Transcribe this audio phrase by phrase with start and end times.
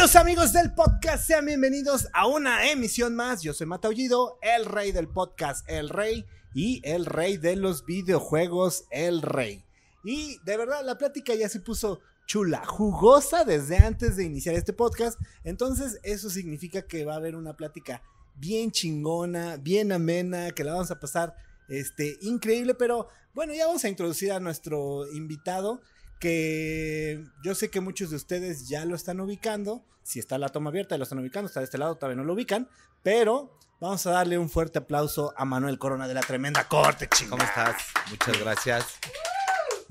[0.00, 3.42] Queridos amigos del podcast, sean bienvenidos a una emisión más.
[3.42, 8.86] Yo soy Mataullido, el rey del podcast, el rey y el rey de los videojuegos,
[8.90, 9.62] el rey.
[10.02, 14.72] Y de verdad, la plática ya se puso chula, jugosa desde antes de iniciar este
[14.72, 15.20] podcast.
[15.44, 18.02] Entonces, eso significa que va a haber una plática
[18.36, 21.36] bien chingona, bien amena, que la vamos a pasar
[21.68, 22.74] este, increíble.
[22.74, 25.82] Pero bueno, ya vamos a introducir a nuestro invitado
[26.20, 29.84] que yo sé que muchos de ustedes ya lo están ubicando.
[30.02, 31.48] Si está la toma abierta, lo están ubicando.
[31.48, 32.68] Está de este lado, todavía no lo ubican.
[33.02, 37.38] Pero vamos a darle un fuerte aplauso a Manuel Corona de la Tremenda Corte, chingón.
[37.40, 37.82] ¿Cómo estás?
[38.10, 38.84] Muchas gracias.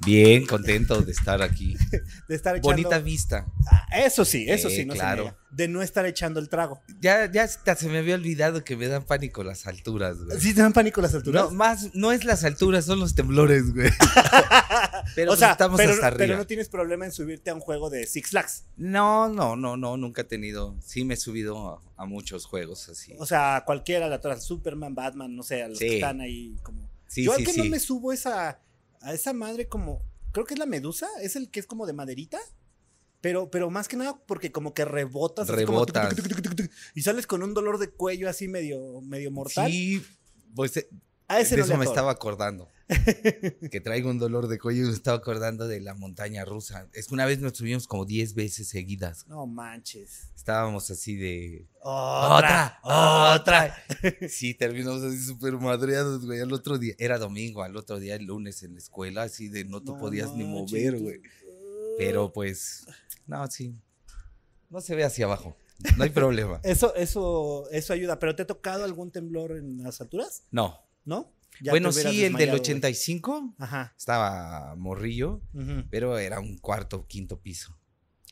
[0.06, 1.76] Bien, contento de estar aquí.
[2.28, 2.70] De estar echando...
[2.70, 3.46] Bonita vista.
[3.70, 5.26] Ah, eso sí, eso Sí, sí, no claro.
[5.50, 5.56] se.
[5.56, 6.80] De no estar echando el trago.
[7.02, 10.40] Ya, ya hasta se me había olvidado que me dan pánico las alturas, güey.
[10.40, 11.46] ¿Sí te dan pánico las alturas?
[11.46, 13.90] No, más, no es las alturas, son los temblores, güey.
[15.16, 16.18] Pero o pues estamos pero, hasta arriba.
[16.20, 18.66] pero no tienes problema en subirte a un juego de Six Flags.
[18.78, 20.78] No, no, no, no, nunca he tenido.
[20.86, 23.16] Sí me he subido a, a muchos juegos así.
[23.18, 25.88] O sea, cualquiera, la Superman, Batman, no sé, a los Sí.
[25.88, 26.90] que están ahí como...
[27.08, 28.60] Sí, Yo al sí, que no me subo esa,
[29.02, 30.02] a esa madre como...
[30.32, 32.40] Creo que es la medusa, es el que es como de maderita.
[33.22, 35.48] Pero, pero más que nada porque como que rebotas.
[35.48, 36.16] como tuc, Rebotas.
[36.16, 39.70] tuc, tuc, tuc, y sales con un dolor de cuello así medio, medio mortal.
[39.70, 40.02] Sí,
[40.56, 40.88] pues eh,
[41.30, 42.68] a ese de no eso le me estaba acordando.
[43.72, 46.90] que traigo un dolor de cuello y me estaba acordando de la montaña rusa.
[46.92, 49.28] Es que una vez nos subimos como 10 veces seguidas.
[49.28, 50.32] No manches.
[50.36, 51.68] Estábamos así de.
[51.82, 53.78] Otra, otra.
[54.28, 56.42] Sí, terminamos así súper madreados, güey.
[56.42, 59.66] Al otro día, era domingo, al otro día, el lunes en la escuela, así de
[59.66, 61.22] no te No podías ni mover, güey.
[62.00, 62.88] Pero pues,
[63.28, 63.76] no, sí.
[64.70, 65.56] No se ve hacia abajo.
[65.96, 66.60] No hay problema.
[66.64, 68.20] Eso, eso, eso ayuda.
[68.20, 70.44] ¿Pero te ha tocado algún temblor en las alturas?
[70.52, 70.89] No.
[71.06, 71.34] ¿No?
[71.62, 72.62] Ya bueno, sí, el del desmayado, güey.
[72.62, 73.94] 85 Ajá.
[73.98, 75.42] estaba morrillo,
[75.90, 77.78] pero era un cuarto, quinto piso.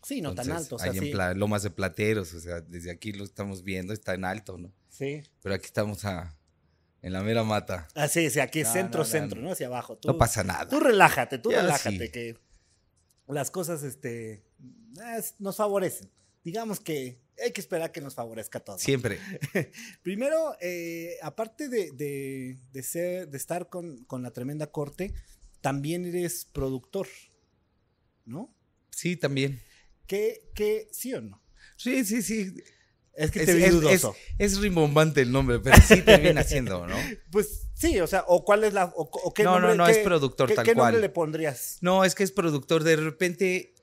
[0.04, 0.76] Sí, no tan alto.
[0.76, 1.12] O sea, ahí sí.
[1.12, 4.72] en Lomas de Plateros, o sea, desde aquí lo estamos viendo, está en alto, ¿no?
[4.90, 5.24] Sí.
[5.42, 6.38] Pero aquí estamos a,
[7.02, 7.88] en la mera mata.
[7.96, 9.52] Ah, sí, sí, aquí es No, centro, no, no, centro, no.
[9.52, 9.98] Hacia abajo.
[9.98, 10.68] Tú, No pasa nada.
[10.70, 12.12] Tú relájate, tú Ya relájate, sí.
[12.12, 12.40] que
[13.28, 14.46] las cosas, este,
[15.18, 16.10] es- nos favorecen.
[16.44, 18.78] Digamos que hay que esperar que nos favorezca todo.
[18.80, 19.20] Siempre.
[20.04, 25.14] Primero, eh, aparte de, de- de ser, de estar con, con la tremenda corte,
[25.62, 27.08] también eres productor,
[28.26, 28.54] ¿no?
[28.92, 29.62] Sí, también.
[30.08, 31.44] ¿Qué, qué, sí o no?
[31.76, 32.54] Sí, sí, sí.
[33.14, 34.16] Es que Es, te vi es- dudoso.
[34.38, 36.96] es- es rimbombante el nombre, pero sí te viene haciendo, ¿no?
[37.32, 39.86] Pues sí, o sea, o cuál es la, o, o qué No, no, nombre, no,
[39.86, 41.78] qué- es productor qué- tal ¿Qué nombre le pondrías?
[41.82, 42.84] No, es que es productor.
[42.84, 43.74] De repente,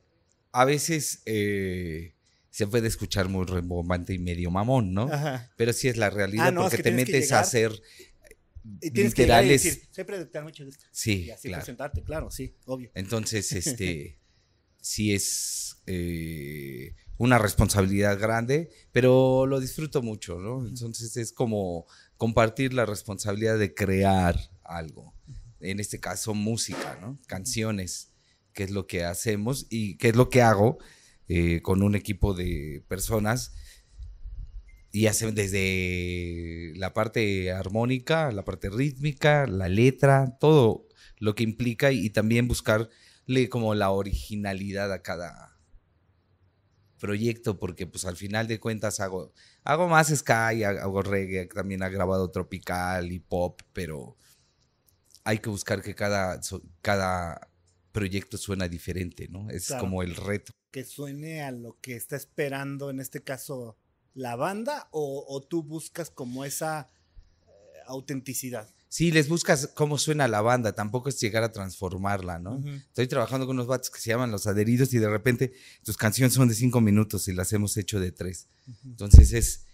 [0.53, 2.14] a veces eh,
[2.55, 5.13] se puede escuchar muy rimbombante y medio mamón, ¿no?
[5.13, 5.51] Ajá.
[5.57, 7.73] Pero sí es la realidad Ah, no, es porque que te metes a hacer
[8.81, 9.61] Y tienes que literales.
[9.65, 10.85] decir, soy productor, mucho gusto.
[10.93, 11.63] Sí, Y así claro.
[11.63, 12.93] presentarte, claro, sí, obvio.
[12.95, 14.21] Entonces, este,
[14.81, 20.65] sí es eh, una responsabilidad grande, pero lo disfruto mucho, ¿no?
[20.65, 21.87] Entonces es como
[22.17, 25.13] compartir la responsabilidad de crear algo.
[25.59, 27.19] En este caso, música, ¿no?
[27.27, 28.13] Canciones,
[28.53, 30.79] que es lo que hacemos y que es lo que hago
[31.29, 33.55] eh, con un equipo de personas.
[34.93, 40.87] Y hacen desde la parte armónica, la parte rítmica, la letra, todo
[41.19, 45.59] lo que implica y, y también buscarle como la originalidad a cada
[47.01, 49.33] proyecto, porque pues al final de cuentas hago,
[49.65, 54.17] hago más ska y hago reggae, también ha grabado tropical y pop, pero
[55.25, 56.41] hay que buscar que cada,
[56.83, 57.51] cada
[57.93, 59.51] proyecto suena diferente, ¿no?
[59.51, 59.81] Es Claro.
[59.83, 60.53] como el reto.
[60.75, 63.77] Que suene a lo que está esperando, en este caso,
[64.13, 66.91] la banda, o, o tú buscas como esa
[67.47, 67.51] eh,
[67.87, 68.69] autenticidad.
[68.89, 72.61] Sí, les buscas cómo suena la banda, tampoco es llegar a transformarla, ¿no?
[72.89, 75.53] Estoy trabajando con unos vatos que se llaman Los Adheridos y de repente
[75.85, 78.49] tus canciones son de cinco minutos y las hemos hecho de tres.
[78.85, 79.67] Entonces es...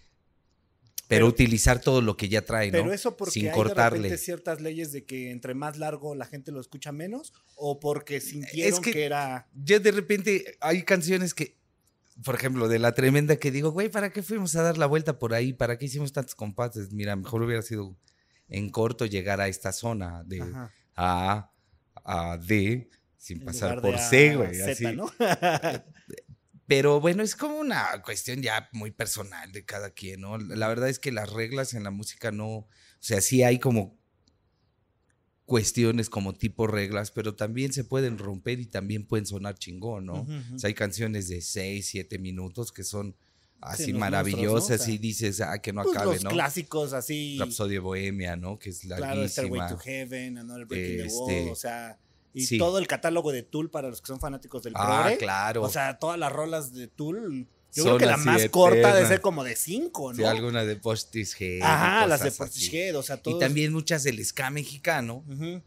[1.11, 2.79] Pero, Pero- utilizar todo lo que ya trae, ¿no?
[2.79, 3.97] Pero eso porque Sin hay cortarle.
[3.97, 7.79] de repente ciertas leyes de que entre más largo la gente lo escucha menos, o
[7.81, 9.47] porque sintieron que, que- era...
[9.53, 11.57] Yo de repente hay canciones que,
[12.23, 15.19] por ejemplo, de la tremenda que digo, güey, ¿para qué fuimos a dar la vuelta
[15.19, 15.51] por ahí?
[15.53, 16.93] ¿Para qué hicimos tantos compases?
[16.93, 17.97] Mira, mejor hubiera sido
[18.47, 21.51] en corto llegar a esta zona de Ajá, A
[22.05, 24.61] a D sin en pasar por C, güey.
[24.61, 24.85] Así.
[24.95, 25.11] ¿no?
[26.71, 30.37] Pero bueno, es como una cuestión ya muy personal de cada quien, ¿no?
[30.37, 32.67] La verdad es que las reglas en la música no, o
[33.01, 33.99] sea, sí hay como
[35.43, 40.25] cuestiones como tipo reglas, pero también se pueden romper y también pueden sonar chingón, ¿no?
[40.55, 43.17] O sea, hay canciones de 6, 7 minutos que son
[43.59, 44.39] así los maravillosas
[44.69, 44.75] monstruos, ¿no?
[44.75, 46.29] O sea, y dices, ah, que no Pues acabe, los ¿no?
[46.29, 47.35] clásicos así.
[47.37, 48.57] Rapsodia Bohemia, ¿no?
[48.57, 49.67] Que es Claro, Stairway larguísima.
[49.67, 51.99] to Heaven, Another Breaking the Este, Wall, o sea,
[52.33, 52.57] y sí.
[52.57, 55.17] todo el catálogo de Tool para los que son fanáticos del Ah, progre.
[55.17, 55.63] claro.
[55.63, 59.21] O sea, todas las rolas de Tool Yo creo que la más corta debe ser
[59.21, 60.17] como de 5, ¿no?
[60.17, 61.61] Sí, alguna de Postishead.
[61.61, 62.31] Ajá, las de.
[62.31, 63.37] Portishead, o sea, todos.
[63.37, 65.61] Y también muchas del ska mexicano, Ujú,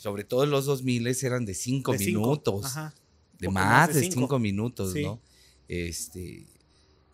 [0.00, 2.64] sobre todo en los 2000 eran de 5 de cinco, minutos.
[2.66, 2.94] Ajá.
[3.38, 4.14] de más, de cinco.
[4.20, 5.02] 5 minutos, Sí.
[5.02, 5.20] ¿no?
[5.68, 6.46] Este.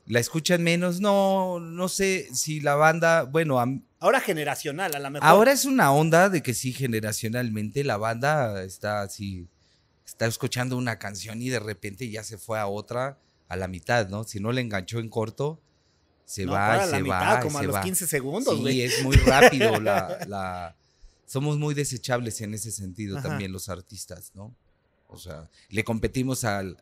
[0.06, 1.00] ¿La escuchan menos?
[1.00, 3.66] No, no sé si la banda, bueno, a
[4.00, 5.28] Ahora generacional, a lo mejor.
[5.28, 9.48] ahora es una onda de que sí, generacionalmente la banda está así,
[10.06, 13.18] está escuchando una canción y de repente ya se fue a otra
[13.48, 14.24] a la mitad, ¿no?
[14.24, 15.60] Si no le enganchó en corto,
[16.24, 17.40] se No, va y la se mitad, va.
[17.40, 17.80] y como a se los va.
[17.82, 18.82] 15 segundos, Sí, güey.
[18.82, 20.76] es muy rápido la, la-
[21.26, 23.28] Somos muy desechables en ese sentido Ajá.
[23.30, 24.54] también los artistas, ¿no?
[25.08, 26.76] O sea, le competimos al,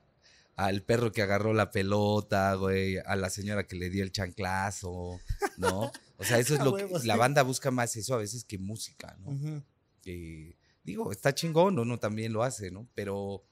[0.56, 5.18] al perro que agarró la pelota, güey, a la señora que le dio el chanclazo,
[5.56, 5.90] ¿no?
[6.18, 6.86] O sea, eso es lo que...
[7.04, 9.30] La banda busca más eso a veces que música, ¿no?
[9.32, 9.62] Ujú.
[10.02, 12.88] que, digo, está chingón, uno también lo hace, ¿no?
[12.94, 13.44] Pero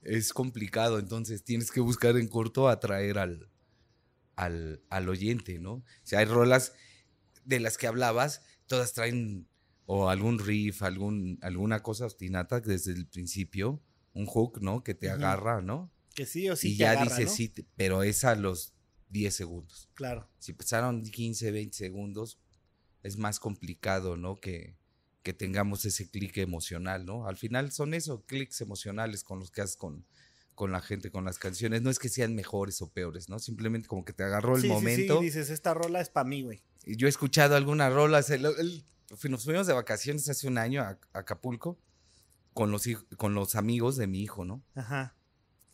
[0.00, 3.48] es complicado, entonces tienes que buscar en corto atraer al,
[4.36, 5.74] al, al oyente, ¿no?
[5.74, 6.72] O sea, hay rolas
[7.44, 9.48] de las que hablabas, todas traen
[9.86, 13.82] o algún riff, algún, alguna cosa obstinata desde el principio,
[14.14, 14.82] un hook, ¿no?
[14.82, 15.16] Que te Ujú.
[15.16, 15.92] agarra, ¿no?
[16.14, 17.36] Que sí o sí y te ya agarra, dices, ¿no?
[17.36, 18.74] sí, pero es a los
[19.12, 19.88] 10 segundos.
[19.94, 20.28] Claro.
[20.38, 22.38] Si pasaron 15, 20 segundos,
[23.02, 24.36] es más complicado, ¿no?
[24.40, 24.76] Que,
[25.22, 27.26] que tengamos ese clic emocional, ¿no?
[27.26, 30.04] Al final son eso, clics emocionales con los que haces con,
[30.54, 31.82] con la gente, con las canciones.
[31.82, 33.38] No es que sean mejores o peores, ¿no?
[33.38, 35.20] Simplemente como que te agarró el Sí, sí, sí, momento.
[35.20, 36.62] dices, esta rola es para mí, güey.
[36.84, 38.30] Y yo he escuchado algunas rolas.
[38.30, 38.84] el- el-
[39.28, 41.78] nos fuimos de vacaciones hace un año a, a Acapulco
[42.54, 42.84] con los,
[43.18, 44.62] con los amigos de mi hijo, ¿no?
[44.74, 45.14] Ajá.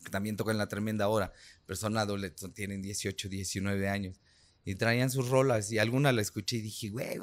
[0.09, 1.31] Que también tocan la tremenda hora,
[1.65, 4.19] pero son adolescentes, tienen 18, 19 años,
[4.65, 7.17] y traían sus rolas, y alguna la escuché y dije, güey,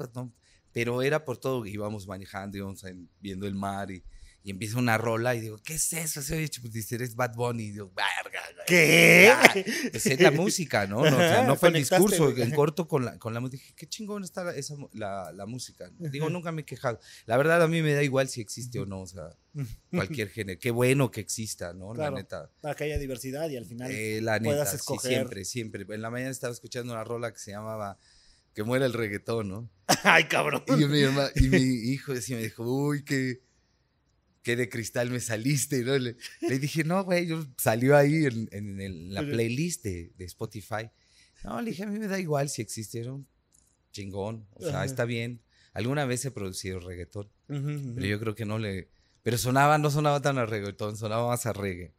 [0.73, 4.03] pero era por todo, íbamos manejando, íbamos en- viendo el mar, y,
[4.47, 6.23] y empieza una rola, y digo, ¿qué es eso?
[6.23, 8.65] Se oye, pues, dice, eres Bad Bunny, y digo, verga, güey".
[8.69, 9.33] ¿Qué?
[9.91, 10.99] Pues es la música, ¿no?
[11.11, 13.61] No, o sea, no fue el discurso, en corto con la, con la música.
[13.61, 15.91] Dije, qué chingón está la, esa, la, la música.
[15.99, 17.01] Digo, nunca me he quejado.
[17.25, 19.31] La verdad, a mí me da igual si existe o no, o sea,
[19.91, 20.61] cualquier género.
[20.61, 21.91] Qué bueno que exista, ¿no?
[21.93, 22.15] Claro.
[22.15, 22.51] La neta.
[22.61, 23.91] Para que haya diversidad y al final.
[23.91, 25.11] Eh, la neta, puedas sí, escoger.
[25.11, 25.85] siempre, siempre.
[25.93, 27.99] En la mañana estaba escuchando una rola que se llamaba
[28.55, 29.71] Que muera el reggaetón, ¿no?
[30.05, 30.63] Ay, cabrón.
[30.69, 31.59] Y mi, herma- y mi
[31.93, 33.41] hijo decía, me dijo, uy, qué,
[34.47, 35.99] qué de cristal me saliste, ¿no?
[35.99, 40.25] Le, le dije, no, güey, yo salió ahí en, en el- la playlist de, de
[40.25, 40.89] Spotify.
[41.43, 43.27] No, le dije, a mí me da igual si existieron.
[43.93, 44.85] Chingón, o sea, Ajá.
[44.85, 45.41] está bien.
[45.73, 47.95] Alguna vez he producido reggaetón, Ujú, ujú.
[47.97, 48.89] pero yo creo que no le...
[49.25, 51.93] Pero sonaba, no sonaba tan a reggaetón, sonaba más a reggae.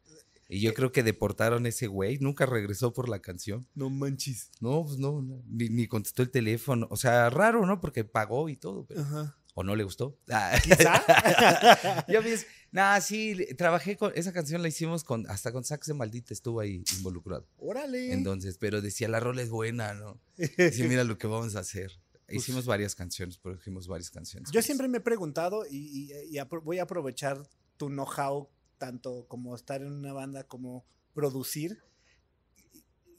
[0.50, 3.68] Y yo creo que deportaron a ese güey, nunca regresó por la canción.
[3.76, 4.50] No manches.
[4.62, 6.88] No, pues no, no, ni, ni contestó el teléfono.
[6.90, 7.82] O sea, raro, ¿no?
[7.82, 9.38] Porque pagó y todo, pero- Ajá.
[9.59, 10.15] O no le gustó.
[10.63, 12.06] Quizá.
[12.07, 15.95] Yo ves, nada, sí, trabajé con esa canción la hicimos con hasta con Sax de
[15.95, 17.48] Maldita estuvo ahí involucrado.
[17.57, 18.13] Órale.
[18.13, 20.21] Entonces, pero decía la rola es buena, ¿no?
[20.57, 21.92] Decía, mira lo que vamos a hacer.
[22.30, 24.50] Hicimos varias canciones, produjimos varias canciones.
[24.50, 27.42] Pues Yo siempre me he preguntado y, y- y apro- voy a aprovechar
[27.77, 31.81] tu know-how, tanto como estar en una banda como producir.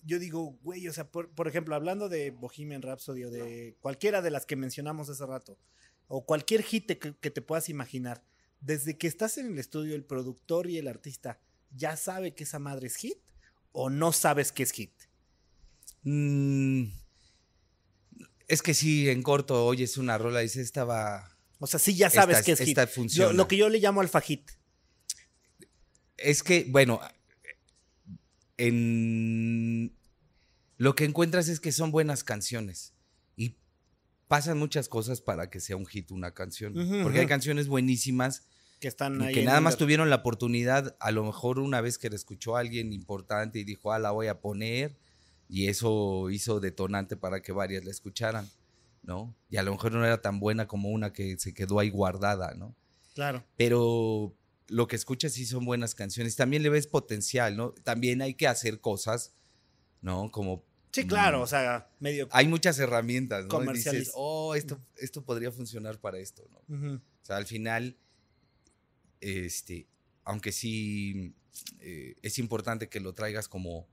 [0.05, 4.23] Yo digo, güey, o sea, por, por ejemplo, hablando de Bohemian Rhapsody o de cualquiera
[4.23, 5.59] de las que mencionamos hace rato,
[6.09, 8.23] o cualquier hit que, que te puedas imaginar,
[8.61, 11.39] desde que estás en el estudio, el productor y el artista,
[11.71, 13.19] ¿ya sabe que esa madre es hit?
[13.73, 14.93] ¿O no sabes que es hit?
[16.03, 16.85] Mm,
[18.49, 21.37] es que sí, en corto oyes una rola y dices, esta va...
[21.61, 22.69] O sea, sí ya sabes esta- que es hit.
[23.19, 24.51] Yo- lo que yo le llamo alfa hit.
[26.17, 27.01] Es que, bueno,
[28.57, 29.93] en
[30.79, 32.93] lo que encuentras es que son buenas canciones
[34.29, 36.75] pasan muchas cosas para que sea un hit una canción.
[37.03, 38.43] Porque hay canciones buenísimas
[38.81, 39.35] Que están ahí.
[39.35, 42.57] que nada más el- tuvieron la oportunidad, a lo mejor una vez que la escuchó
[42.57, 44.97] alguien importante y dijo, ah, la voy a poner,
[45.49, 48.47] y eso hizo detonante para que varias la escucharan,
[49.03, 49.35] ¿no?
[49.51, 52.55] Y a lo mejor no era tan buena como una que se quedó ahí guardada,
[52.55, 52.75] ¿no?
[53.15, 53.43] Claro.
[53.57, 54.33] pero
[54.69, 56.37] lo que escuchas sí son buenas canciones.
[56.37, 57.73] También le ves potencial, ¿no?
[57.83, 59.33] También hay que hacer cosas,
[60.03, 60.31] ¿no?
[60.31, 60.63] Como...
[60.93, 62.29] Sí, claro, mm, o sea, medio.
[62.31, 63.63] Hay muchas herramientas, ¿no?
[63.63, 66.97] Y dices, oh, esto, esto podría funcionar para esto, ¿no?
[66.97, 67.97] O sea, al final,
[69.21, 69.87] este,
[70.25, 71.35] aunque sí
[71.81, 73.89] eh, es importante que lo traigas como,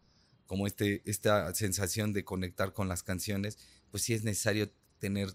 [0.45, 3.57] como este, esta sensación de conectar con las canciones,
[3.91, 5.29] pues sí es necesario tener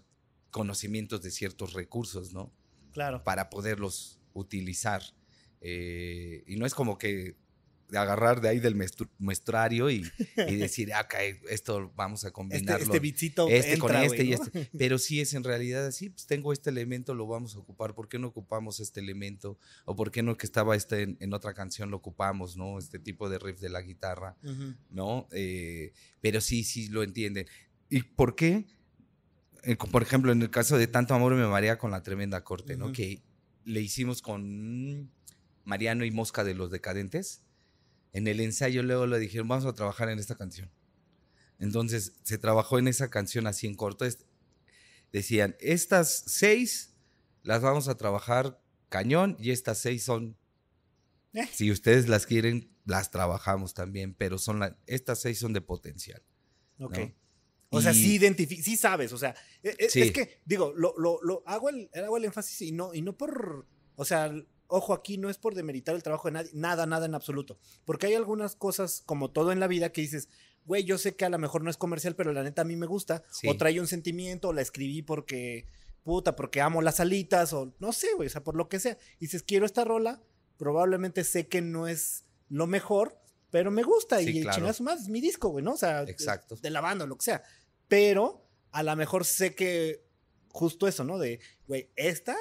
[0.49, 2.51] conocimientos de ciertos recursos, ¿no?
[2.91, 3.23] Claro.
[3.23, 5.01] para poderlos utilizar.
[5.61, 7.37] Eh, y no es como que
[7.97, 8.75] agarrar de ahí del
[9.17, 11.13] muestrario y, decir, ah, ok,
[11.49, 12.83] esto vamos a este, combinarlo.
[12.83, 14.69] Este, bichito este con este y este.
[14.77, 17.93] Pero si es en realidad así, pues tengo este elemento, lo vamos a ocupar.
[17.93, 19.57] ¿Por qué no ocupamos este elemento?
[19.85, 22.77] ¿O por qué no que estaba este en, otra canción lo ocupamos, no?
[22.79, 24.37] Este tipo de riff de la guitarra,
[24.89, 25.27] ¿no?
[25.31, 27.47] Eh, pero sí, sí lo entienden.
[27.89, 28.65] ¿Y por qué?
[29.63, 32.77] Eh, por ejemplo, en el caso de Tanto Amor me marea con la tremenda corte,
[32.77, 32.91] ¿no?
[32.91, 33.21] Que
[33.65, 35.11] le hicimos con
[35.65, 37.43] Mariano y Mosca de los Decadentes
[38.13, 40.69] en el ensayo luego le dijeron, vamos a trabajar en esta canción.
[41.59, 44.05] Entonces se trabajó en esa canción así en corto.
[45.11, 46.95] Decían, estas seis
[47.43, 50.37] las vamos a trabajar cañón y estas seis son,
[51.33, 51.47] eh.
[51.53, 56.21] si ustedes las quieren, las trabajamos también, pero son la, estas seis son de potencial.
[56.79, 56.99] Ok.
[57.73, 61.41] O sea, sí identificas, sí sabes, o sea, e, e, es, que, digo, lo, lo,
[61.45, 63.65] hago, el, hago el énfasis y no, y no por,
[63.95, 64.29] o sea,
[64.71, 67.59] ojo, aquí no es por demeritar el trabajo de nadie, nada, nada en absoluto.
[67.83, 70.29] Porque hay algunas cosas, como todo en la vida, que dices,
[70.65, 72.77] güey, yo sé que a lo mejor no es comercial, pero la neta a mí
[72.77, 73.23] me gusta.
[73.47, 75.67] O trae un sentimiento, o la escribí porque,
[76.03, 78.97] puta, porque amo las alitas, o no sé, güey, o sea, por lo que sea.
[79.17, 80.23] Y dices, quiero esta rola,
[80.57, 84.21] probablemente sé que no es lo mejor, pero me gusta.
[84.21, 84.57] y claro.
[84.57, 85.73] chingazo más, es mi disco, güey, ¿no?
[85.73, 86.55] O sea, Exacto.
[86.55, 87.43] de la banda, lo que sea.
[87.89, 90.05] Pero a lo mejor sé que
[90.47, 91.19] justo eso, ¿no?
[91.19, 92.37] De, güey, esta,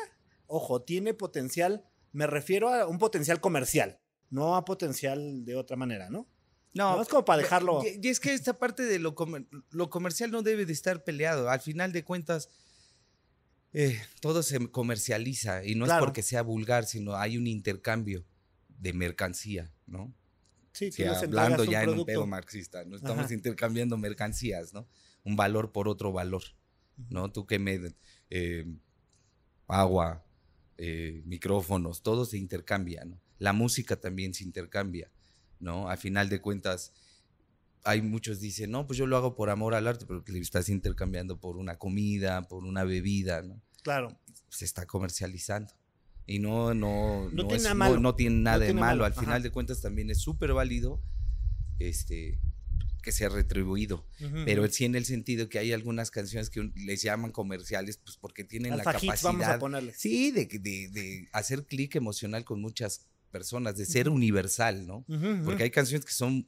[0.47, 4.01] ojo, tiene potencial me refiero a un potencial comercial,
[4.31, 6.29] no a potencial de otra manera, ¿no?
[6.73, 7.83] No, es como para dejarlo.
[7.85, 9.15] Y, es que esta parte de lo,
[9.71, 11.51] lo, comercial no debe de estar peleado.
[11.51, 12.49] Al final de cuentas,
[13.73, 18.25] eh, todo se comercializa y no es porque sea vulgar, sino hay un intercambio
[18.69, 20.15] de mercancía, ¿no?
[20.73, 24.89] Sí, sí hablando ya en un pedo marxista, no estamos intercambiando mercancías, ¿no?
[25.25, 26.43] Un valor por otro valor,
[27.09, 27.31] ¿no?
[27.33, 27.93] Tú que me
[28.31, 28.65] eh,
[29.67, 30.25] agua,
[30.83, 33.21] eh, micrófonos, todo se intercambia, ¿no?
[33.39, 35.11] La música también se intercambia,
[35.59, 35.91] ¿no?
[35.91, 36.95] Al final de cuentas,
[37.85, 40.39] hay muchos dicen, no, pues yo lo hago por amor al arte, pero que le
[40.39, 43.61] estás intercambiando por una comida, por una bebida, ¿no?
[43.83, 44.19] Claro.
[44.49, 45.71] Se está comercializando.
[46.27, 49.05] Y no, no, no, tiene, nada no, tiene nada de malo.
[49.05, 51.03] Al final de cuentas también es súper válido
[51.79, 52.39] este,
[53.01, 54.07] que sea retribuido.
[54.45, 58.45] Pero sí en el sentido que hay algunas canciones que les llaman comerciales, pues porque
[58.45, 59.51] tienen la capacidad.
[59.95, 65.05] Sí, de, de, hacer clic emocional con muchas personas, de ser universal, ¿no?
[65.45, 66.45] Porque hay canciones que son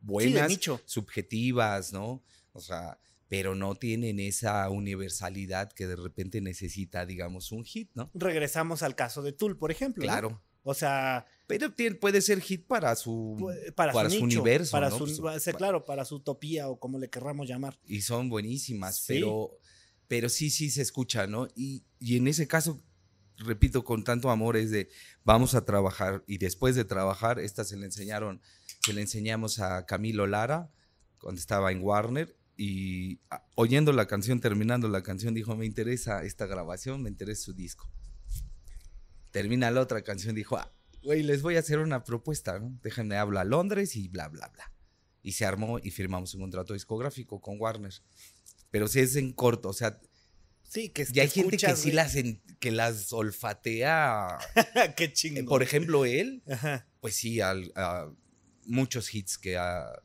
[0.00, 2.22] buenas, subjetivas, ¿no?
[2.52, 8.10] O sea, pero no tienen esa universalidad que de repente necesita, digamos, un hit, ¿no?
[8.12, 10.02] Regresamos al caso de Tool, por ejemplo.
[10.02, 10.42] Claro.
[10.62, 11.26] O sea.
[11.58, 14.72] Pero puede ser hit para su, para, su, universo.
[14.72, 17.78] Para su, pues, claro, para su utopía o como le querramos llamar.
[17.86, 19.50] Y son buenísimas, pero,
[20.08, 21.48] pero sí, sí se escucha, ¿no?
[21.54, 22.82] Y, y en ese caso,
[23.36, 24.88] repito, con tanto amor es de
[25.24, 26.24] vamos a trabajar.
[26.26, 28.40] Y después de trabajar, esta se le enseñaron,
[28.84, 30.70] se le enseñamos a Camilo Lara
[31.20, 32.36] cuando estaba en Warner.
[32.56, 33.20] Y
[33.54, 37.90] oyendo la canción, terminando la canción, dijo, me interesa esta grabación, me interesa su disco
[39.30, 42.78] termina la otra canción, dijo, ah, güey, les voy a hacer una propuesta, ¿no?
[42.82, 44.72] Déjenme hablar a Londres y bla, bla, bla.
[45.22, 47.92] Y se armó y firmamos un contrato discográfico con Warner.
[48.70, 50.00] Pero si es en corto, o sea...
[50.62, 52.14] Sí, que Y hay gente que sí las,
[52.60, 54.38] que las olfatea.
[54.96, 55.48] Qué chingo.
[55.48, 56.44] Por ejemplo, él,
[57.00, 57.54] pues sí, a
[58.66, 60.00] muchos hits que ha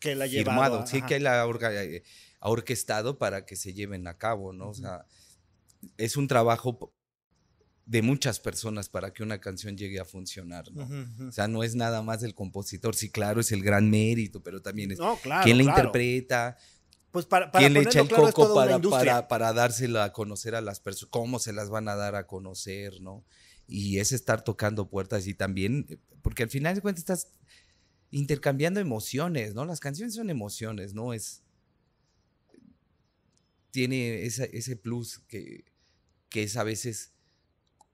[0.00, 4.52] que la firmado, sí, que él ha, ha orquestado para que se lleven a cabo,
[4.52, 4.70] ¿no?
[4.70, 5.04] O sea,
[5.98, 6.94] es un trabajo
[7.90, 10.88] de muchas personas para que una canción llegue a funcionar, ¿no?
[11.26, 14.62] O sea, no es nada más del compositor, sí, claro, es el gran mérito, pero
[14.62, 16.56] también es no, claro, quién la interpreta,
[17.10, 20.78] pues para, quién le echa el coco para, para, para, dársela a conocer a las
[20.78, 23.24] personas, cómo se las van a dar a conocer, ¿no?
[23.66, 27.32] Y es estar tocando puertas y también, porque al final de cuentas estás
[28.12, 29.64] intercambiando emociones, ¿no?
[29.64, 31.12] Las canciones son emociones, ¿no?
[31.12, 31.42] Es,
[33.72, 35.64] tiene ese plus que,
[36.28, 37.14] que es a veces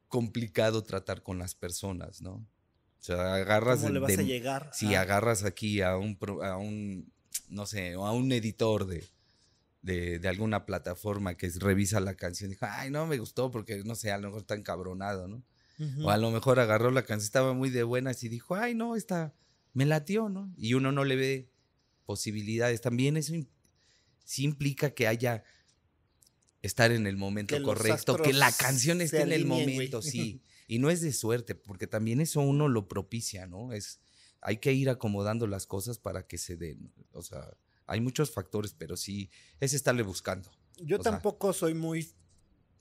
[0.08, 2.34] complicado tratar con las personas, ¿no?
[2.34, 3.80] O sea, agarras...
[3.80, 4.70] ¿Cómo le vas a llegar?
[4.72, 7.12] Si agarras aquí a un, a un,
[7.48, 9.06] no sé, a un editor de,
[10.18, 13.94] de, alguna plataforma que revisa la canción y dijo, ay, no me gustó porque, no
[13.94, 15.42] sé, a lo mejor está encabronado, ¿no?
[16.02, 18.96] O a lo mejor agarró la canción, estaba muy de buenas y dijo, ay, no,
[18.96, 19.34] esta
[19.74, 20.50] me latió, ¿no?
[20.56, 21.50] Y uno no le ve
[22.06, 22.80] posibilidades.
[22.80, 23.34] También eso
[24.24, 25.44] sí implica que haya
[26.66, 30.42] estar en el momento correcto, que la canción esté en el momento, sí.
[30.68, 33.72] Y no es de suerte, porque también eso uno lo propicia, ¿no?
[33.72, 34.00] Es,
[34.40, 36.92] hay que ir acomodando las cosas para que se den.
[37.12, 37.56] O sea,
[37.86, 39.30] hay muchos factores, pero sí,
[39.60, 40.50] es estarle buscando.
[40.78, 42.10] Yo tampoco soy muy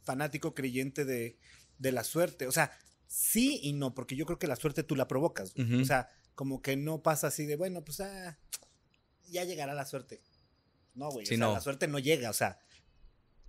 [0.04, 1.38] fanático creyente de,
[1.78, 2.48] de, la suerte.
[2.48, 2.72] O sea,
[3.08, 5.54] sí y no, porque yo creo que la suerte tú la provocas.
[5.56, 8.38] O sea, como que no pasa así de, bueno, pues ah,
[9.30, 10.22] ya llegará la suerte.
[10.94, 11.54] No, güey, Sí, o sea, no.
[11.54, 12.60] la suerte no llega, o sea,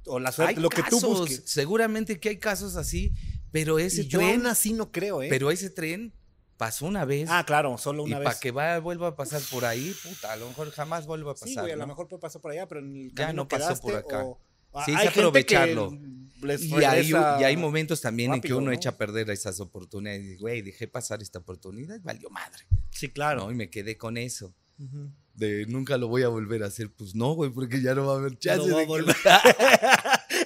[0.07, 1.43] o la suerte, Hay lo que tú casos, busques.
[1.47, 3.13] Seguramente que hay casos así,
[3.53, 5.29] pero ese Y yo tren, aún así no creo, ¿eh?
[5.31, 6.13] pero ese tren
[6.57, 7.29] pasó una vez.
[7.31, 8.39] ah, claro, solo y una para vez.
[8.41, 11.49] que va, vuelva a pasar por ahí, puta, a lo mejor jamás vuelva a pasar.
[11.49, 13.81] Sí, güey, a lo mejor puede pasar por allá, pero en el Ya no pasó
[13.81, 14.25] por acá.
[14.25, 14.41] o-
[14.85, 15.91] Sí, hay aprovecharlo.
[15.91, 18.73] que Y hay, y hay momentos también en que rápido, uno ¿no?
[18.73, 20.23] echa a perder esas oportunidades.
[20.23, 22.65] Y, Güey, dejé pasar esta oportunidad, valió madre.
[22.91, 23.45] Sí, claro.
[23.47, 23.53] ¿no?
[23.53, 24.55] Y me quedé con eso.
[24.79, 25.11] Ujú.
[25.33, 26.91] De nunca lo voy a volver a hacer.
[26.93, 29.17] Pues no, güey, porque ya no va a haber chance no de que- volver.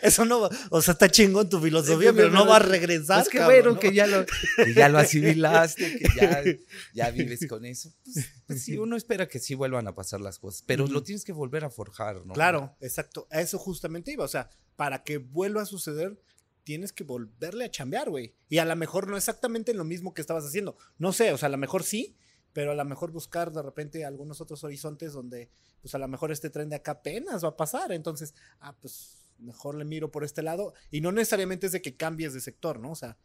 [0.02, 3.22] Eso no va, o sea, está chingón tu filosofía, pero no no- va a regresar.
[3.22, 3.80] Es que cabrón, bueno, ¿no?
[3.80, 4.98] que ya lo, que ya lo
[5.34, 6.42] asimilaste, que ya,
[6.94, 7.92] ya vives con eso.
[8.04, 11.24] Pues, pues sí, uno espera que sí vuelvan a pasar las cosas, pero lo tienes
[11.24, 12.34] que volver a forjar, ¿no?
[12.34, 13.26] Claro, exacto.
[13.30, 14.24] A eso justamente iba.
[14.24, 16.20] O sea, para que vuelva a suceder,
[16.64, 18.34] tienes que volverle a chambear, güey.
[18.48, 20.76] Y a lo mejor no exactamente lo mismo que estabas haciendo.
[20.98, 22.16] No sé, o sea, a lo mejor sí,
[22.52, 26.32] pero a lo mejor buscar de repente algunos otros horizontes donde, pues a lo mejor
[26.32, 27.92] este tren de acá apenas va a pasar.
[27.92, 30.74] Entonces, ah, pues mejor le miro por este lado.
[30.90, 32.92] Y no necesariamente es de que cambies de sector, ¿no?
[32.92, 33.18] O sea,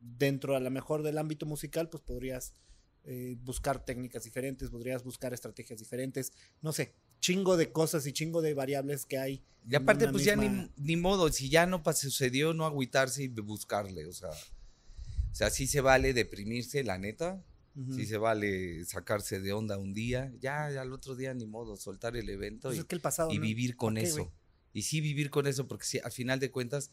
[0.00, 2.52] dentro a lo mejor del ámbito musical, pues podrías
[3.04, 8.42] eh, buscar técnicas diferentes, podrías buscar estrategias diferentes, no sé, chingo de cosas y chingo
[8.42, 9.42] de variables que hay.
[9.68, 14.06] Y aparte, pues ya ni, ni modo, si ya no sucedió, no agüitarse y buscarle,
[14.06, 14.30] o sea.
[14.30, 17.42] O sea, sí se vale deprimirse, la neta.
[17.90, 20.32] Sí se vale sacarse de onda un día.
[20.40, 23.00] Ya, ya al otro día ni modo, soltar el evento Pues y, es que el
[23.00, 23.32] pasado.
[23.32, 23.42] y ¿no?
[23.42, 24.32] vivir con ¿Para qué, eso.
[24.74, 26.90] Y sí vivir con eso, porque sí, al final de cuentas,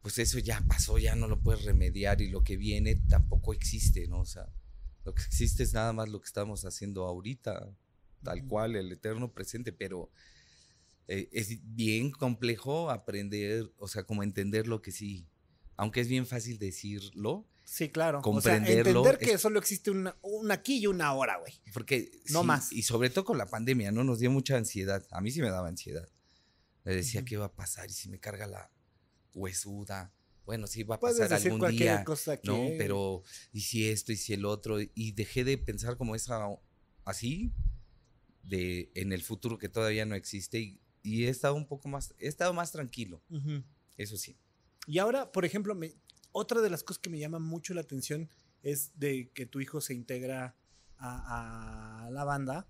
[0.00, 4.06] pues eso ya pasó, ya no lo puedes remediar y lo que viene tampoco existe,
[4.08, 4.20] ¿no?
[4.20, 4.46] O sea,
[5.04, 7.68] lo que existe es nada más lo que estamos haciendo ahorita,
[8.22, 10.10] tal cual, el eterno presente, pero
[11.08, 15.26] eh, es bien complejo aprender, o sea, como entender lo que sí,
[15.76, 18.20] aunque es bien fácil decirlo, Sí, claro.
[18.20, 20.06] comprenderlo O sea, entender que es- solo existe un
[20.50, 21.54] aquí y una ahora, güey.
[21.72, 22.72] Porque No sí, más.
[22.72, 24.04] Y sobre todo con la pandemia, ¿no?
[24.04, 25.02] Nos dio mucha ansiedad.
[25.10, 26.06] A mí sí me daba ansiedad.
[26.84, 27.26] Le decía, Ujú.
[27.26, 27.88] ¿qué va a pasar?
[27.88, 28.70] ¿Y si me carga la
[29.34, 30.12] huesuda?
[30.44, 32.04] Bueno, sí va a pasar decir algún cualquier día.
[32.04, 32.46] cosa que.
[32.50, 32.68] ¿No?
[32.78, 33.22] Pero,
[33.52, 34.12] ¿y si esto?
[34.12, 34.78] ¿Y si el otro?
[34.80, 36.46] Y dejé de pensar como esa,
[37.04, 37.52] así,
[38.42, 40.58] de en el futuro que todavía no existe.
[40.60, 43.22] Y, y he estado un poco más, he estado más tranquilo.
[43.30, 43.64] Ujú.
[43.96, 44.36] Eso sí.
[44.86, 45.94] Y ahora, por ejemplo, me-
[46.32, 48.28] otra de las cosas que me llama mucho la atención
[48.62, 50.56] es de que tu hijo se integra
[50.98, 52.66] a, a la banda.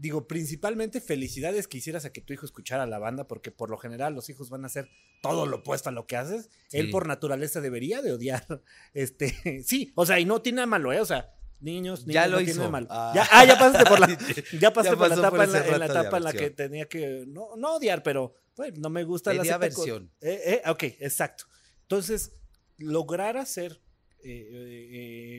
[0.00, 3.76] Digo, principalmente felicidades que hicieras a que tu hijo escuchara la banda, porque por lo
[3.78, 4.88] general los hijos van a hacer
[5.22, 6.48] todo lo opuesto a lo que haces.
[6.70, 8.46] Él por naturaleza debería de odiar.
[8.94, 11.00] Este, sí, o sea, y no tiene nada malo, ¿eh?
[11.00, 12.60] O sea, niños, niños Ya lo no tiene hizo.
[12.60, 12.86] nada malo.
[12.90, 13.12] Ah.
[13.14, 14.06] Ya, ah, ya pasaste por la,
[14.60, 16.86] ya pasaste Ya por la etapa, por en la, en etapa en la que tenía
[16.88, 20.12] que, no, no odiar, pero pues, no me gusta la Tenía aversión.
[20.20, 21.44] eh, eh, ok, exacto.
[21.82, 22.32] Entonces,
[22.76, 23.80] lograr hacer
[24.22, 24.88] eh, eh,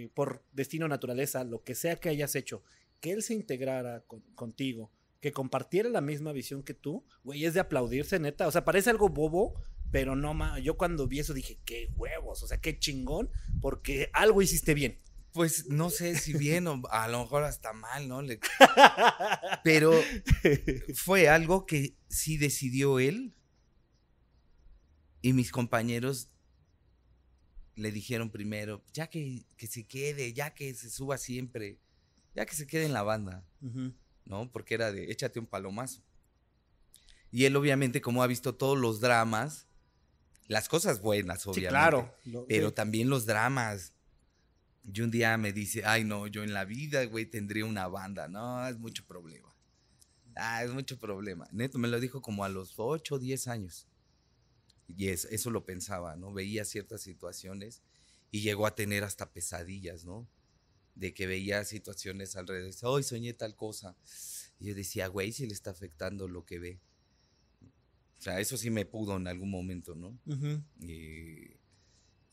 [0.03, 2.63] eh, por destino naturaleza, lo que sea que hayas hecho,
[2.99, 7.53] que él se integrara con- contigo, que compartiera la misma visión que tú, güey, es
[7.53, 8.47] de aplaudirse, neta.
[8.47, 10.59] O sea, parece algo bobo, pero no ma.
[10.59, 13.29] Yo cuando vi eso dije, qué huevos, o sea, qué chingón,
[13.61, 14.99] porque algo hiciste bien.
[15.31, 18.21] Pues no sé si bien o a lo mejor hasta mal, ¿no?
[18.21, 18.39] Le-
[19.63, 19.93] Pero
[20.95, 23.35] fue algo que sí decidió él
[25.21, 26.31] y mis compañeros
[27.75, 31.77] le dijeron primero, ya que, que se quede, ya que se suba siempre,
[32.39, 33.43] ya que se quede en la banda.
[34.25, 34.49] ¿no?
[34.51, 36.01] Porque era de échate un palomazo.
[37.31, 39.67] Y él obviamente como ha visto todos los dramas,
[40.47, 41.69] las cosas buenas, Sí, obviamente.
[41.69, 42.15] claro.
[42.25, 42.75] Lo- Pero sí.
[42.75, 43.93] también los dramas.
[44.91, 48.27] Y un día me dice, ay no, yo en la vida, güey, tendría una banda.
[48.29, 49.53] No, es mucho problema.
[50.35, 51.45] Ah, es mucho problema.
[51.51, 53.85] Neto, me lo dijo como a los 8 o 10 años.
[54.87, 56.31] Y es- eso lo pensaba, ¿no?
[56.31, 57.81] Veía ciertas situaciones
[58.31, 60.25] y llegó a tener hasta pesadillas, ¿no?
[60.99, 62.67] De que veía situaciones alrededor.
[62.67, 63.95] Dice, Hoy soñé tal cosa.
[64.59, 66.79] Y yo decía, güey, si le está afectando lo que ve.
[68.19, 70.19] O sea, eso sí me pudo en algún momento, ¿no?
[70.81, 71.57] Eh,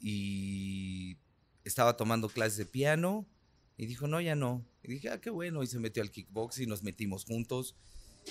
[0.01, 1.17] y
[1.65, 3.27] estaba tomando clases de piano
[3.77, 4.67] y dijo, no, ya no.
[4.83, 5.63] Y dije, ah, qué bueno.
[5.63, 7.77] Y se metió al kickboxing, y nos metimos juntos.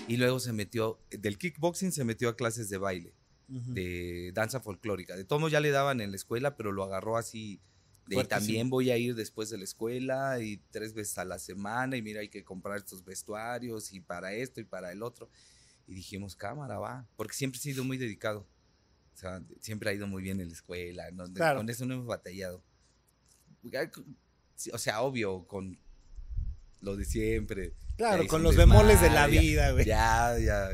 [0.08, 3.13] Y luego se metió, del kickboxing se metió a clases de baile,
[3.48, 5.15] de danza folclórica.
[5.15, 7.62] De todos ya le daban en la escuela, pero lo agarró así.
[8.08, 8.39] De Fuertísimo.
[8.39, 12.02] también voy a ir después de la escuela y tres veces a la semana y
[12.02, 15.30] mira, hay que comprar estos vestuarios y para esto y para el otro.
[15.88, 18.48] Y dijimos, cámara, va, porque siempre he sido muy dedicado.
[19.13, 21.26] O sea, siempre ha ido muy bien en la escuela, ¿no?
[21.32, 21.60] Claro.
[21.60, 22.63] con eso no hemos batallado.
[24.72, 25.80] O sea, obvio, con
[26.86, 27.74] lo de siempre.
[27.98, 29.86] Claro, con los bemoles de la vida, güey.
[29.86, 30.69] Ya, ya,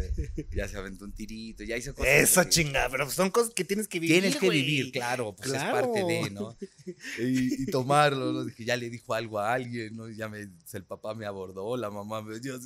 [0.51, 2.11] ya se aventó un tirito, ya hizo cosas.
[2.13, 4.19] Eso, chingada, pero son cosas que tienes que vivir.
[4.21, 5.77] Tienes que vivir, claro, pues Claro.
[5.77, 6.57] es parte de, ¿no?
[7.19, 8.53] Y, y tomarlo, ¿no?
[8.53, 10.09] Que ya le dijo algo a alguien, ¿no?
[10.09, 12.59] Ya me, el papá me abordó, la mamá me dio.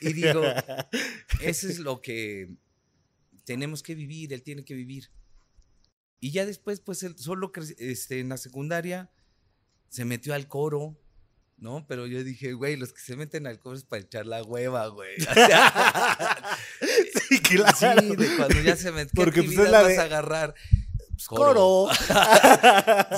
[0.00, 0.42] Y digo,
[1.42, 2.48] eso es lo que
[3.44, 5.10] tenemos que vivir, él tiene que vivir.
[6.20, 9.10] Y ya después, pues, él solo este, en la secundaria
[9.90, 10.98] se metió al coro,
[11.58, 11.86] ¿no?
[11.86, 14.86] Pero yo dije, güey, los que se meten al coro es para echar la hueva,
[14.88, 15.16] güey.
[15.22, 16.48] O sea,
[17.28, 17.76] Sí, claro.
[18.00, 19.12] Sí, de cuando ya se metió.
[19.14, 20.54] Porque, ¿Qué pues, es la vas de- a agarrar?
[21.10, 21.88] Pues, Coro.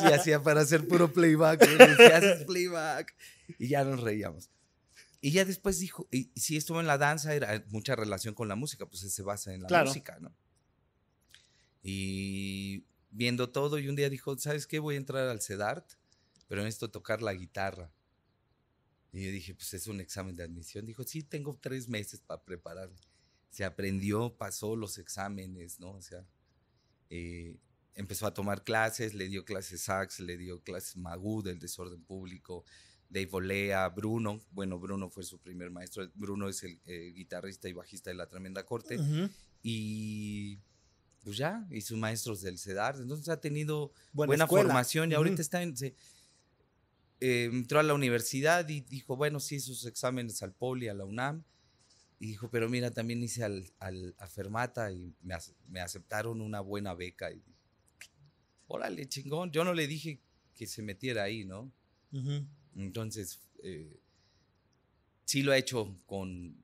[0.00, 1.64] Sí, hacía para hacer puro playback.
[1.64, 3.14] güey, decía, haces playback.
[3.58, 4.50] Y ya nos reíamos.
[5.20, 8.54] Y ya después dijo, y sí estuvo en la danza, era mucha relación con la
[8.54, 9.86] música, pues se basa en la Claro.
[9.88, 10.32] música, ¿no?
[11.82, 14.78] Y viendo todo, y un día dijo, ¿sabes qué?
[14.78, 15.84] Voy a entrar al CEDART,
[16.46, 17.90] pero necesito tocar la guitarra.
[19.12, 20.84] Y yo dije, pues es un examen de admisión.
[20.86, 22.96] Dijo, sí, tengo tres meses para prepararme.
[23.50, 25.92] Se aprendió, pasó los exámenes, ¿no?
[25.92, 26.26] O sea,
[27.10, 27.56] eh,
[27.94, 32.64] empezó a tomar clases, le dio clases sax, le dio clases Magú del desorden público,
[33.08, 37.72] Dave Olea, Bruno, bueno, Bruno fue su primer maestro, Bruno es el eh, guitarrista y
[37.72, 39.30] bajista de La Tremenda Corte, Ujú.
[39.62, 40.58] y
[41.24, 45.34] pues ya, y sus maestros del CEDAR, entonces ha tenido Buena buena, formación y ahorita
[45.34, 45.40] Ujú.
[45.42, 45.74] está en...
[45.76, 45.94] se-
[47.20, 51.04] eh, entró a la universidad y dijo, bueno, sí, sus exámenes al Poli, a la
[51.04, 51.44] UNAM,
[52.20, 55.34] y dijo, pero mira, también hice al, al- a Fermata y me,
[55.68, 57.30] me aceptaron una buena beca.
[57.30, 57.54] Y dije,
[58.66, 59.50] órale, chingón.
[59.52, 60.20] Yo no le dije
[60.54, 61.72] que se metiera ahí, ¿no?
[62.76, 64.00] Entonces, eh,
[65.24, 66.56] sí lo ha hecho con,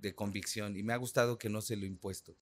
[0.00, 2.36] de convicción y me ha gustado que no se lo he impuesto.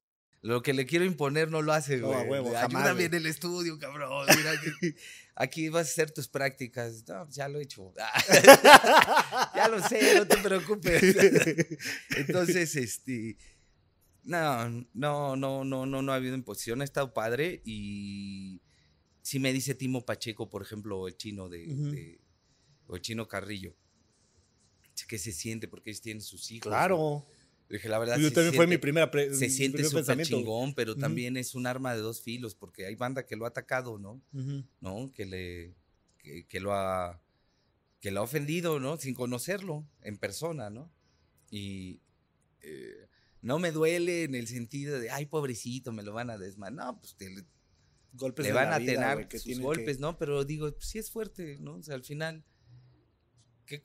[0.46, 2.18] Lo que le quiero imponer no lo hace, No, güey.
[2.20, 4.26] a huevo, Ayúdame en el estudio, cabrón.
[4.36, 4.52] Mira
[5.34, 7.02] aquí vas a hacer tus prácticas.
[7.08, 7.92] No, ya lo he hecho.
[9.56, 11.02] ya lo sé, no te preocupes.
[12.16, 13.36] Entonces, este,
[14.22, 18.60] no, no, no, no, no, no ha habido imposición, ha estado padre y
[19.22, 22.20] si me dice Timo Pacheco, por ejemplo, el chino de-
[22.86, 23.74] o el chino Carrillo,
[25.08, 26.68] que se siente porque ellos tienen sus hijos.
[26.70, 27.26] Claro.
[27.68, 31.36] Dije, la verdad, Yo también fue mi primera pre- se siente súper chingón, pero también
[31.36, 34.22] es un arma de dos filos, porque hay banda que lo ha atacado, ¿no?
[34.80, 35.10] ¿No?
[35.12, 35.74] Que le,
[36.18, 37.20] que, que lo ha,
[38.00, 38.96] que lo ha ofendido, ¿no?
[38.98, 40.92] Sin conocerlo en persona, ¿no?
[41.50, 42.00] Y
[42.62, 43.08] eh,
[43.42, 46.72] no me duele en el sentido de, ay, pobrecito, me lo van a desmayar.
[46.74, 47.44] No, pues te-
[48.12, 50.16] Golpes le van a vida, tener que sus golpes, que- ¿no?
[50.18, 51.74] Pero digo, pues sí es fuerte, ¿no?
[51.74, 52.44] O sea, al final.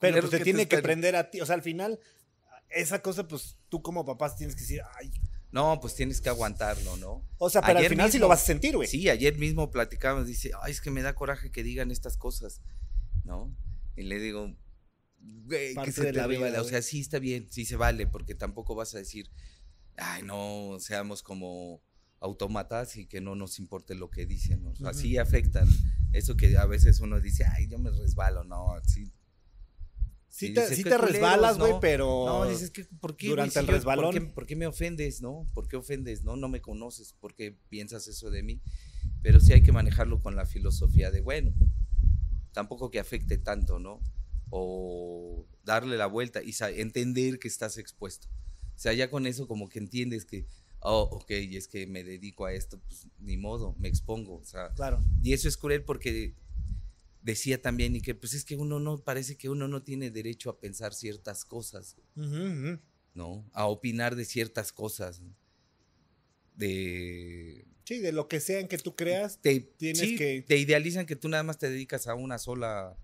[0.00, 1.40] Pero pues te tiene que prender a ti.
[1.40, 1.98] O sea, al final,
[2.74, 5.10] esa cosa, pues tú como papás tienes que decir, ay.
[5.50, 7.28] No, pues tienes que aguantarlo, ¿no?
[7.36, 8.88] O sea, pero al Ayer final sí mismo- lo vas a sentir, güey.
[8.88, 12.62] Sí, ayer mismo platicábamos, dice, ay, es que me da coraje que digan estas cosas,
[13.24, 13.54] ¿no?
[13.94, 14.56] Y le digo,
[15.20, 16.62] güey, que se te la vida, resbala".
[16.62, 19.30] O sea, sí está bien, sí se vale, porque tampoco vas a decir,
[19.98, 21.82] ay, no, seamos como
[22.18, 24.66] autómatas y que no nos importe lo que dicen.
[24.68, 25.68] O sea, sí afectan.
[26.14, 29.12] Eso que a veces uno dice, ay, yo me resbalo, no, sí.
[30.34, 31.80] Sí Y te, dices, sí "Qué te resbalas, güey, ¿no?
[31.80, 32.24] pero.
[32.26, 33.28] No, dices que, ¿por qué?
[33.28, 34.04] durante el resbalón.
[34.06, 35.46] ¿por qué, por qué me ofendes, no?
[35.52, 36.36] ¿Por qué ofendes, no?
[36.36, 38.62] No me conoces, ¿por qué piensas eso de mí?
[39.20, 41.52] Pero sí hay que manejarlo con la filosofía de, bueno,
[42.52, 44.00] tampoco que afecte tanto, ¿no?
[44.48, 48.28] O darle la vuelta y entender que estás expuesto.
[48.74, 50.46] O sea, ya con eso como que entiendes que,
[50.80, 54.36] oh, ok, es que me dedico a esto, pues ni modo, me expongo.
[54.36, 55.04] O sea, Claro.
[55.22, 56.34] y eso es cruel porque
[57.22, 60.50] decía también y que pues es que uno no, parece que uno no tiene derecho
[60.50, 61.96] a pensar ciertas cosas.
[63.14, 63.44] ¿no?
[63.52, 65.20] A opinar de ciertas cosas.
[66.56, 67.66] De.
[67.84, 69.38] Sí, de lo que sea en que tú creas.
[69.40, 72.96] Te, Tienes sí, que- te idealizan que tú nada más te dedicas a una sola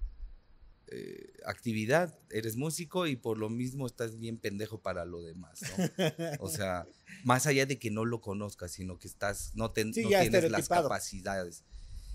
[0.88, 2.18] eh, actividad.
[2.30, 6.06] Eres músico y por lo mismo estás bien pendejo para lo demás, ¿no?
[6.40, 6.86] O sea,
[7.24, 10.50] más allá de que no lo conozcas, sino que estás, no, te- Sí, no tienes
[10.50, 11.64] las capacidades.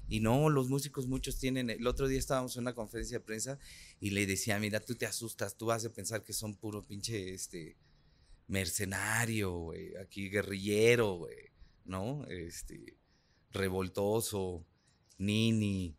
[0.08, 3.58] Y no, los músicos muchos tienen, el otro día estábamos en una conferencia de prensa
[4.00, 7.34] y le decía, mira, tú te asustas, tú vas a pensar que son puro pinche,
[7.34, 7.78] este,
[8.48, 11.52] mercenario, güey, aquí guerrillero, güey,
[11.86, 12.26] ¿no?
[12.28, 12.98] Este,
[13.52, 14.66] revoltoso,
[15.18, 15.98] nini,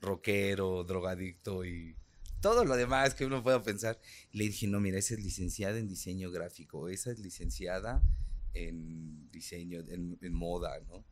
[0.00, 1.96] rockero, drogadicto y
[2.40, 4.00] todo lo demás que uno pueda pensar.
[4.32, 8.02] Le dije, no, mira, esa es licenciada en diseño gráfico, esa es licenciada
[8.54, 11.04] en diseño, en moda, ¿no?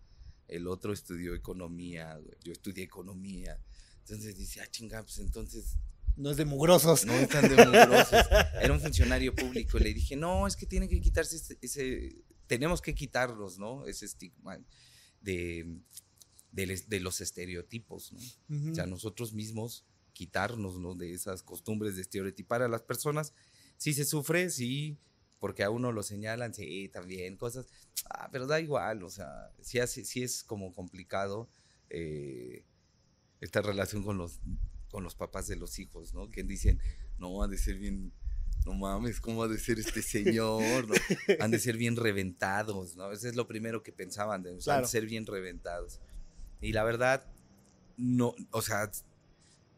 [0.49, 3.61] El otro estudió economía, güey, yo estudié economía.
[4.01, 5.77] Entonces dice, ah, chinga, pues entonces
[6.17, 7.05] No es de mugrosos.
[7.05, 8.13] no están de mugrosos.
[8.63, 9.79] Era un funcionario público.
[9.79, 13.87] Le dije, no, es que tiene que quitarse ese, ese- tenemos que quitarlos, ¿no?
[13.87, 14.59] Ese estigma
[15.21, 15.79] de,
[16.53, 18.13] de, los estereotipos,
[18.49, 18.71] ¿no?
[18.73, 19.85] O sea, nosotros mismos
[20.15, 20.95] quitarnos ¿no?
[20.95, 23.33] de esas costumbres de estereotipar a las personas.
[23.77, 24.97] Sí se sufre, sí,
[25.39, 27.67] porque a uno lo señalan, sí, también, cosas,
[28.11, 31.49] ah, pero da igual, o sea, sí, sí es como complicado
[31.91, 32.65] eh,
[33.41, 34.41] esta relación con los,
[34.91, 36.31] con los papás de los hijos, ¿no?
[36.31, 36.81] Que dicen,
[37.19, 38.13] no, han de ser bien,
[38.67, 40.87] no mames, ¿cómo ha de ser este señor?
[41.41, 43.13] Han de ser bien reventados, ¿no?
[43.13, 46.01] Eso es lo primero que pensaban, de, han de ser bien reventados.
[46.61, 47.25] Y la verdad,
[47.97, 48.91] no, o sea,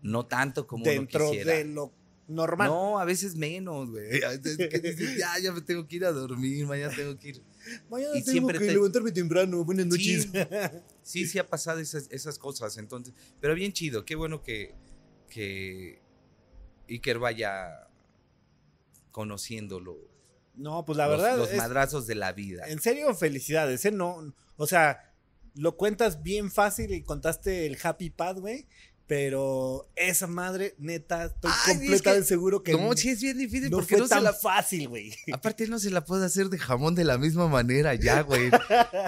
[0.03, 1.55] no tanto como Dentro uno quisiera.
[1.55, 1.92] de lo
[2.31, 2.69] normal.
[2.69, 4.21] No, a veces menos, güey.
[5.19, 7.43] ya, ya me tengo que ir a dormir, mañana tengo que ir.
[7.90, 10.29] Mañana tengo siempre que levantarme temprano, buenas noches.
[11.03, 14.75] Sí, sí, ha pasado esas, esas, cosas, entonces, pero bien chido, qué bueno que,
[15.29, 16.01] que
[16.88, 17.88] Iker vaya
[19.11, 19.99] conociéndolo.
[20.55, 21.37] No, pues la verdad.
[21.37, 22.69] Los madrazos de la vida.
[22.69, 23.90] En serio, felicidades, ¿eh?
[23.90, 25.11] No, o sea,
[25.55, 28.69] lo cuentas bien fácil y contaste el happy path, güey.
[29.11, 32.75] Pero esa madre, neta, estoy completamente seguro que.
[32.75, 34.33] No, sí es bien difícil no porque fue tan la...
[34.33, 35.12] fácil, güey.
[35.33, 38.53] Aparte, no se la puede hacer de jamón de la misma manera ya, güey.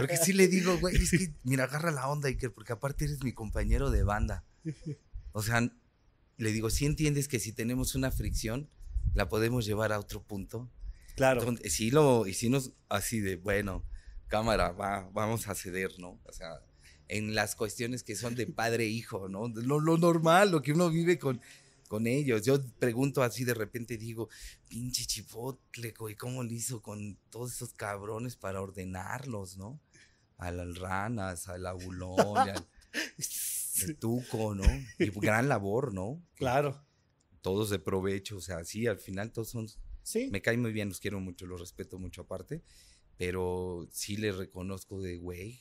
[0.01, 3.23] Porque sí le digo, güey, es que, mira, agarra la onda, Iker, porque aparte eres
[3.23, 4.45] mi compañero de banda.
[5.31, 5.73] O sea,
[6.37, 8.69] le digo, si entiendes que si tenemos una fricción,
[9.15, 10.69] la podemos llevar a otro punto.
[11.15, 11.43] Claro.
[11.43, 13.87] Entonces, sí lo hicimos así de, bueno,
[14.27, 16.21] cámara, va, vamos a ceder, ¿no?
[16.25, 16.61] O sea
[17.09, 19.49] en las cuestiones que son de padre e hijo, ¿no?
[19.49, 21.41] Lo, lo, normal, lo que uno vive con,
[21.93, 22.43] con ellos.
[22.43, 24.31] Yo pregunto así de repente, digo,
[24.67, 29.79] pinche chipotle, güey, ¿cómo le hizo con todos esos cabrones para ordenarlos, ¿no?
[30.38, 32.67] A las ranas, al abulón, al,
[34.01, 34.65] tuco, ¿no?
[34.99, 36.23] Y gran labor, ¿no?
[36.37, 36.83] Claro.
[37.43, 39.69] Todos de provecho, o sea, sí, al final todos son...
[40.03, 40.29] Sí.
[40.33, 42.62] Me caen muy bien, los quiero mucho, los respeto mucho aparte,
[43.19, 45.61] pero sí les reconozco de, güey,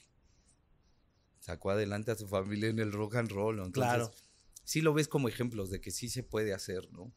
[1.41, 3.58] sacó adelante a su familia en el rock and roll.
[3.58, 4.12] Entonces, claro.
[4.63, 7.12] Sí lo ves como ejemplos de que sí se puede hacer, ¿no?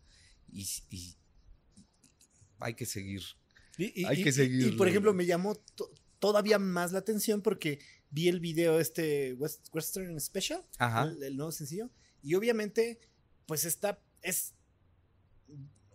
[0.51, 1.17] Y,
[2.59, 3.23] hay que seguir.
[3.77, 4.69] Y, hay que seguir.
[4.69, 5.57] Y, por ejemplo, me llamó
[6.19, 10.65] todavía más la atención porque vi el video este Western Special,
[11.21, 11.91] El, nuevo sencillo,
[12.23, 12.99] y obviamente,
[13.47, 14.55] pues está, es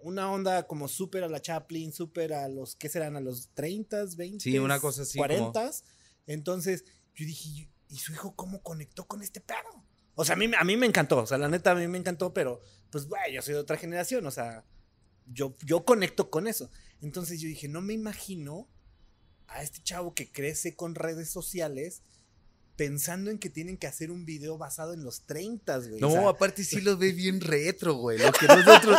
[0.02, 3.16] una onda como súper a la Chaplin, súper a los, ¿qué serán?
[3.16, 5.72] A los 30, 20, sí, una cosa así 40.
[6.28, 9.84] Entonces, yo dije, ¿y su hijo cómo conectó con este perro?
[10.16, 11.98] O sea, a mí, a mí me encantó, o sea, la neta a mí me
[11.98, 14.66] encantó, pero pues, güey, yo soy de otra generación, o sea,
[15.26, 16.70] yo, yo conecto con eso.
[17.02, 18.68] Entonces yo dije, no me imagino
[19.48, 22.04] a este chavo que crece con redes sociales
[22.80, 26.00] pensando en que tienen que hacer un video basado en los 30, güey.
[26.00, 28.18] No, aparte sí lo ve bien retro, güey.
[28.18, 28.98] Lo que nosotros,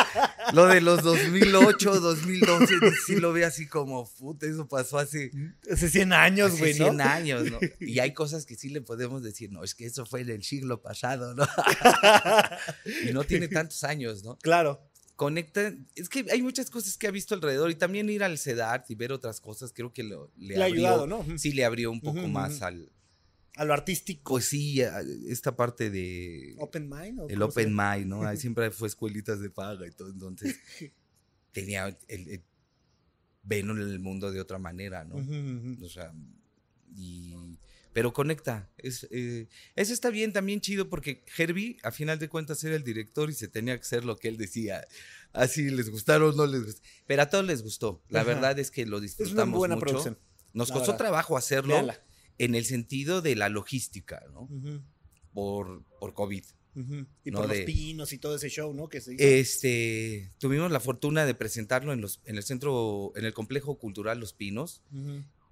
[0.53, 2.75] lo de los 2008, 2012,
[3.07, 5.31] sí lo ve así como, puta, eso pasó hace...
[5.73, 6.89] Hace 100 años, güey, ¿no?
[6.89, 7.59] 100 años, ¿no?
[7.81, 10.43] Y hay cosas que sí le podemos decir, no, es que eso fue en el
[10.43, 11.47] siglo pasado, ¿no?
[13.09, 14.37] y no tiene tantos años, ¿no?
[14.43, 15.75] Claro conecta.
[15.97, 18.95] Es que hay muchas cosas que ha visto alrededor y también ir al CEDART y
[18.95, 20.17] ver otras cosas, creo que le,
[20.57, 21.27] ha ayudado, ¿no?
[21.37, 22.91] Sí, le abrió un poco más al,
[23.57, 24.35] a lo artístico.
[24.35, 24.81] Pues sí,
[25.29, 26.55] esta parte de...
[26.59, 27.31] Open Mind.
[27.31, 28.27] El Open Mind, ¿no?
[28.27, 30.59] Ahí siempre fue escuelitas de paga y todo, entonces
[31.53, 32.43] tenía el,
[33.43, 35.17] ven el mundo de otra manera, ¿no?
[35.85, 36.13] O sea,
[36.97, 37.35] y...
[37.93, 38.71] Pero conecta.
[38.79, 42.85] Es, eh, eso está bien, también chido, porque Herbie, a final de cuentas, era el
[42.85, 44.85] director y se tenía que hacer lo que él decía.
[45.33, 46.83] Así les gustaron, no les gustó.
[47.09, 48.01] Pero a todos les gustó.
[48.09, 49.87] La verdad es que lo disfrutamos es una buena mucho.
[49.87, 50.19] Producción.
[50.53, 51.75] Nos costó trabajo hacerlo
[52.41, 54.49] en el sentido de la logística, ¿no?
[55.35, 56.45] por, por COVID.
[57.25, 58.89] Y por los pinos y todo ese show, ¿no?
[58.89, 63.79] Que Este, tuvimos la fortuna de presentarlo en, los, en el centro, en el complejo
[63.79, 64.83] cultural Los Pinos.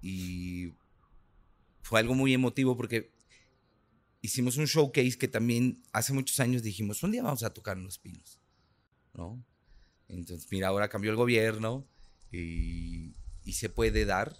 [0.01, 0.73] Y
[1.83, 3.11] fue algo muy emotivo porque
[4.21, 7.83] hicimos un showcase que también hace muchos años dijimos, un día vamos a tocar en
[7.83, 8.39] Los Pinos,
[9.13, 9.45] ¿no?
[10.07, 11.85] Entonces, mira, ahora cambió el gobierno
[12.31, 14.35] y, y se puede dar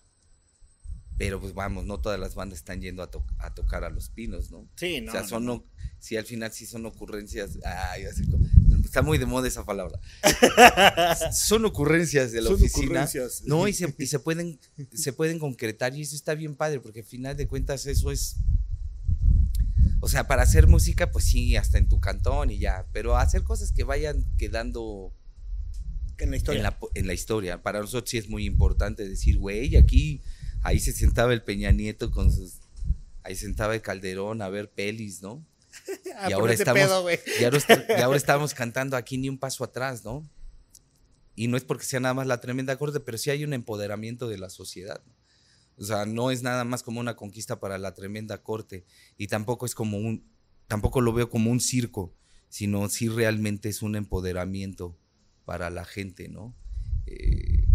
[1.19, 4.51] pero pues vamos, no todas las bandas están yendo a, a tocar a los pinos,
[4.51, 4.65] ¿no?
[4.77, 5.11] Sí, no.
[5.11, 5.65] O sea, son,
[5.99, 8.05] si al final sí son ocurrencias, ay,
[8.85, 9.99] está muy de moda esa palabra.
[11.33, 12.85] son ocurrencias de la oficina.
[12.85, 13.43] Ocurrencias.
[13.43, 14.61] No, y se, y se, pueden,
[14.93, 18.37] se pueden concretar y eso está bien padre, porque al final de cuentas eso es...
[19.99, 23.43] O sea, para hacer música, pues sí, hasta en tu cantón y ya, pero hacer
[23.43, 25.13] cosas que vayan quedando
[26.17, 26.59] en la historia.
[26.59, 27.61] En la, en la historia.
[27.61, 30.21] Para nosotros sí es muy importante decir, güey, aquí
[30.61, 32.59] ahí se sentaba el Peña Nieto con sus.
[33.23, 35.45] Ahí sentaba el Calderón a ver pelis, ¿no?
[36.29, 36.81] y, ahora estamos,
[37.39, 37.43] y,
[38.03, 40.27] ahora estamos cantando aquí ni un paso atrás, ¿no?
[41.35, 44.27] Y no es porque sea nada más la tremenda corte, pero sí hay un empoderamiento
[44.27, 45.01] de la sociedad.
[45.77, 48.83] O sea, no es nada más como una conquista para la tremenda corte.
[49.17, 50.29] Y tampoco es como un.
[50.67, 52.13] Tampoco lo veo como un circo,
[52.49, 54.97] sino si realmente es un empoderamiento
[55.45, 56.53] para la gente, ¿no?
[57.05, 57.68] Eh,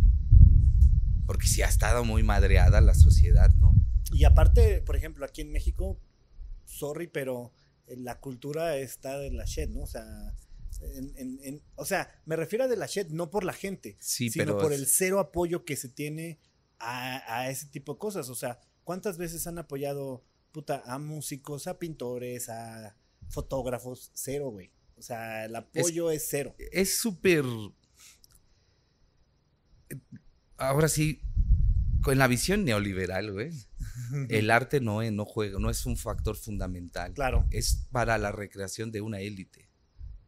[1.27, 3.75] porque sí ha estado muy madreada la sociedad, ¿no?
[4.13, 5.99] Y aparte, por ejemplo, aquí en México,
[6.65, 7.53] sorry, pero
[7.87, 9.83] la cultura está de la shit, ¿no?
[9.83, 10.35] O sea,
[11.77, 14.87] o sea, me refiero a de la shit no por la gente, sino por el
[14.87, 16.39] cero apoyo que se tiene
[16.79, 18.29] a, ese tipo de cosas.
[18.29, 22.97] O sea, ¿cuántas veces han apoyado puta, a músicos, a pintores, a
[23.29, 24.11] fotógrafos?
[24.15, 24.73] Cero, güey.
[24.97, 26.55] O sea, el apoyo es, cero.
[26.59, 27.45] Es súper.
[30.57, 31.21] Ahora sí,
[32.03, 33.51] con la visión neoliberal, güey.
[34.29, 37.13] el arte no es, no juega, no es un factor fundamental.
[37.15, 37.47] Claro.
[37.51, 39.69] Es para la recreación de una élite,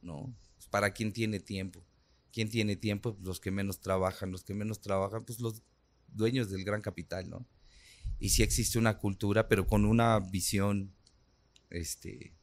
[0.03, 0.35] ¿no?
[0.71, 1.85] para quien tiene tiempo.
[2.33, 3.15] ¿Quién tiene tiempo?
[3.15, 4.31] Pues los que menos trabajan.
[4.31, 5.62] Los que menos trabajan, pues los
[6.09, 7.47] dueños del gran capital, ¿no?
[8.19, 10.95] Y sí existe una cultura, pero con una visión,
[11.71, 12.35] este,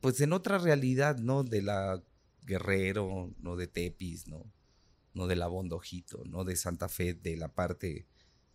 [0.00, 1.42] pues en otra realidad, ¿no?
[1.42, 2.02] De la
[2.42, 4.50] Guerrero, no de Tepis, ¿no?
[5.14, 8.06] No de la Bondojito, no de Santa Fe, de la parte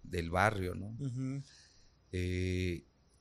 [0.03, 0.95] del barrio, ¿no?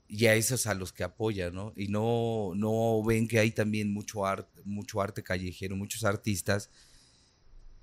[0.06, 1.72] y a esos a los que apoyan, ¿no?
[1.76, 6.70] Y no, no ven que hay también mucho arte, mucho arte callejero, muchos artistas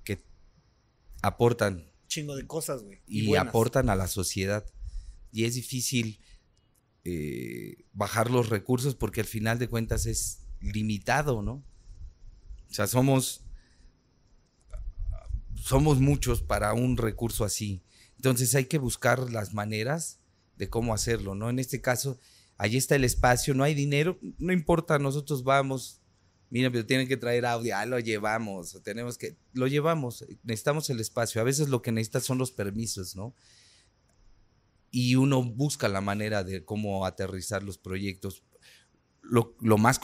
[0.03, 0.23] que
[1.21, 1.91] aportan.
[2.07, 3.01] Chingo de cosas, güey.
[3.07, 4.65] Y, aportan a la sociedad.
[5.31, 6.19] Y es difícil
[7.03, 11.63] eh, bajar los recursos porque al final de cuentas es limitado, ¿no?
[12.69, 13.43] O sea, somos,
[15.61, 17.83] somos muchos para un recurso así.
[18.15, 20.19] Entonces hay que buscar las maneras
[20.57, 21.49] de cómo hacerlo, ¿no?
[21.49, 22.19] En este caso,
[22.57, 26.01] allí está el espacio, no hay dinero, no importa, nosotros vamos,
[26.49, 30.99] mira, pero tienen que traer audio, ah, lo llevamos, tenemos que, lo llevamos, necesitamos el
[30.99, 33.33] espacio, a veces lo que necesitas son los permisos, ¿no?
[34.91, 38.43] Y uno busca la manera de cómo aterrizar los proyectos.
[39.23, 39.99] Lo, más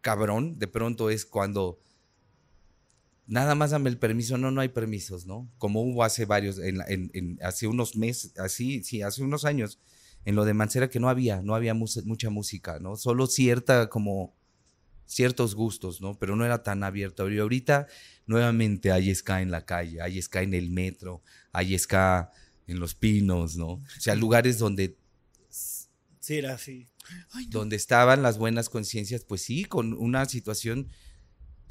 [0.00, 1.78] cabrón de pronto es cuando
[3.30, 5.48] nada más dame el permiso, no, no hay permisos, ¿no?
[5.56, 9.78] Como hubo hace varios, en, hace unos meses, así, sí, hace unos años,
[10.24, 12.96] en lo de Mancera que no había, no había mucha música, ¿no?
[12.96, 14.34] Solo cierta, como,
[15.06, 16.18] ciertos gustos, ¿no?
[16.18, 17.30] Pero no era tan abierto.
[17.30, 17.86] Y ahorita,
[18.26, 22.32] nuevamente, hay ska en la calle, hay ska en el metro, hay ska
[22.66, 23.68] en Los Pinos, ¿no?
[23.68, 24.96] O sea, lugares donde...
[26.20, 26.88] Sí, era así.
[27.48, 30.88] Donde estaban las buenas conciencias, pues sí, con una situación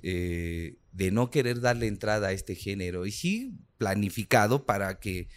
[0.03, 5.27] eh, de no querer darle entrada a este género y sí planificado para que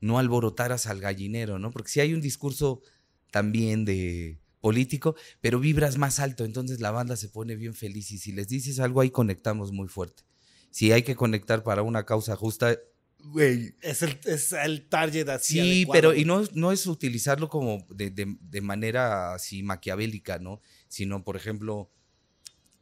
[0.00, 1.70] no alborotaras al gallinero, ¿no?
[1.70, 2.82] Porque si hay un discurso
[3.30, 8.18] también de político, pero vibras más alto, entonces la banda se pone bien feliz y
[8.18, 10.24] si les dices algo ahí conectamos muy fuerte.
[10.70, 12.78] Si hay que conectar para una causa justa,
[13.18, 13.74] güey.
[13.82, 15.60] Es el, es el target así.
[15.60, 20.60] Sí, pero y no, no es utilizarlo como de, de, de manera así maquiavélica, ¿no?
[20.88, 21.90] Sino, por ejemplo,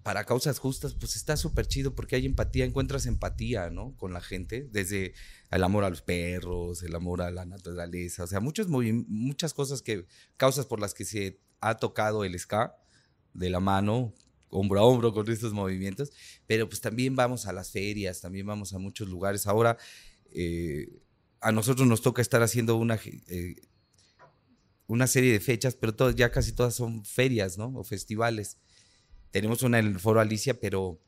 [0.03, 3.95] para causas justas, pues está súper chido porque hay empatía, encuentras empatía, ¿no?
[3.97, 5.13] Con la gente, desde
[5.51, 9.83] el amor a los perros, el amor a la naturaleza, o sea, muchos muchas cosas
[9.83, 12.77] que, causas por las que se ha tocado el ska
[13.35, 14.15] de la mano,
[14.49, 16.11] hombro a hombro con estos movimientos,
[16.47, 19.47] pero pues también vamos a las ferias, también vamos a muchos lugares.
[19.47, 19.77] Ahora,
[20.33, 20.89] eh,
[21.41, 23.57] a nosotros nos toca estar haciendo una, eh,
[24.87, 27.73] una serie de fechas, pero ya casi todas son ferias, ¿no?
[27.77, 28.59] O festivales.
[29.31, 31.01] Tenemos una en el Foro Alicia, pero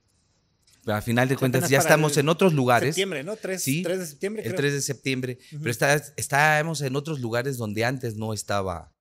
[0.87, 2.94] al final de cuentas ya estamos en otros lugares.
[2.94, 3.37] Septiembre, ¿no?
[3.37, 3.82] 3, ¿sí?
[3.82, 4.42] 3 de septiembre.
[4.44, 5.38] El 3 de septiembre.
[5.50, 8.92] Pero está, estábamos en otros lugares donde antes no estaba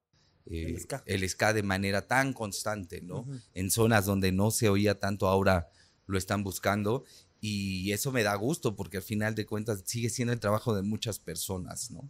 [0.45, 1.53] eh, el, ska.
[1.53, 3.25] de manera tan constante, ¿no?
[3.53, 5.69] En zonas donde no se oía tanto, ahora
[6.05, 7.03] lo están buscando.
[7.39, 10.83] Y eso me da gusto porque al final de cuentas sigue siendo el trabajo de
[10.83, 12.07] muchas personas, ¿no?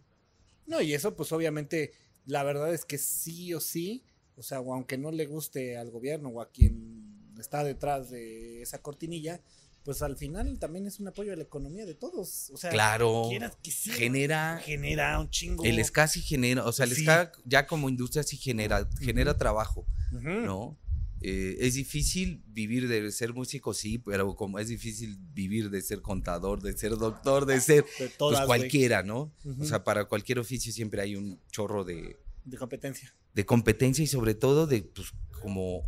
[0.66, 1.92] No, y eso pues obviamente
[2.26, 4.04] la verdad es que sí o sí
[4.42, 8.60] o sea, o aunque no le guste al gobierno o a quien está detrás de
[8.60, 9.40] esa cortinilla,
[9.84, 12.50] pues al final también es un apoyo a la economía de todos.
[12.50, 13.30] O sea, claro,
[13.72, 15.62] genera, genera un chingo.
[15.62, 19.86] El SCA sí genera, o sea, el SCA ya como industria sí genera, genera trabajo,
[20.10, 20.76] ¿no?
[21.20, 26.02] Eh, es difícil vivir de ser músico, sí, pero como es difícil vivir de ser
[26.02, 27.86] contador, de ser doctor, de ser
[28.18, 29.32] pues cualquiera, ¿no?
[29.60, 34.06] O sea, para cualquier oficio siempre hay un chorro de, de competencia de competencia y
[34.06, 35.82] sobre todo de pues, como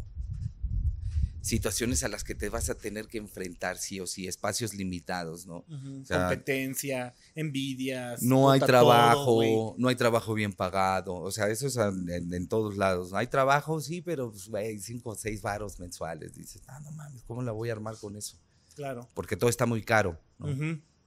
[1.44, 5.46] situaciones a las que te vas a tener que enfrentar sí o sí, espacios limitados,
[5.46, 5.64] ¿no?
[6.08, 8.22] Competencia, envidias.
[8.22, 13.12] No hay trabajo, no hay trabajo bien pagado, o sea, eso es en, todos lados.
[13.12, 16.34] Hay trabajo, sí, pero, pues, cinco o seis varos mensuales.
[16.34, 18.38] Dices, ah, no mames, ¿cómo la voy a armar con eso?
[18.74, 19.06] Claro.
[19.12, 20.18] Porque todo está muy caro,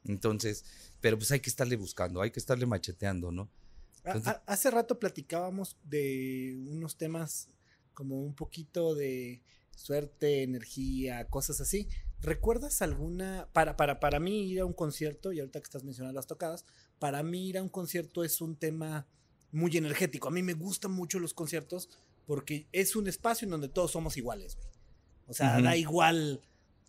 [0.06, 0.64] Entonces,
[1.02, 3.50] pero pues hay que estarle buscando, hay que estarle macheteando, ¿no?
[4.46, 7.50] Hace rato platicábamos de unos temas
[7.94, 9.42] como un poquito de
[9.76, 11.88] suerte, energía, cosas así.
[12.20, 16.16] ¿Recuerdas alguna, para, para, para mí ir a un concierto, y ahorita que estás mencionando
[16.16, 16.66] las tocadas,
[17.00, 19.08] para mí ir a un concierto es un tema
[19.52, 20.28] muy energético.
[20.28, 21.90] A mí me gustan mucho los conciertos
[22.26, 24.68] porque es un espacio en donde todos somos iguales, güey.
[25.28, 26.42] O sea, da igual,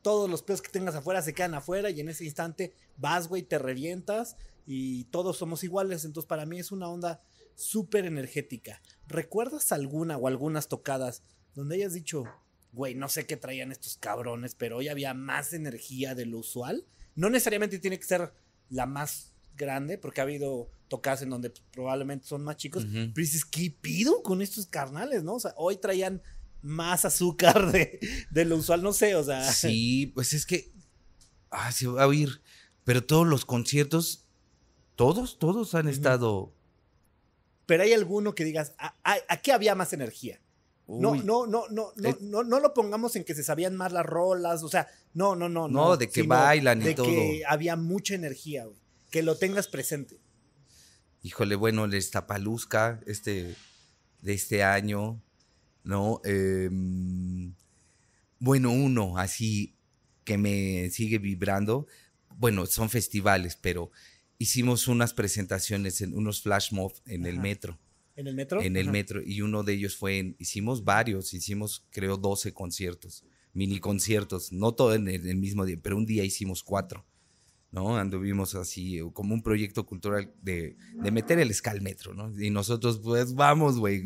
[0.02, 3.42] todos los pedos que tengas afuera se quedan afuera y en ese instante vas, güey,
[3.42, 4.36] te revientas
[4.66, 6.04] y todos somos iguales.
[6.04, 7.20] Entonces, para mí es una onda
[7.54, 8.80] súper energética.
[9.06, 11.22] ¿Recuerdas alguna o algunas tocadas
[11.54, 12.24] donde hayas dicho,
[12.72, 16.86] güey, no sé qué traían estos cabrones, pero hoy había más energía de lo usual?
[17.14, 18.32] No necesariamente tiene que ser
[18.68, 23.44] la más grande, porque ha habido tocadas en donde probablemente son más chicos, pero dices,
[23.44, 25.34] ¿qué pido con estos carnales, no?
[25.34, 26.22] O sea, hoy traían
[26.62, 28.00] más azúcar de,
[28.30, 29.50] de lo usual, no sé, o sea.
[29.52, 30.72] Sí, pues es que.
[31.50, 32.42] Ah, se va a oír.
[32.84, 34.26] Pero todos los conciertos,
[34.96, 36.52] todos, todos han estado.
[37.66, 40.40] Pero hay alguno que digas, ¿a, a- aquí había más energía?
[40.86, 42.16] No, no, no, no, no, Eh.
[42.22, 45.46] no, no lo pongamos en que se sabían más las rolas, o sea, no, no,
[45.50, 45.68] no.
[45.68, 47.04] No, de que bailan y de todo.
[47.06, 48.78] que había mucha energía, güey.
[49.10, 50.18] Que lo tengas presente.
[51.22, 53.54] Híjole, bueno, el Estapaluzca, este,
[54.22, 55.20] de este año,
[55.84, 56.20] ¿no?
[56.24, 57.54] Em,
[58.38, 59.74] bueno, uno así
[60.24, 61.86] que me sigue vibrando.
[62.36, 63.90] Bueno, son festivales, pero
[64.38, 67.78] hicimos unas presentaciones en unos flash mob en el metro.
[68.16, 68.60] ¿En el metro?
[68.60, 68.92] en el Ajá.
[68.92, 74.50] metro y uno de ellos fue en, hicimos varios, hicimos creo 12 conciertos, mini conciertos,
[74.50, 77.06] no todo en el, el mismo día, pero un día hicimos cuatro,
[77.70, 77.96] ¿no?
[77.96, 82.36] Anduvimos así, como un proyecto cultural de, de meter el ska al metro, ¿no?
[82.42, 84.02] Y nosotros pues vamos, güey,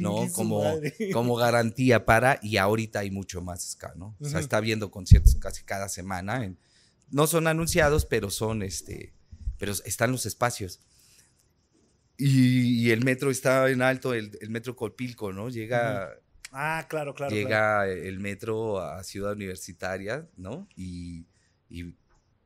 [0.00, 0.26] ¿no?
[0.32, 0.62] Como,
[1.12, 4.16] como garantía para, y ahorita hay mucho más ska, ¿no?
[4.20, 6.58] O sea, está habiendo conciertos casi cada semana, en-
[7.10, 9.12] no son anunciados, pero son, este,
[9.58, 10.80] pero están los espacios.
[12.18, 15.48] Y, y el metro está en alto, el, el metro Colpilco, ¿no?
[15.50, 16.10] Llega,
[16.52, 17.30] Ah, claro, claro.
[17.30, 17.34] claro.
[17.34, 20.66] llega el metro a Ciudad Universitaria, ¿no?
[20.76, 21.26] Y,
[21.68, 21.94] y-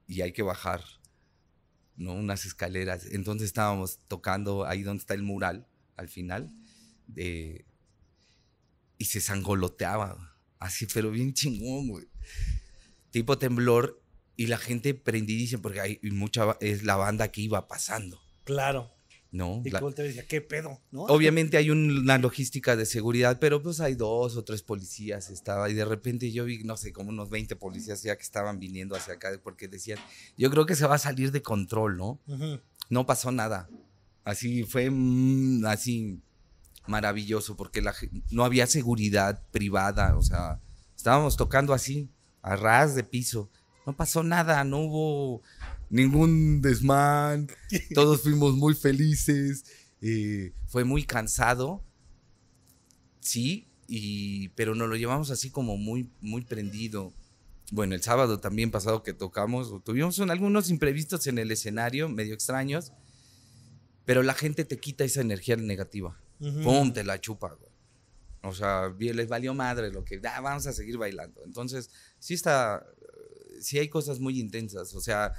[0.09, 0.83] y hay que bajar,
[1.97, 2.15] ¿no?
[2.15, 3.07] Unas escaleras.
[3.13, 6.51] Entonces estábamos tocando ahí donde está el mural, al final,
[7.15, 7.65] de,
[8.99, 12.07] y se sangoloteaba, así, pero bien chingón, güey.
[13.11, 14.01] Tipo temblor,
[14.37, 18.91] y la gente prendidísima, porque hay mucha, es la banda que iba pasando, Claro.
[19.33, 19.63] ¿no?
[19.65, 20.81] Y La- y decía, ¿qué pedo?
[20.91, 21.03] ¿No?
[21.05, 25.69] Obviamente hay un- una logística de seguridad, pero pues hay dos o tres policías estaba
[25.71, 28.97] y de repente yo vi, no sé, como unos 20 policías ya que estaban viniendo
[28.97, 29.99] hacia acá porque decían,
[30.37, 32.21] yo creo que se va a salir de control, ¿no?
[32.27, 32.61] Ujú.
[32.89, 33.69] No pasó nada.
[34.25, 36.19] Así fue mm, así
[36.87, 37.95] maravilloso porque la,
[38.31, 40.61] no había seguridad privada, o sea,
[40.97, 42.11] estábamos tocando así,
[42.43, 43.51] a ras de piso.
[43.87, 45.43] No pasó nada, no hubo
[45.89, 47.49] ningún desmán,
[47.95, 49.65] todos fuimos muy felices,
[50.01, 51.83] eh, fue muy cansado,
[53.21, 57.13] sí, y, pero nos lo llevamos así como muy, muy prendido.
[57.73, 62.35] Bueno, el sábado también pasado que tocamos, tuvimos un- algunos imprevistos en el escenario, medio
[62.35, 62.93] extraños,
[64.05, 66.17] pero la gente te quita esa energía negativa.
[66.41, 66.93] ¡Pum!
[66.93, 67.71] Te la chupa, güey.
[68.43, 71.43] O sea, les valió madre lo que, "Ah, vamos a seguir bailando.
[71.45, 74.95] Entonces, sí está, eh, sí hay cosas muy intensas.
[74.95, 75.33] O sea,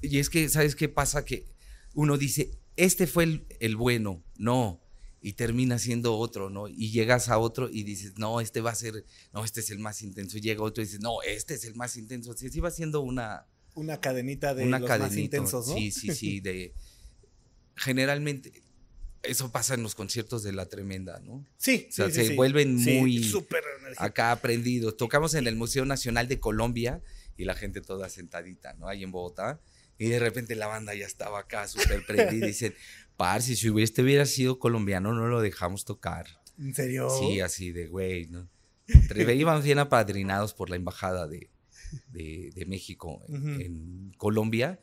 [0.00, 1.24] y es que, ¿sabes qué pasa?
[1.24, 1.46] Que
[1.94, 4.82] uno dice, este fue el, el bueno, no,
[5.20, 6.68] y termina siendo otro, ¿no?
[6.68, 9.78] Y llegas a otro y dices, no, este va a ser, no, este es el
[9.78, 10.36] más intenso.
[10.36, 12.34] Y llega otro y dices, no, este es el más intenso.
[12.34, 15.74] Sí, sí va siendo una, Una cadenita de una los más intensos, ¿no?
[15.76, 16.40] Sí, sí, sí.
[16.40, 16.74] De,
[17.76, 18.63] generalmente,
[19.26, 21.44] eso pasa en los conciertos de La Tremenda, ¿no?
[21.56, 22.34] Sí, O sea, sí, sí, se sí.
[22.36, 23.32] vuelven Sí, muy
[23.96, 24.96] acá aprendidos.
[24.96, 27.00] Tocamos en el Museo Nacional de Colombia
[27.36, 28.88] y la gente toda sentadita, ¿no?
[28.88, 29.60] Ahí en Bogotá.
[29.98, 32.74] Y de repente la banda ya estaba acá súper prendida y dicen,
[33.16, 36.26] parce, si este hubiera sido colombiano no lo dejamos tocar.
[36.58, 37.08] ¿En serio?
[37.10, 38.48] Sí, así de güey, ¿no?
[39.16, 41.48] Íbamos bien apadrinados por la embajada de,
[42.12, 44.78] de- de México en Colombia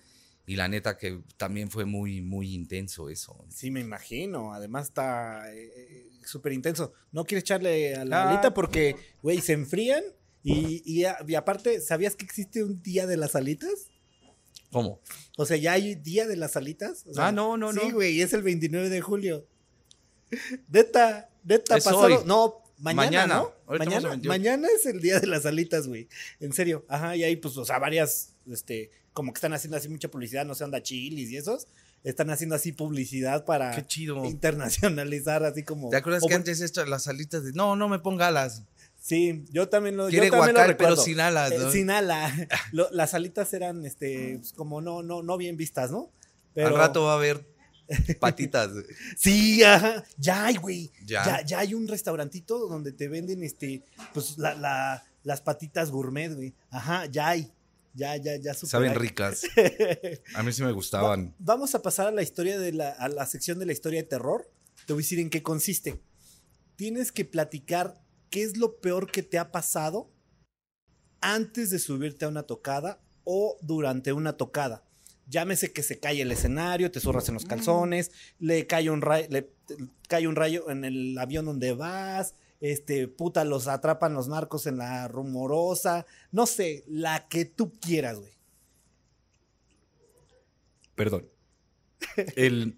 [0.52, 3.46] y la neta que también fue muy, muy intenso eso.
[3.50, 4.54] Sí, me imagino.
[4.54, 6.94] Además está eh, eh, súper intenso.
[7.12, 10.04] No quieres echarle a la Ah, alita porque, güey, se enfrían.
[10.44, 13.72] Y, y, a- y aparte, ¿sabías que existe un día de las alitas?
[14.72, 15.00] ¿Cómo?
[15.38, 17.06] O sea, ya hay día de las alitas.
[17.08, 17.94] O sea, Ah, no, no, sí, no.
[17.94, 19.48] güey, es el 29 de julio.
[20.70, 22.02] Neta, neta, Es pasado.
[22.04, 22.16] hoy.
[22.26, 23.36] No, mañana, Mañana.
[23.36, 23.54] ¿no?
[23.68, 24.30] Ahorita Mañana, vamos a 28.
[24.30, 26.08] mañana es el día de las alitas, güey.
[26.40, 26.86] En serio.
[26.88, 30.46] Ajá, y ahí, pues, o sea, varias, este, como que están haciendo así mucha publicidad,
[30.46, 31.68] no sé, anda chilis y esos.
[32.04, 34.26] Están haciendo así publicidad para Qué chido.
[34.26, 35.90] internacionalizar, así como.
[35.90, 38.64] ¿Te acuerdas que antes las alitas de no, no me ponga alas?
[39.00, 41.72] Sí, yo también lo, yo Quiere también lo guacal, pero sin alas, Eh, ¿no?
[41.72, 42.32] sin ala.
[42.72, 46.12] Lo- las alitas eran, este, pues, como no, no, no bien vistas, ¿no?
[46.54, 47.46] Pero, Al rato va a haber
[48.20, 48.72] patitas.
[49.18, 50.04] Sí, ajá.
[50.18, 50.92] Ya hay, güey.
[51.06, 51.24] Ya.
[51.26, 51.46] Ya.
[51.46, 51.60] ya.
[51.60, 53.84] hay un restaurantito donde te venden este,
[54.14, 56.54] pues la, la- las patitas gourmet, güey.
[56.70, 57.52] Ajá, ya hay.
[57.94, 58.54] Ya, ya, ya.
[58.54, 59.44] Saben ricas.
[60.36, 61.32] A mí sí me gustaban.
[61.32, 64.02] Va- vamos a pasar a la historia de la, a la sección de la historia
[64.02, 64.50] de terror.
[64.86, 66.02] Te voy a decir en qué consiste.
[66.78, 70.10] Tienes que platicar qué es lo peor que te ha pasado
[71.22, 74.84] antes de subirte a una tocada o durante una tocada.
[75.28, 79.28] Llámese que se cae el escenario, te zurras en los calzones, le cae un rayo,
[79.30, 79.54] le
[80.10, 84.78] cae un rayo en el avión donde vas, este, puta, los atrapan los narcos en
[84.78, 88.32] la rumorosa, no sé, la que tú quieras, güey.
[90.96, 91.28] Perdón.
[92.36, 92.78] El,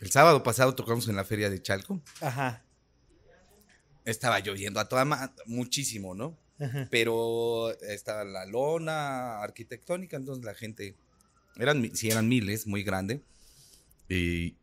[0.00, 2.00] el sábado pasado tocamos en la feria de Chalco.
[2.20, 2.62] Ajá.
[4.04, 6.36] Estaba lloviendo a toda ma- muchísimo, ¿no?
[6.58, 6.88] ajá.
[6.90, 10.94] Pero estaba la lona arquitectónica, entonces la gente,
[11.56, 13.20] eran, sí eran miles, muy grande.
[14.08, 14.56] Y,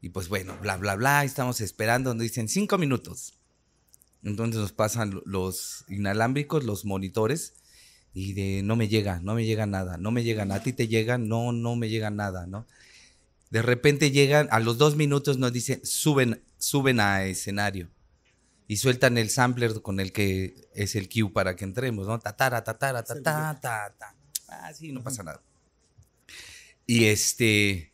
[0.00, 3.34] y pues bueno, bla, bla, bla, estamos esperando, nos dicen cinco minutos.
[4.22, 7.54] Entonces nos pasan lo- los inalámbricos, los monitores,
[8.14, 10.88] y de no me llega, no me llega nada, no me llegan, a ti te
[10.88, 12.66] llegan, no, no me llega nada, ¿no?
[13.50, 17.88] De repente llegan, a los dos minutos nos dicen, suben, suben a escenario
[18.66, 22.18] y sueltan el sampler con el que es el cue para que entremos, ¿no?
[22.18, 24.14] Tatara, tatara, Es el tatá, ta, ta.
[24.48, 25.40] Ah, sí, no pasa nada.
[26.86, 27.92] Y este.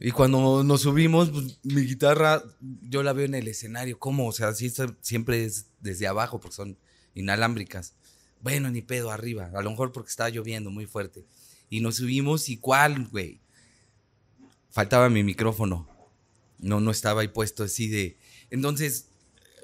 [0.00, 2.42] Y cuando nos subimos, pues, mi guitarra,
[2.82, 3.98] yo la veo en el escenario.
[3.98, 4.26] ¿Cómo?
[4.26, 6.76] O sea, sí, siempre es desde abajo porque son
[7.14, 7.94] inalámbricas.
[8.40, 9.50] Bueno, ni pedo arriba.
[9.54, 11.24] A lo mejor porque estaba lloviendo muy fuerte.
[11.70, 13.40] Y nos subimos y cuál, güey.
[14.70, 15.88] Faltaba mi micrófono.
[16.58, 18.18] No, no estaba ahí puesto así de.
[18.50, 19.06] Entonces,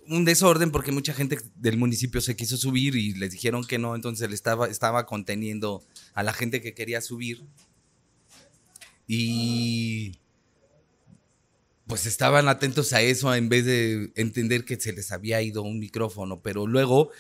[0.09, 3.95] un desorden porque mucha gente del municipio se quiso subir y les dijeron que no,
[3.95, 7.45] entonces le estaba, estaba conteniendo a la gente que quería subir.
[9.13, 10.13] Y
[11.89, 15.81] pues estaban atentos a eso en vez de entender que se les había ido un
[15.81, 17.11] micrófono, pero luego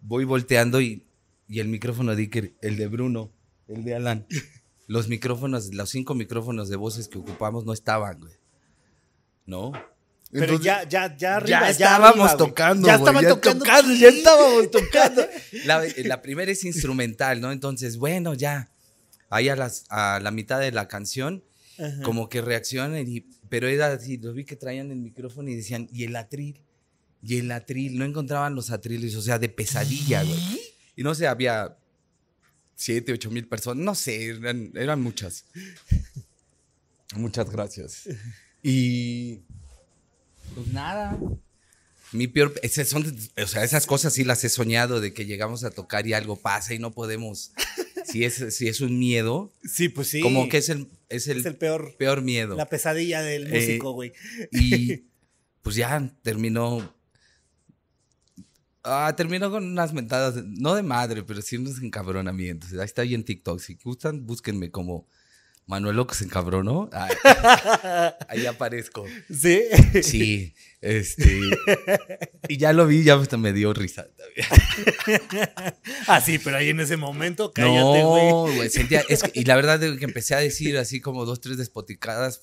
[0.00, 1.04] voy volteando y,
[1.48, 3.30] y el micrófono de Iker, el de Bruno,
[3.68, 4.26] el de Alan,
[4.86, 8.32] los micrófonos, los cinco micrófonos de voces que ocupamos no estaban, güey.
[9.44, 9.72] ¿No?
[10.30, 11.60] Pero Entonces- ya, ya, ya arriba.
[11.60, 12.48] ya estábamos arriba, güey.
[12.48, 12.86] tocando.
[12.86, 13.94] Ya güey, estaban tocando.
[13.96, 15.26] ya estábamos tocando.
[15.66, 17.52] La, la primera es instrumental, ¿no?
[17.52, 18.71] Entonces, bueno, ya.
[19.32, 21.42] Ahí a, las, a la mitad de la canción,
[21.78, 22.02] Ajá.
[22.02, 25.88] como que reaccionan, y, pero era así, lo vi que traían el micrófono y decían,
[25.90, 26.60] ¿y el atril?
[27.22, 30.60] Y el atril, no encontraban los atriles, o sea, de pesadilla, güey.
[30.96, 31.78] Y no sé, había
[32.74, 35.46] siete, ocho mil personas, no sé, eran, eran muchas.
[37.16, 38.08] Muchas gracias.
[38.62, 39.40] Y
[40.54, 41.18] pues nada.
[42.12, 43.04] Mi peor, esas son,
[43.42, 46.36] o sea, esas cosas sí las he soñado de que llegamos a tocar y algo
[46.36, 47.52] pasa y no podemos.
[48.04, 50.20] Si es, si es un miedo, Sí, pues sí.
[50.20, 51.94] como que es el, es el, es el peor.
[51.98, 52.56] peor miedo.
[52.56, 54.12] La pesadilla del Eh, músico, güey.
[54.52, 55.04] Y
[55.62, 56.94] pues ya terminó.
[58.84, 62.72] Ah, terminó con unas mentadas, no de madre, pero sí unos encabronamientos.
[62.72, 63.60] Ahí está ahí en TikTok.
[63.60, 65.06] Si gustan, búsquenme como
[65.66, 66.90] Manuel Loco se encabronó.
[66.92, 67.14] Ay,
[68.28, 69.04] ahí aparezco.
[69.30, 69.62] Sí.
[70.02, 71.40] Sí, este.
[72.48, 74.08] Y ya lo vi, ya me dio risa.
[76.08, 78.28] ah, sí, pero ahí en ese momento, cállate, güey.
[78.28, 81.24] No, güey, sentía, es que- y la verdad de que empecé a decir así como
[81.24, 82.42] dos, tres despoticadas.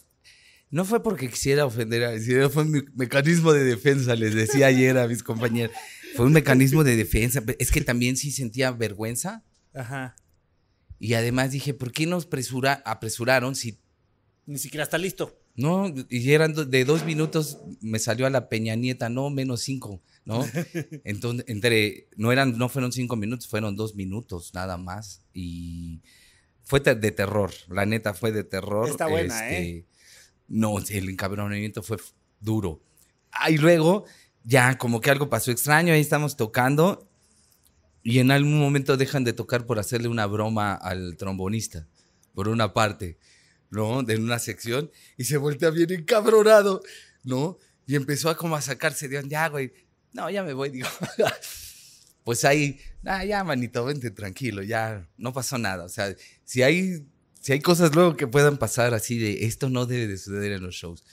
[0.71, 4.97] No fue porque quisiera ofender a decir, fue mi mecanismo de defensa, les decía ayer
[4.99, 5.75] a mis compañeros.
[6.15, 7.41] Fue un mecanismo de defensa.
[7.57, 9.43] Es que también sí sentía vergüenza.
[9.73, 10.15] Ajá.
[10.99, 13.79] Y además dije, ¿por qué nos presura, apresuraron si
[14.45, 15.39] Ni siquiera está listo.
[15.55, 15.93] no?
[16.09, 20.45] Y eran de dos minutos, me salió a la Peña Nieta, no, menos cinco, ¿no?
[21.05, 25.21] Entonces, entre, no eran, no fueron cinco minutos, fueron dos minutos nada más.
[25.33, 26.01] Y
[26.63, 28.83] fue de terror, la neta fue de terror.
[28.85, 29.85] este, Está buena, ¿eh?
[30.47, 31.97] No, el encabronamiento fue
[32.39, 32.81] duro.
[33.31, 34.05] Ah, y luego,
[34.43, 37.08] ya como que algo pasó extraño, ahí estamos tocando.
[38.09, 41.87] Y en algún momento dejan de tocar por hacerle una broma al trombonista,
[42.33, 43.17] por una parte.
[43.69, 44.03] ¿no?
[44.03, 46.81] De una sección y se voltea bien encabronado,
[47.23, 47.57] ¿no?
[47.85, 49.73] Y empezó a como a sacarse de onda, ya, güey,
[50.13, 50.87] no, ya me voy, digo.
[52.23, 55.85] pues ahí, ah, ya, manito, vente tranquilo, ya, no pasó nada.
[55.85, 57.05] O sea, si hay,
[57.39, 60.63] si hay cosas luego que puedan pasar así de esto no debe de suceder en
[60.63, 61.03] los shows.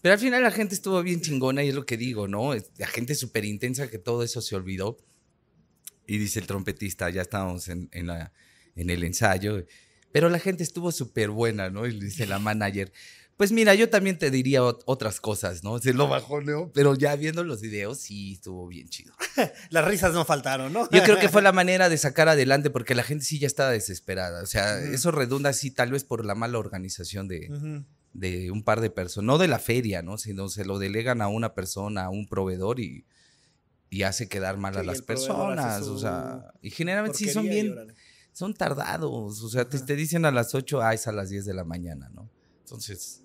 [0.00, 2.54] Pero al final la gente estuvo bien chingona y es lo que digo, ¿no?
[2.54, 4.96] La gente súper intensa que todo eso se olvidó.
[6.08, 8.32] Y dice el trompetista, ya estábamos en, en la,
[8.74, 9.64] en el ensayo.
[10.10, 11.86] Pero la gente estuvo súper buena, ¿no?
[11.86, 12.90] Y dice la manager,
[13.36, 15.78] Pues mira, yo también te diría ot- otras cosas, ¿no?
[15.78, 19.12] Se lo bajoneo, pero ya viendo los videos sí estuvo bien chido.
[19.70, 20.88] Las risas no faltaron, ¿no?
[20.90, 23.70] Yo creo que fue la manera de sacar adelante porque la gente sí ya estaba
[23.70, 24.42] desesperada.
[24.42, 27.48] O sea, eso redunda así tal vez por la mala organización de,
[28.14, 30.16] de un par de personas, no de la feria, ¿no?
[30.18, 33.04] Sino se lo delegan a una persona, a un proveedor y,
[33.90, 35.82] y hace quedar mal Sí, a las personas.
[35.86, 37.74] O sea, y generalmente sí son bien,
[38.32, 39.42] son tardados.
[39.42, 39.86] O sea, te, Ajá.
[39.86, 42.28] te dicen a las 8, ah, es a las 10 de la mañana, ¿no?
[42.60, 43.22] Entonces,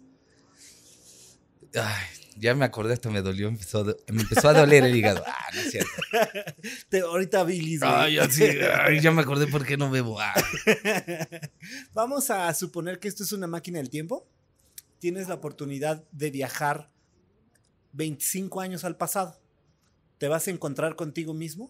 [1.76, 2.06] ay,
[2.38, 5.24] ya me acordé, hasta me dolió, empezó a me empezó a doler el hígado.
[5.28, 5.92] Ah, no es cierto.
[6.90, 7.82] Te- ahorita bilis.
[7.84, 10.20] Ay, ya, sí, ay, ya me acordé por qué no bebo.
[10.20, 10.34] Ah.
[11.94, 14.28] Vamos a suponer que esto es una máquina del tiempo.
[15.00, 16.90] Tienes la oportunidad de viajar
[17.92, 19.40] 25 años al pasado.
[20.24, 21.70] Te vas a encontrar contigo mismo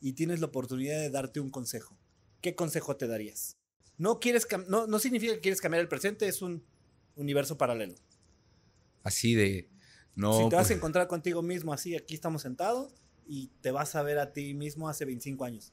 [0.00, 1.98] y tienes la oportunidad de darte un consejo.
[2.40, 3.58] ¿Qué consejo te darías?
[3.98, 6.64] No, quieres cam- no, no significa que quieres cambiar el presente, es un
[7.14, 7.94] universo paralelo.
[9.02, 9.68] Así de,
[10.14, 10.32] no.
[10.32, 12.94] si te vas pues, a encontrar contigo mismo así, aquí estamos sentados
[13.26, 15.70] y te vas a ver a ti mismo hace 25 años.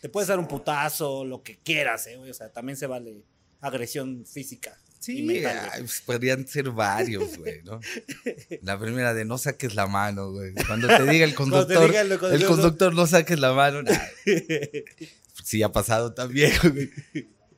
[0.00, 2.16] Te puedes dar un putazo, lo que quieras, ¿eh?
[2.16, 3.22] O sea, también se vale
[3.60, 4.80] agresión física.
[5.06, 7.78] Sí, ay, pues, podrían ser varios, güey, ¿no?
[8.62, 10.52] La primera de no saques la mano, güey.
[10.66, 13.84] Cuando te diga el conductor, diga el el conductor, no saques la mano.
[13.84, 13.96] nah.
[15.44, 16.90] Sí, ha pasado también, güey.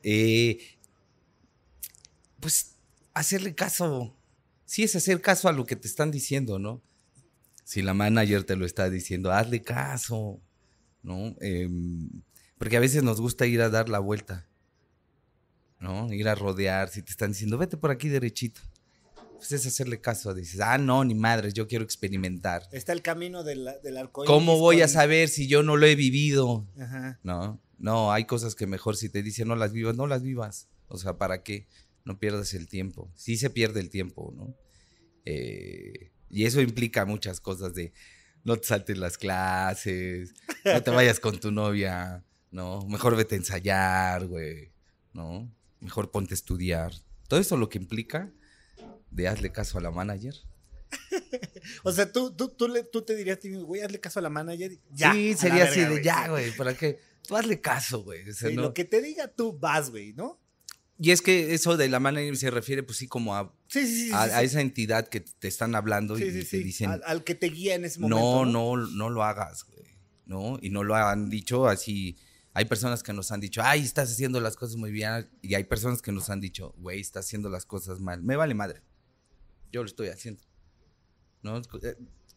[0.03, 0.59] Eh,
[2.39, 2.75] pues
[3.15, 4.15] hacerle caso.
[4.65, 6.83] Sí, es hacer caso a lo que te están diciendo, ¿no?
[7.63, 10.39] Si la manager te lo está diciendo, hazle caso,
[11.01, 11.35] ¿no?
[11.41, 12.11] Em,
[12.59, 14.47] porque a veces nos gusta ir a dar la vuelta,
[15.79, 16.11] ¿no?
[16.13, 16.89] Ir a rodear.
[16.89, 18.61] Si te están diciendo, vete por aquí derechito.
[19.35, 20.33] Pues es hacerle caso.
[20.33, 22.63] Dices, ah, no, ni madres, yo quiero experimentar.
[22.71, 26.67] Está el camino del, del ¿Cómo voy a saber si yo no lo he vivido?
[26.77, 27.19] Ajá.
[27.23, 30.67] No, no, hay cosas que mejor si te dicen no las vivas, no las vivas.
[30.89, 31.67] O sea, ¿para qué?
[32.03, 33.09] No pierdas el tiempo.
[33.15, 34.55] Sí se pierde el tiempo, ¿no?
[35.25, 37.93] Eh, y eso implica muchas cosas de
[38.43, 40.33] no te saltes las clases,
[40.65, 42.85] no te vayas con tu novia, ¿no?
[42.87, 44.71] Mejor vete a ensayar, güey,
[45.13, 45.49] ¿no?
[45.79, 46.93] Mejor ponte a estudiar.
[47.27, 48.31] Todo eso lo que implica
[49.11, 50.35] de hazle caso a la manager.
[51.83, 54.71] O sea, tú, tú, tú, le- tú te dirías, güey, hazle caso a la manager.
[54.91, 56.99] Ya, sí, sería así de ya, güey, ¿para qué?
[57.27, 58.27] Tú hazle caso, güey.
[58.29, 60.39] o sea, Sí, no- Lo que te diga tú vas, güey, ¿no?
[61.01, 64.07] Y es que eso de la manager se refiere, pues sí, como a, Sí, sí,
[64.07, 64.11] sí.
[64.13, 67.75] a, esa entidad que te están hablando y te dicen, Al, al que te guía
[67.75, 68.45] en ese momento.
[68.45, 69.85] no, no, no lo hagas, güey,
[70.25, 70.57] ¿no?
[70.61, 72.17] Y no lo han dicho así.
[72.53, 75.29] Hay personas que nos han dicho, ay, estás haciendo las cosas muy bien.
[75.41, 78.23] Y hay personas que nos han dicho, güey, estás haciendo las cosas mal.
[78.23, 78.81] Me vale madre.
[79.71, 80.41] Yo lo estoy haciendo.
[81.43, 81.57] ¿No?
[81.57, 81.95] Eh,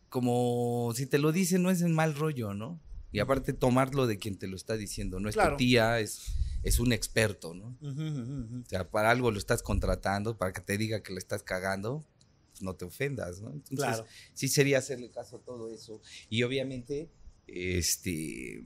[0.08, 2.78] Como si te lo dicen, no es en mal rollo, ¿no?
[3.10, 5.18] Y aparte, tomarlo de quien te lo está diciendo.
[5.18, 5.52] No es Claro.
[5.52, 7.76] tu tía, es, es un experto, ¿no?
[7.80, 8.60] Ujú, ujú, ujú.
[8.60, 12.04] O sea, para algo lo estás contratando, para que te diga que le estás cagando,
[12.60, 13.50] no te ofendas, ¿no?
[13.50, 14.04] Entonces, Claro.
[14.34, 16.00] sí sería hacerle caso a todo eso.
[16.28, 17.10] Y obviamente,
[17.46, 18.62] este.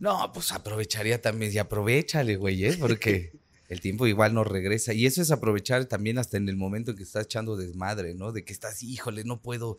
[0.00, 2.76] No, pues aprovecharía también, y aprovechale, güey, ¿eh?
[2.78, 3.32] Porque
[3.68, 4.94] el tiempo igual no regresa.
[4.94, 8.32] Y eso es aprovechar también hasta en el momento en que estás echando desmadre, ¿no?
[8.32, 9.76] De que estás, híjole, no puedo.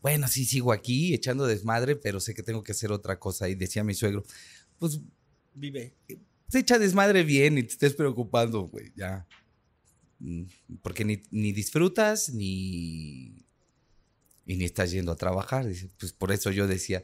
[0.00, 3.48] Bueno, sí sigo aquí echando desmadre, pero sé que tengo que hacer otra cosa.
[3.48, 4.24] Y decía mi suegro,
[4.78, 5.00] pues
[5.54, 5.94] Vive.
[6.48, 9.26] se echa desmadre bien y te estés preocupando, güey, ya.
[10.20, 10.44] Mm,
[10.82, 13.44] Porque ni, ni disfrutas ni.
[14.44, 15.66] Y ni estás yendo a trabajar.
[15.98, 17.02] Pues por eso yo decía,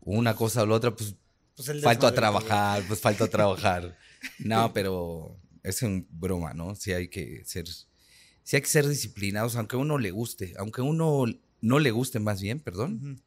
[0.00, 1.14] una cosa o la otra, pues
[1.56, 3.96] Pues el falto a trabajar, pues falto a trabajar.
[4.38, 6.74] No, pero es en broma, ¿no?
[6.74, 7.66] Sí hay que ser.
[7.68, 11.24] Sí hay que ser disciplinados, aunque a uno le guste, aunque a uno
[11.60, 13.22] no le guste más bien, perdón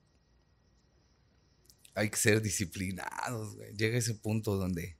[1.95, 3.73] hay que ser disciplinados, güey.
[3.75, 4.95] Llega ese punto donde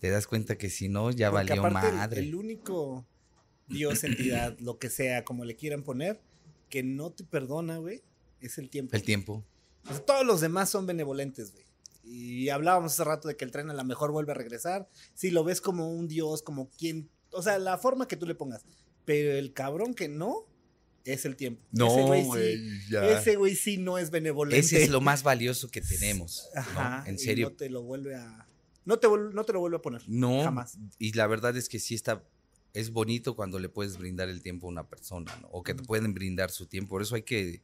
[0.00, 2.20] te das cuenta que si no, ya Porque valió aparte el- madre.
[2.22, 3.06] El, único
[3.68, 6.20] Dios, entidad, lo que sea, como le quieran poner,
[6.70, 8.02] que no te perdona, güey,
[8.40, 8.96] es el tiempo.
[8.96, 9.44] El tiempo.
[9.84, 11.64] O sea, todos los demás son benevolentes, güey.
[12.10, 14.88] Y hablábamos hace rato de que el tren a lo mejor vuelve a regresar.
[15.14, 17.10] Si lo ves como un dios, como quien.
[17.32, 18.64] O sea, la forma que tú le pongas.
[19.04, 20.46] Pero el cabrón que no
[21.04, 21.62] es el tiempo.
[21.72, 24.58] Ese güey sí- Ese güey sí no es benevolente.
[24.58, 26.48] Ese es lo más valioso que tenemos.
[26.54, 26.60] ¿no?
[26.60, 27.04] Ajá.
[27.06, 27.50] En y serio.
[27.50, 28.46] no te lo vuelve a.
[28.84, 30.02] No te, no te lo vuelve a poner.
[30.08, 30.42] No.
[30.42, 30.78] Jamás.
[30.98, 32.24] Y la verdad es que sí está.
[32.72, 35.48] Es bonito cuando le puedes brindar el tiempo a una persona, ¿no?
[35.48, 36.90] O que te pueden brindar su tiempo.
[36.90, 37.62] Por eso hay que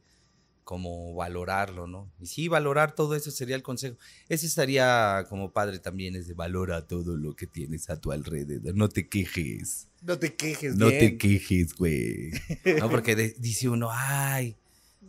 [0.65, 2.11] como valorarlo, ¿no?
[2.19, 3.95] Y sí, valorar todo eso sería el consejo.
[4.27, 8.75] Ese estaría como padre también, es de valora todo lo que tienes a tu alrededor.
[8.75, 9.87] No te quejes.
[10.01, 10.99] No te quejes, No bien.
[10.99, 12.31] te quejes, güey.
[12.79, 14.57] No, porque de- dice uno, ay,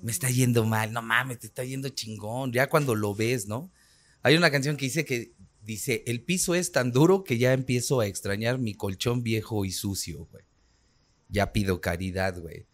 [0.02, 0.92] me está yendo mal.
[0.92, 2.52] No mames, te está yendo chingón.
[2.52, 3.72] Ya cuando lo ves, ¿no?
[4.22, 5.32] Hay una canción que dice que
[5.64, 9.72] dice, el piso es tan duro que ya empiezo a extrañar mi colchón viejo y
[9.72, 10.44] sucio, güey.
[11.28, 12.66] ya pido caridad, güey.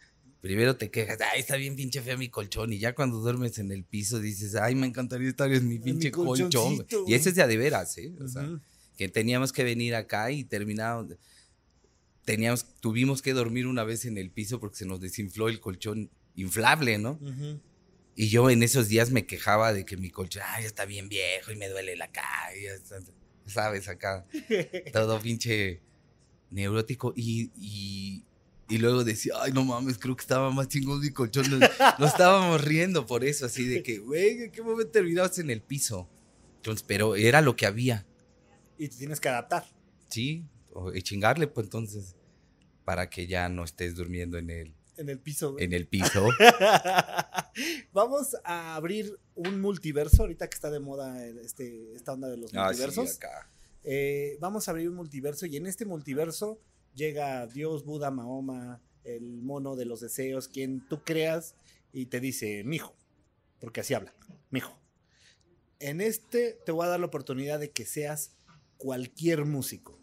[0.43, 2.73] Primero te quejas, ay, está bien pinche fea mi colchón.
[2.73, 6.11] Y ya cuando duermes en el piso dices, ay, me encantaría estar en mi pinche
[6.11, 6.85] colchón.
[7.07, 8.13] Y ese es de a de veras, ¿eh?
[8.21, 8.61] O sea,
[8.99, 11.15] que teníamos que venir acá y terminamos.
[12.25, 16.11] Teníamos, tuvimos que dormir una vez en el piso porque se nos desinfló el colchón
[16.35, 17.21] inflable, ¿no?
[17.23, 17.61] Ujú.
[18.17, 21.53] Y yo en esos días me quejaba de que mi colchón, ay, está bien viejo
[21.53, 22.51] y me duele la cara,
[23.47, 23.87] ¿sabes?
[23.87, 24.27] Acá,
[24.93, 25.81] todo pinche
[26.51, 27.13] neurótico.
[27.15, 28.25] Y, y,
[28.75, 31.49] y luego decía, ay, no mames, creo que estaba más chingón mi colchón.
[31.51, 31.61] Nos,
[31.99, 35.61] nos estábamos riendo por eso, así de que, güey, ¿en qué momento terminabas en el
[35.63, 36.09] piso?
[36.57, 38.07] Entonces, pero era lo que había,
[38.79, 39.65] Y te tienes que adaptar.
[40.09, 40.45] ¿sí?
[40.73, 42.15] O, y chingarle, pues entonces,
[42.85, 45.53] para que ya no estés durmiendo en el, En el piso.
[45.53, 45.65] güey.
[45.65, 46.29] en el piso.
[47.93, 52.51] Vamos a abrir un multiverso, ahorita que está de moda este, esta onda de los
[52.55, 53.17] Ah, sí, multiversos.
[53.17, 53.51] acá.
[53.85, 56.61] Eh, vamos a abrir un multiverso y en este multiverso
[56.95, 61.55] llega Dios, Buda, Mahoma, el mono de los deseos, quien tú creas
[61.93, 62.95] y te dice, mijo,
[63.61, 64.15] porque así habla,
[64.51, 64.79] mijo.
[65.79, 68.37] En este te voy a dar la oportunidad de que seas
[68.77, 69.99] cualquier músico,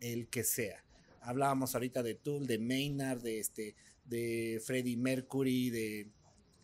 [0.00, 0.84] el que sea.
[1.20, 3.74] Hablábamos ahorita de Tool, de Maynard, de este,
[4.04, 6.10] de Freddie Mercury, de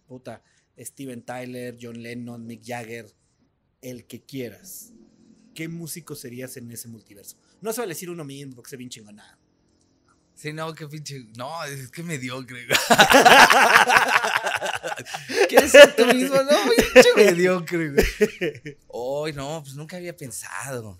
[0.07, 0.43] puta,
[0.79, 3.07] Steven Tyler, John Lennon, Mick Jagger,
[3.81, 4.93] el que quieras.
[5.55, 7.37] ¿Qué músico serías en ese multiverso?
[7.61, 8.91] No se va a decir uno mismo porque se bien.
[10.35, 11.27] Sí, no, qué pinche.
[11.37, 12.67] No, es que mediocre.
[15.49, 16.37] ¿Quieres ser tú mismo?
[16.37, 16.51] No,
[16.93, 18.05] pinche mediocre, güey.
[18.89, 20.99] Hoy no, pues nunca había pensado.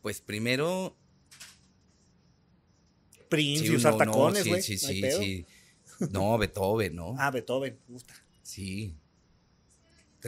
[0.00, 0.96] Pues primero.
[3.28, 4.62] Prince sí, y usar no, tacones, sí, güey.
[4.62, 5.20] sí, no sí, pedo.
[5.20, 5.46] sí.
[6.10, 7.16] No, Beethoven, ¿no?
[7.18, 8.14] Ah, Beethoven, gusta.
[8.42, 8.94] Sí.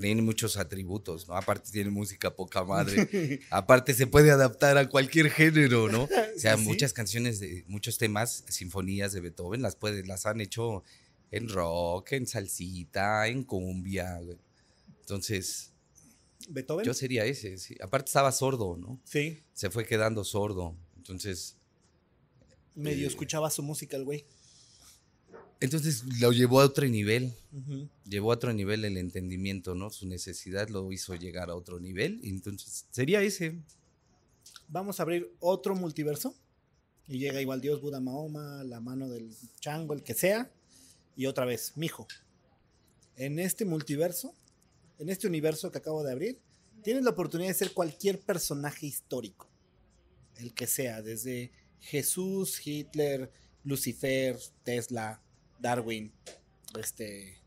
[0.00, 1.34] Tiene muchos atributos, ¿no?
[1.36, 3.08] Aparte tiene música poca madre.
[3.50, 6.04] Aparte se puede adaptar a cualquier género, ¿no?
[6.04, 10.40] O sea, Sí, muchas canciones, de, muchos temas, sinfonías de Beethoven las puede, las han
[10.40, 10.84] hecho
[11.30, 14.18] en rock, en salsita, en cumbia.
[14.20, 14.38] güey.
[15.00, 15.72] Entonces,
[16.48, 16.84] ¿Beethoven?
[16.86, 17.58] yo sería ese.
[17.58, 17.74] sí.
[17.82, 19.00] Aparte estaba sordo, ¿no?
[19.04, 20.76] Sí, Se fue quedando sordo.
[20.96, 21.56] Entonces,
[22.74, 23.08] medio Eh.
[23.08, 24.24] escuchaba su música el güey.
[25.60, 27.34] Entonces lo llevó a otro nivel.
[28.04, 29.90] Llevó a otro nivel el entendimiento, ¿no?
[29.90, 32.20] Su necesidad lo hizo llegar a otro nivel.
[32.22, 33.58] y Entonces, sería ese.
[34.68, 36.34] Vamos a abrir otro multiverso.
[37.08, 40.50] Y llega igual Dios, Buda, Mahoma, la mano del chango, el que sea.
[41.16, 42.06] Y otra vez, mijo.
[43.16, 44.34] En este multiverso,
[44.98, 46.38] en este universo que acabo de abrir,
[46.82, 49.48] tienes la oportunidad de ser cualquier personaje histórico.
[50.36, 51.50] El que sea, desde
[51.80, 53.32] Jesús, Hitler,
[53.64, 55.20] Lucifer, Tesla,
[55.58, 56.12] Darwin,
[56.78, 57.38] este.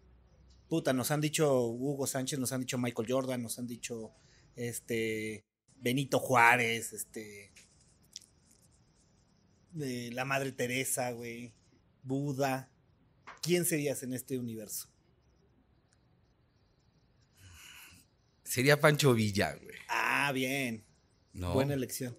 [0.68, 4.14] Puta, nos han dicho Hugo Sánchez, nos han dicho Michael Jordan, nos han dicho
[4.56, 5.46] este
[5.76, 7.52] Benito Juárez, este
[9.80, 11.54] eh, la Madre Teresa, güey,
[12.04, 12.70] Buda.
[13.42, 14.90] ¿Quién serías en este universo?
[18.44, 19.78] Sería Pancho Villa, güey.
[19.88, 20.86] Ah, bien,
[21.34, 21.54] ¿no?
[21.54, 22.18] buena elección.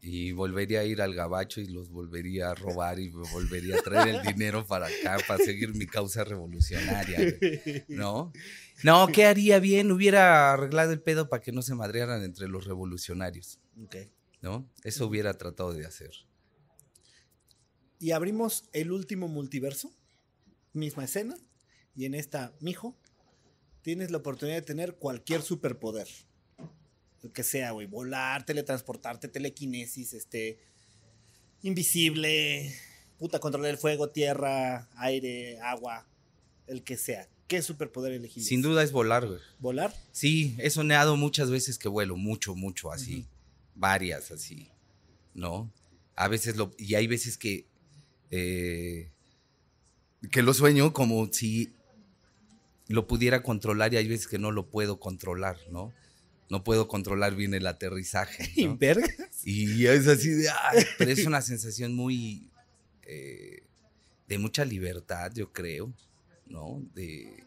[0.00, 3.82] Y volvería a ir al gabacho y los volvería a robar y me volvería a
[3.82, 8.32] traer el dinero para acá para seguir mi causa revolucionaria, güey, ¿no?
[8.84, 9.90] No, ¿qué haría bien?
[9.90, 13.58] Hubiera arreglado el pedo para que no se madrearan entre los revolucionarios.
[14.40, 14.68] ¿no?
[14.84, 16.12] Eso hubiera tratado de hacer.
[17.98, 19.92] Y abrimos el último multiverso,
[20.72, 21.36] misma escena,
[21.96, 22.96] y en esta, mijo,
[23.82, 26.06] tienes la oportunidad de tener cualquier superpoder.
[27.22, 30.58] El que sea, güey, volar, teletransportarte, telequinesis, este,
[31.62, 32.74] invisible,
[33.18, 36.06] puta, controlar el fuego, tierra, aire, agua,
[36.66, 37.28] el que sea.
[37.48, 38.48] ¿Qué superpoder elegirías?
[38.48, 39.40] Sin duda es volar, güey.
[39.58, 39.94] ¿Volar?
[40.12, 43.26] Sí, he soñado muchas veces que vuelo, mucho, mucho, así.
[43.74, 44.68] Varias, así.
[45.34, 45.72] ¿No?
[46.14, 46.72] A veces lo.
[46.78, 47.66] Y hay veces que.
[48.30, 49.10] eh,
[50.30, 51.72] que lo sueño como si
[52.88, 55.92] lo pudiera controlar y hay veces que no lo puedo controlar, ¿no?
[56.50, 58.50] No puedo controlar bien el aterrizaje.
[58.56, 58.78] ¿Y ¿no?
[59.44, 60.48] Y es así de.
[60.48, 62.50] ay, pero es una sensación muy.
[63.02, 63.62] eh,
[64.28, 65.92] de mucha libertad, yo creo,
[66.46, 66.82] ¿no?
[66.94, 67.44] De.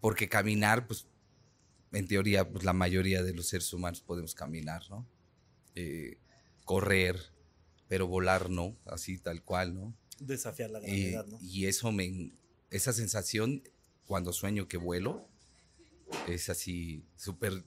[0.00, 1.06] Porque caminar, pues,
[1.92, 5.06] en teoría, pues la mayoría de los seres humanos podemos caminar, ¿no?
[5.74, 6.18] Eh,
[6.64, 7.16] correr,
[7.88, 9.94] pero volar no, así tal cual, ¿no?
[10.18, 11.38] Desafiar la gravedad, ¿no?
[11.40, 12.32] y eso me.
[12.70, 13.62] Esa sensación,
[14.06, 15.28] cuando sueño que vuelo,
[16.28, 17.62] es así, súper.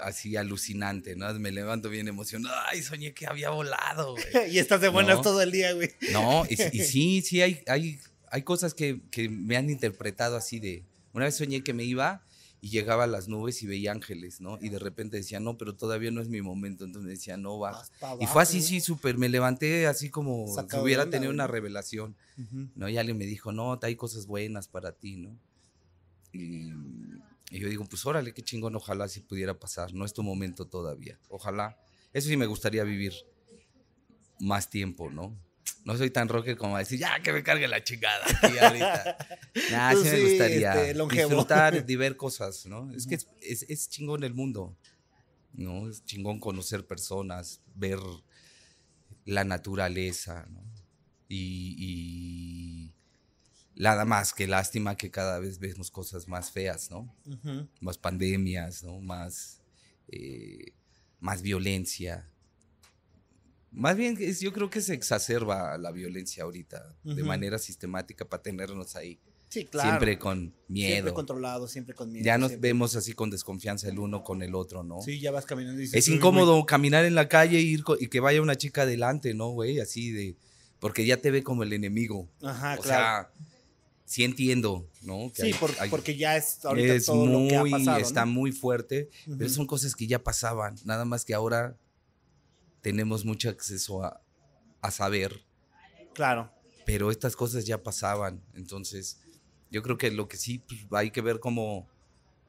[0.00, 1.34] Así alucinante, ¿no?
[1.40, 2.54] Me levanto bien emocionado.
[2.70, 4.24] Ay, soñé que había volado, güey.
[4.54, 5.22] y estás de buenas No.
[5.22, 5.90] todo el día, güey.
[6.12, 7.98] No, y, y sí, sí, hay, hay,
[8.30, 10.84] hay cosas que, que me han interpretado así de.
[11.14, 12.22] Una vez soñé que me iba
[12.60, 14.56] y llegaba a las nubes y veía ángeles, ¿no?
[14.60, 16.84] Y de repente decía, no, pero todavía no es mi momento.
[16.84, 17.84] Entonces me decía, no, baja.
[18.20, 19.18] Y fue así, sí, súper.
[19.18, 21.34] Me levanté así como si hubiera onda, tenido güey.
[21.34, 22.14] una revelación.
[22.76, 22.88] ¿no?
[22.88, 25.36] Y alguien me dijo, no, hay cosas buenas para ti, ¿no?
[26.32, 26.70] Y,
[27.50, 29.94] y yo digo, pues órale, qué chingón, ojalá si pudiera pasar.
[29.94, 31.18] No es tu momento todavía.
[31.28, 31.78] Ojalá.
[32.12, 33.14] Eso sí me gustaría vivir
[34.40, 35.38] más tiempo, ¿no?
[35.84, 39.16] No soy tan rocker como a decir, ya que me cargue la chingada aquí ahorita.
[39.70, 42.92] Nah, sí, sí, me gustaría este, disfrutar de ver cosas, ¿no?
[42.94, 44.76] Es que es, es, es chingón el mundo,
[45.52, 45.88] ¿no?
[45.88, 47.98] Es chingón conocer personas, ver
[49.24, 50.62] la naturaleza, ¿no?
[51.28, 52.87] Y, y
[53.78, 57.14] nada más que lástima que cada vez vemos cosas más feas, ¿no?
[57.80, 59.00] Más pandemias, ¿no?
[59.00, 59.60] Más,
[60.08, 60.72] eh,
[61.20, 62.28] más violencia.
[63.70, 68.42] Más bien, es- yo creo que se exacerba la violencia ahorita de manera sistemática para
[68.42, 69.20] tenernos ahí.
[69.50, 69.90] Sí, claro.
[69.90, 70.92] Siempre con miedo.
[70.94, 72.24] Siempre controlado, siempre con miedo.
[72.24, 75.00] ya nos siempre- vemos así con desconfianza el uno con el otro, ¿no?
[75.00, 77.82] Sí, ya vas caminando y dices, es "Uy, incómodo caminar en la calle y, ir
[77.84, 79.80] co- y que vaya una chica adelante, ¿no, güey?
[79.80, 80.36] Así de...
[80.80, 82.28] Porque ya te ve como el enemigo.
[82.40, 82.52] güey".
[82.52, 83.28] Ajá, o claro.
[83.34, 83.46] sea,
[84.08, 85.30] sí entiendo, ¿no?
[85.34, 87.78] Que sí, hay- por- hay- porque ya es ahorita es todo muy, lo que ha
[87.78, 87.98] pasado.
[87.98, 88.32] está ¿no?
[88.32, 91.76] muy fuerte, pero son cosas que ya pasaban, nada más que ahora
[92.80, 94.22] tenemos mucho acceso a,
[94.80, 95.44] a saber,
[96.14, 96.50] Claro.
[96.86, 99.20] pero estas cosas ya pasaban, entonces
[99.70, 101.86] yo creo que lo que sí pues, hay que ver cómo,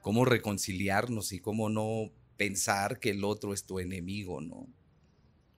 [0.01, 4.65] cómo reconciliarnos y cómo no pensar que el otro es tu enemigo, ¿no?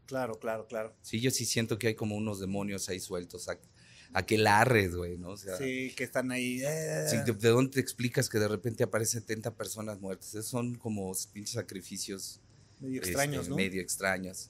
[0.07, 0.95] Claro, claro, claro.
[1.03, 3.59] Sí, yo sí siento que hay como unos demonios ahí sueltos, a,
[4.14, 5.30] a que larres, güey, ¿no?
[5.30, 6.62] O sea, Sí, que están ahí.
[6.64, 10.30] eh, Sí, ¿de, de dónde te explicas que de repente aparecen 70 personas muertas?
[10.30, 12.39] Esos son como pinches sacrificios
[12.80, 13.55] medio este, extraños, ¿no?
[13.55, 14.49] medio extraños.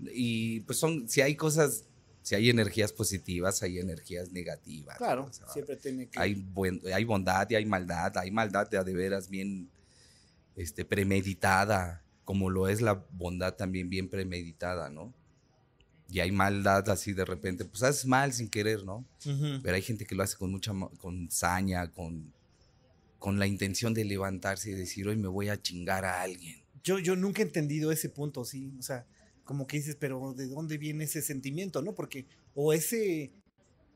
[0.00, 1.84] Y pues son, si hay cosas,
[2.22, 4.96] si hay energías positivas, hay energías negativas.
[4.96, 6.18] Claro, o sea, siempre tiene que.
[6.20, 9.68] hay, buen- hay bondad y hay maldad, hay maldad de de veras bien
[10.56, 15.12] este, premeditada, como lo es la bondad también bien premeditada, ¿no?
[16.10, 19.04] Y hay maldad así de repente, pues haces mal sin querer, ¿no?
[19.26, 19.60] Ujú.
[19.62, 22.32] Pero hay gente que lo hace con mucha con saña, con,
[23.18, 26.62] con la intención de levantarse y decir, hoy me voy a chingar a alguien.
[26.82, 28.72] Yo, yo nunca he entendido ese punto, sí.
[28.78, 29.06] O sea,
[29.44, 31.94] como que dices, pero ¿de dónde viene ese sentimiento, no?
[31.94, 33.32] Porque, o ese.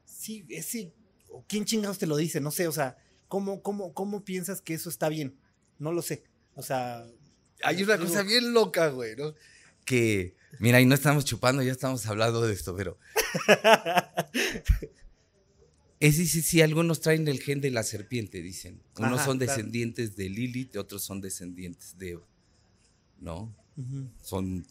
[0.04, 0.92] Sí, ese.
[1.30, 2.68] O quién chingados te lo dice, no sé.
[2.68, 2.96] O sea,
[3.28, 5.34] ¿cómo, cómo, cómo piensas que eso está bien?
[5.78, 6.24] No lo sé.
[6.54, 7.06] O sea.
[7.62, 9.34] Hay una digo, cosa bien loca, güey, ¿no?
[9.84, 12.98] Que, mira, y no estamos chupando, ya estamos hablando de esto, pero
[16.00, 18.80] es dice, si algunos traen el gen de la serpiente, dicen.
[18.98, 19.52] Unos Ajá, son claro.
[19.52, 22.26] descendientes de Lilith otros son descendientes de Eva,
[23.20, 23.54] ¿no?
[24.22, 24.66] Son,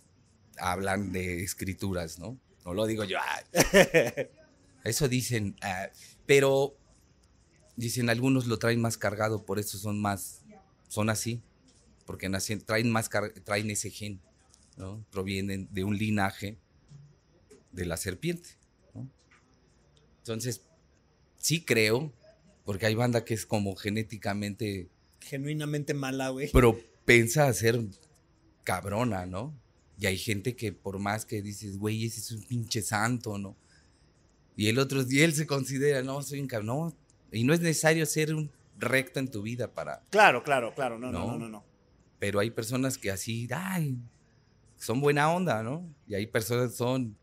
[0.58, 2.38] hablan de escrituras, ¿no?
[2.66, 3.18] No lo digo yo.
[3.20, 3.44] ay.
[4.84, 5.90] Eso dicen, ah,
[6.26, 6.76] pero
[7.76, 10.42] dicen algunos lo traen más cargado, por eso son más,
[10.88, 11.42] son así,
[12.06, 13.10] porque nacen, traen más,
[13.44, 14.20] traen ese gen,
[14.78, 15.06] ¿no?
[15.12, 16.58] Provienen de un linaje
[17.72, 18.50] de la serpiente,
[18.94, 19.10] ¿no?
[20.20, 20.62] Entonces,
[21.38, 22.14] sí creo,
[22.66, 26.50] porque hay banda que es como genéticamente Genuinamente mala, güey.
[26.52, 27.80] propensa a ser
[28.64, 29.54] cabrona, ¿no?
[30.00, 33.56] Y hay gente que por más que dices, güey, ese es un pinche santo, ¿no?
[34.56, 36.68] Y el otro, y él se considera, no, soy un cabrón.
[36.68, 36.98] No,
[37.32, 40.04] y no es necesario ser un recto en tu vida para...
[40.10, 40.98] Claro, claro, claro.
[41.00, 41.28] No, no, No.
[41.34, 41.50] no, no.
[41.50, 41.66] no.
[42.20, 43.98] Pero hay personas que así, ay,
[44.82, 45.94] son buena onda, ¿no?
[46.08, 47.18] Y hay personas que son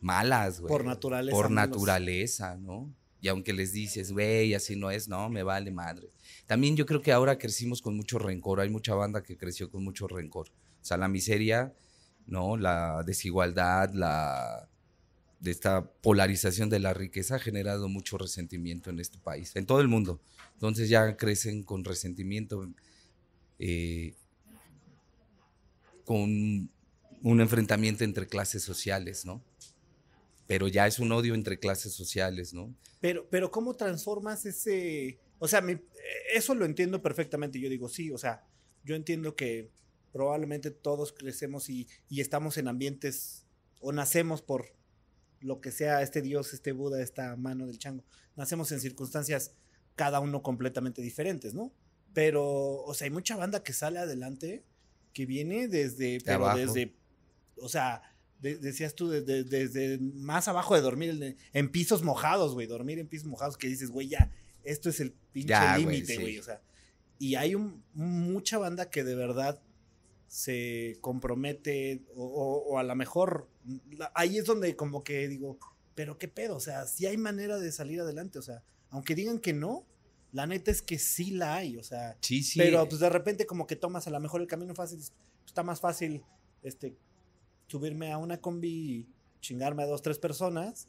[0.00, 0.68] malas, güey.
[0.68, 2.94] Por naturaleza, Por naturaleza, ¿no?
[3.20, 6.10] Y aunque les dices, güey, así no es, no, me vale madre.
[6.46, 8.60] También yo creo que ahora crecimos con mucho rencor.
[8.60, 10.48] Hay mucha banda que creció con mucho rencor.
[10.48, 11.74] O sea, la miseria,
[12.26, 12.56] ¿no?
[12.56, 14.68] La desigualdad, la
[15.40, 19.80] de esta polarización de la riqueza ha generado mucho resentimiento en este país, en todo
[19.80, 20.20] el mundo.
[20.54, 22.70] Entonces ya crecen con resentimiento,
[23.58, 24.14] eh,
[26.10, 26.68] con
[27.22, 29.44] un enfrentamiento entre clases sociales, ¿no?
[30.48, 32.74] Pero ya es un odio entre clases sociales, ¿no?
[33.00, 35.20] Pero, pero ¿cómo transformas ese...?
[35.38, 35.78] O sea, mi-
[36.34, 37.60] eso lo entiendo perfectamente.
[37.60, 38.44] Yo digo, sí, o sea,
[38.82, 39.70] yo entiendo que
[40.12, 43.46] probablemente todos crecemos y, y estamos en ambientes
[43.80, 44.74] o nacemos por
[45.38, 48.02] lo que sea este Dios, este Buda, esta mano del chango.
[48.34, 49.52] Nacemos en circunstancias
[49.94, 51.72] cada uno completamente diferentes, ¿no?
[52.12, 54.64] Pero, o sea, hay mucha banda que sale adelante
[55.12, 56.58] que viene desde, pero abajo.
[56.58, 56.94] desde,
[57.56, 58.02] o sea,
[58.40, 62.98] de- decías tú, desde, desde más abajo de dormir en, en pisos mojados, güey, dormir
[62.98, 64.30] en pisos mojados que dices, güey, ya,
[64.64, 66.20] esto es el pinche güey, límite, sí.
[66.20, 66.60] güey, o sea,
[67.18, 69.60] y hay un- mucha banda que de verdad
[70.26, 73.48] se compromete o, o- o a lo mejor
[73.90, 75.58] la- ahí es donde como que digo,
[75.94, 79.38] pero qué pedo, o sea, si hay manera de salir adelante, o sea, aunque digan
[79.38, 79.86] que no,
[80.32, 82.16] La neta es que sí la hay, o sea.
[82.20, 82.58] Sí, sí.
[82.58, 84.98] Pero pues de repente como que tomas a lo mejor el camino fácil.
[84.98, 85.12] pues,
[85.46, 86.22] Está más fácil
[86.62, 86.96] este,
[87.66, 89.08] subirme a una combi y
[89.40, 90.88] chingarme a dos, tres personas.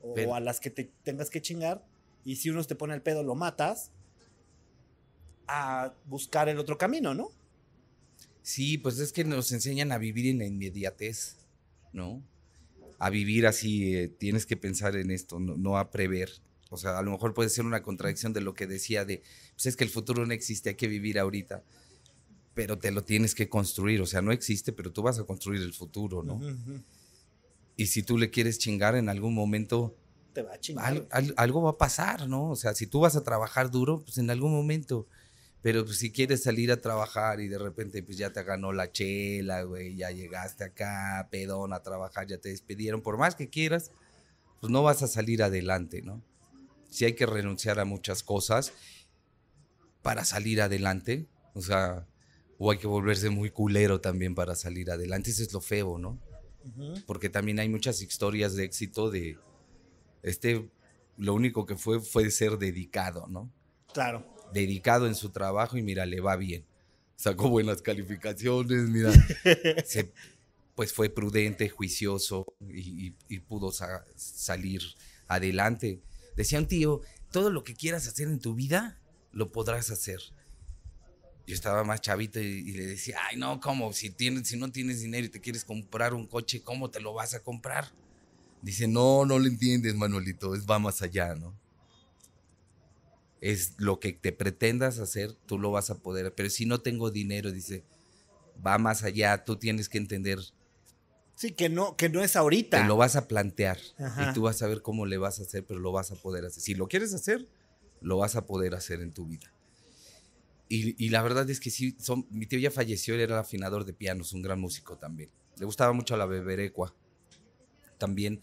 [0.00, 1.84] O Pero- a las que te tengas que chingar.
[2.24, 3.92] Y si uno te pone el pedo, lo matas.
[5.46, 7.30] A buscar el otro camino, ¿no?
[8.42, 11.36] Sí, pues es que nos enseñan a vivir en la inmediatez,
[11.92, 12.22] ¿no?
[12.98, 16.30] A vivir así, eh, tienes que pensar en esto, no, no a prever.
[16.70, 19.22] O sea, a lo mejor puede ser una contradicción de lo que decía de,
[19.54, 21.62] pues es que el futuro no existe, hay que vivir ahorita,
[22.54, 25.60] pero te lo tienes que construir, o sea, no existe, pero tú vas a construir
[25.62, 26.40] el futuro, ¿no?
[27.76, 29.96] Y si tú le quieres chingar en algún momento,
[30.32, 30.84] Te va a chingar.
[30.84, 32.50] al- al- algo va a pasar, ¿no?
[32.50, 35.06] O sea, si tú vas a trabajar duro, pues en algún momento.
[35.62, 38.92] Pero pues, si quieres salir a trabajar y de repente pues ya te ganó la
[38.92, 43.90] chela, güey, ya llegaste acá, pedón, a trabajar, ya te despidieron, por más que quieras,
[44.60, 46.22] pues no vas a salir adelante, ¿no?
[46.90, 48.72] Sí hay que renunciar a muchas cosas
[50.02, 52.06] para salir adelante, o sea,
[52.58, 56.18] o hay que volverse muy culero también para salir adelante, eso es lo feo, ¿no?
[57.06, 59.38] Porque también hay muchas historias de éxito de
[60.22, 60.68] este
[61.16, 63.50] lo único que fue fue ser dedicado, ¿no?
[63.92, 64.26] Claro.
[64.52, 66.64] Dedicado en su trabajo y mira, le va bien.
[67.16, 69.12] Sacó buenas calificaciones, mira.
[69.84, 70.12] se-
[70.74, 74.82] pues fue prudente, juicioso y, y- y pudo sa- salir
[75.28, 76.00] adelante.
[76.40, 78.98] Decía un tío, todo lo que quieras hacer en tu vida,
[79.30, 80.20] lo podrás hacer.
[81.46, 83.92] Yo estaba más chavito y, le decía, ay no, ¿cómo?
[83.92, 87.12] Si, tienes, si no tienes dinero y te quieres comprar un coche, ¿cómo te lo
[87.12, 87.92] vas a comprar?
[88.62, 91.54] Dice, no, no lo entiendes, Manuelito, es va más allá, ¿no?
[93.42, 96.34] Es lo que te pretendas hacer, tú lo vas a poder.
[96.34, 97.84] Pero si no tengo dinero, dice,
[98.66, 100.38] va más allá, tú tienes que entender,
[101.40, 102.82] Sí, que no, que no es ahorita.
[102.82, 104.28] te lo vas a plantear Ajá.
[104.30, 106.44] y tú vas a ver cómo le vas a hacer, pero lo vas a poder
[106.44, 106.62] hacer.
[106.62, 107.48] Si lo quieres hacer,
[108.02, 109.50] lo vas a poder hacer en tu vida.
[110.68, 113.86] Y, y la verdad es que sí, son, mi tío ya falleció, él era afinador
[113.86, 115.30] de pianos, un gran músico también.
[115.56, 116.94] Le gustaba mucho la beberecua
[117.96, 118.42] también.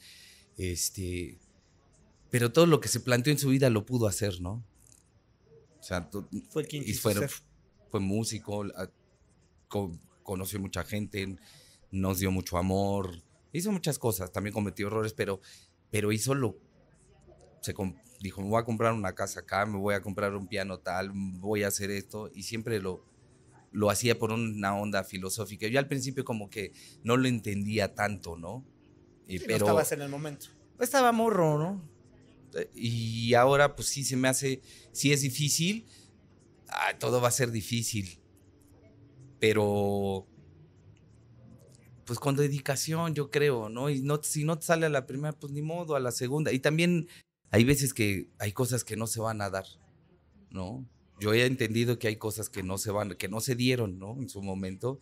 [0.58, 1.38] Este,
[2.32, 4.66] pero todo lo que se planteó en su vida lo pudo hacer, ¿no?
[5.80, 6.10] O sea,
[6.50, 7.30] Fue quien y ser.
[7.92, 8.66] fue músico,
[10.24, 11.38] conoció mucha gente,
[11.92, 15.40] nos dio mucho amor, hizo muchas cosas, también cometió errores, pero,
[15.90, 16.58] pero hizo lo,
[17.62, 17.74] se
[18.20, 21.12] dijo, me voy a comprar una casa acá, me voy a comprar un piano tal,
[21.14, 23.04] voy a hacer esto, y siempre lo,
[23.72, 25.68] lo hacía por una onda filosófica.
[25.68, 26.72] Yo al principio como que
[27.04, 28.66] no lo entendía tanto, ¿no?
[29.28, 30.48] Y- Sí, no pero estabas en el momento.
[30.80, 31.98] estaba morro, ¿no?
[32.74, 34.62] Y ahora pues sí se me hace,
[34.92, 35.86] sí es difícil,
[36.70, 38.20] ah, todo va a ser difícil,
[39.40, 40.26] pero
[42.08, 43.90] pues con dedicación yo creo, ¿no?
[43.90, 46.52] Y no, si no te sale a la primera, pues ni modo, a la segunda.
[46.54, 47.08] Y también
[47.52, 49.66] hay veces que hay cosas que no se van a dar,
[50.50, 50.88] ¿no?
[51.20, 54.16] Yo he entendido que hay cosas que no se van, que no se dieron, ¿no?
[54.20, 55.00] En su momento.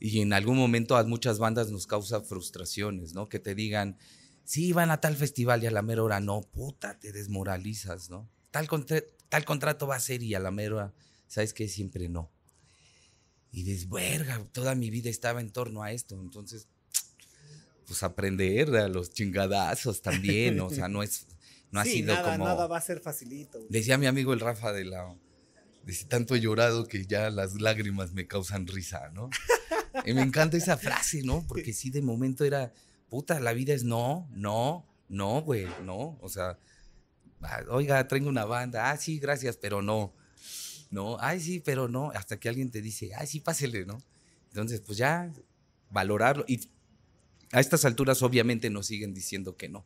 [0.00, 3.28] Y en algún momento a muchas bandas nos causa frustraciones, ¿no?
[3.28, 3.98] Que te digan,
[4.44, 8.28] sí, van a tal festival y a la mera hora no, puta, te desmoralizas, ¿no?
[8.50, 10.94] Tal, contra- tal contrato va a ser y a la mera
[11.26, 11.68] ¿sabes qué?
[11.68, 12.30] Siempre no.
[13.54, 16.66] Y dices, verga, toda mi vida estaba en torno a esto, entonces,
[17.86, 21.28] pues aprender a los chingadazos también, o sea, no es,
[21.70, 22.46] no ha sido nada, como...
[22.46, 23.58] nada va a ser facilito.
[23.58, 23.70] güey.
[23.70, 25.16] Decía mi amigo el Rafa de la.
[25.86, 29.30] Dice, tanto he llorado que ya las lágrimas me causan risa, ¿no?
[30.04, 31.46] y me encanta esa frase, ¿no?
[31.46, 32.72] Porque sí, de momento era,
[33.08, 36.18] puta, la vida es no, no, no, güey, no.
[36.20, 36.58] O sea,
[37.42, 40.12] ah, oiga, traigo una banda, ah, sí, gracias, pero no.
[40.94, 42.10] No, ay, sí, pero no.
[42.12, 44.00] Hasta que alguien te dice, ay, sí, pásele, ¿no?
[44.48, 45.32] Entonces, pues ya,
[45.90, 46.44] valorarlo.
[46.46, 46.60] Y
[47.50, 49.84] a estas alturas, obviamente, nos siguen diciendo que no.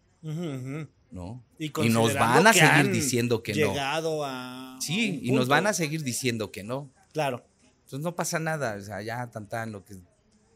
[1.10, 1.42] ¿no?
[1.58, 3.74] Y, Y nos van a seguir diciendo que no.
[4.24, 4.78] a.
[4.80, 6.92] Sí, y nos van a seguir diciendo que no.
[7.14, 7.44] Claro.
[7.84, 9.96] Entonces no pasa nada, o sea, ya tan tan, lo que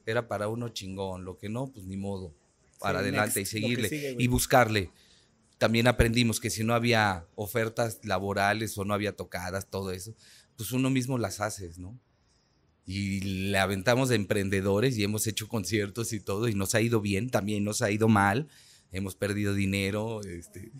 [0.05, 2.35] era para uno chingón, lo que no, pues ni modo,
[2.79, 4.91] para Sí, adelante next, y seguirle sigue, y buscarle.
[5.57, 10.15] También aprendimos que si no había ofertas laborales o no había tocadas, todo eso,
[10.57, 11.99] pues uno mismo las haces, ¿no?
[12.87, 17.01] Y le aventamos de emprendedores y hemos hecho conciertos y todo y nos ha ido
[17.01, 18.49] bien, también nos ha ido mal,
[18.91, 20.73] hemos perdido dinero, este,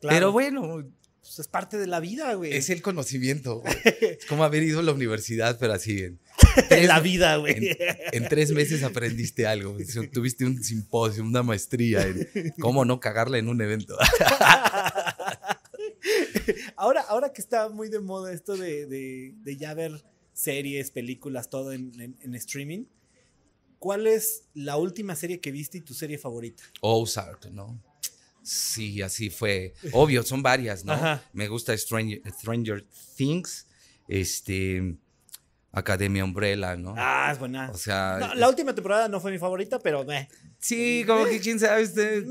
[0.00, 0.16] claro.
[0.16, 0.84] pero bueno,
[1.20, 2.54] Pues es parte de la vida, güey.
[2.54, 3.60] es el conocimiento.
[3.60, 3.74] güey.
[4.20, 6.20] Es como haber ido a la universidad, pero así en,
[6.70, 7.56] de la vida, güey.
[7.56, 7.76] en,
[8.12, 9.76] en tres meses aprendiste algo.
[10.12, 12.28] Tuviste un simposio, una maestría en
[12.60, 13.96] cómo no cagarla en un evento.
[16.76, 21.50] ahora, ahora que está muy de moda esto de, de- de ya ver series, películas,
[21.50, 22.84] todo en, en- en streaming,
[23.78, 26.62] ¿cuál es la última serie que viste y tu serie favorita?
[26.80, 27.82] Ozark, ¿no?
[28.42, 29.74] Sí, así fue.
[29.92, 30.92] Obvio, son varias, ¿no?
[30.92, 31.22] Ajá.
[31.32, 32.86] Me gusta Stranger, Stranger
[33.16, 33.66] Things,
[34.08, 34.96] este,
[35.70, 36.94] Academia Umbrella, ¿no?
[36.96, 37.70] Ah, es buena.
[37.70, 40.28] O sea, No, la última temporada no fue mi favorita, pero eh.
[40.58, 42.24] sí, como que quién sabe, este,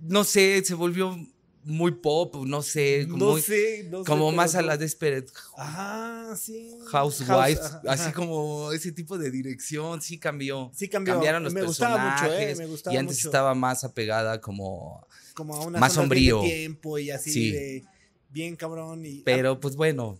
[0.00, 1.16] no sé, se volvió
[1.64, 5.30] muy pop, no sé, como, no muy- sé, no sé, como más a la Desperate
[5.58, 6.70] Ajá, sí.
[6.90, 10.70] Housewives, House- así como ese tipo de dirección, sí cambió.
[10.74, 11.14] Sí cambió.
[11.14, 13.28] Cambiaron los Me gustaba mucho, eh, personajes me gustaba y antes mucho.
[13.28, 16.40] estaba más apegada como como a una más bien de sombrío.
[16.42, 17.50] tiempo y así Sí.
[17.52, 17.84] de
[18.30, 20.18] bien cabrón y Pero pues bueno,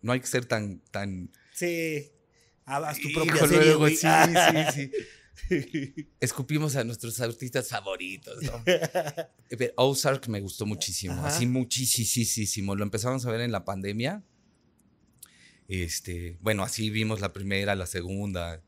[0.00, 1.30] no hay que ser tan, tan.
[1.54, 2.10] sí
[2.64, 4.70] haz tu propia serie, luego sí, Ah.
[4.74, 4.90] sí, sí.
[6.20, 8.62] Escupimos a nuestros artistas favoritos, ¿no?
[8.66, 11.26] Eh, pero Ozark me gustó muchísimo, Ajá.
[11.28, 12.74] así muchísimo.
[12.74, 14.22] Lo empezamos a ver en la pandemia.
[15.68, 18.62] Este, bueno, así vimos la primera, la segunda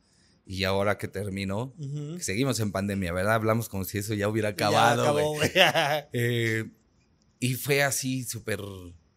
[0.47, 2.17] y ahora que terminó, Ujú.
[2.17, 3.35] que seguimos en pandemia, ¿verdad?
[3.35, 5.03] Hablamos como si eso ya hubiera Ya acabado.
[5.03, 5.51] acabó, güey.
[5.51, 5.53] güey.
[6.13, 6.65] Eh,
[7.41, 8.61] y fue así súper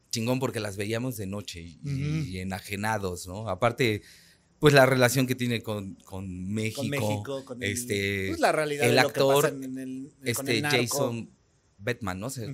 [0.09, 2.27] chingón porque las veíamos de noche y, Ujú.
[2.29, 3.49] y enajenados, ¿no?
[3.49, 4.01] Aparte,
[4.59, 6.81] pues la relación que tiene con, con México.
[6.81, 9.77] con México, con el- este, pues, la realidad el de lo que actor, pasa en
[9.77, 10.77] el, con este el narco.
[10.81, 11.29] Jason
[11.77, 12.29] Batman, ¿no?
[12.29, 12.47] sé.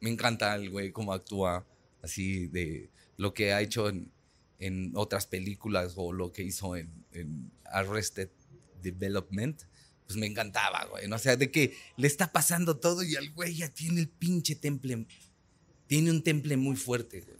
[0.00, 1.66] Me encanta el güey cómo actúa
[2.02, 4.12] así de lo que ha hecho en,
[4.60, 8.28] en otras películas o lo que hizo en, en Arrested
[8.80, 9.60] Development.
[10.06, 11.08] Pues me encantaba, güey.
[11.08, 11.16] ¿no?
[11.16, 14.54] O sea, de que le está pasando todo y el güey ya tiene el pinche
[14.54, 15.06] temple.
[15.88, 17.36] Tiene un temple muy fuerte, güey.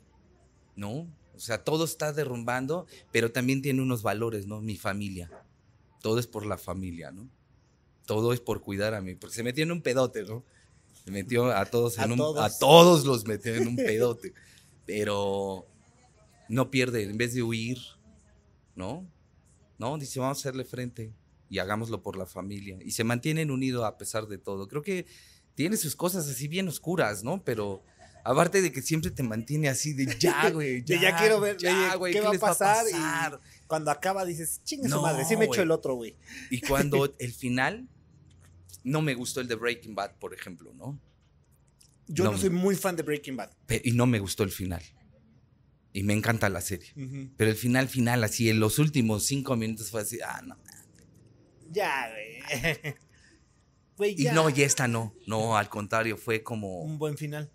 [0.75, 1.07] ¿No?
[1.39, 4.61] O sea, todo está derrumbando, pero también tiene unos valores, ¿no?
[4.61, 5.31] Mi familia.
[6.03, 7.29] Todo es por la familia, ¿no?
[8.07, 9.15] Todo es por cuidar a mí.
[9.15, 10.45] Porque se metió en un pedote, ¿no?
[11.05, 12.17] Se metió a todos en A un.
[12.17, 12.39] todos.
[12.41, 14.35] A todos los metió en un pedote.
[14.85, 15.65] pero
[16.49, 17.79] no pierde, en vez de huir,
[18.75, 19.07] ¿no?
[19.79, 21.13] No, dice, vamos a hacerle frente
[21.49, 22.79] y hagámoslo por la familia.
[22.85, 24.67] Y se mantienen unidos a pesar de todo.
[24.67, 25.07] Creo que
[25.55, 27.45] tiene sus cosas así bien oscuras, ¿no?
[27.45, 27.85] Pero
[28.31, 30.83] aparte de que siempre te mantiene así de ya, güey.
[30.83, 33.67] De ya quiero ver, ya, güey, qué va a pasar, y-?
[33.67, 36.17] Cuando acaba dices, chinga su No, madre, sí me echo el otro, güey.
[36.51, 37.89] Y cuando el final,
[38.85, 40.99] no me gustó el de Breaking Bad, por ejemplo, ¿no?
[42.07, 42.39] Yo no, No.
[42.39, 43.51] soy muy fan de Breaking Bad.
[43.85, 44.83] Y no me gustó el final.
[45.93, 46.93] Y me encanta la serie.
[47.37, 50.57] Pero el final, final, así, en los últimos cinco minutos fue así, ah, no.
[51.71, 52.11] Ya,
[53.97, 54.13] güey.
[54.13, 54.33] Y ya.
[54.33, 55.15] no, y esta no.
[55.27, 57.51] No, al contrario, fue como Un buen final.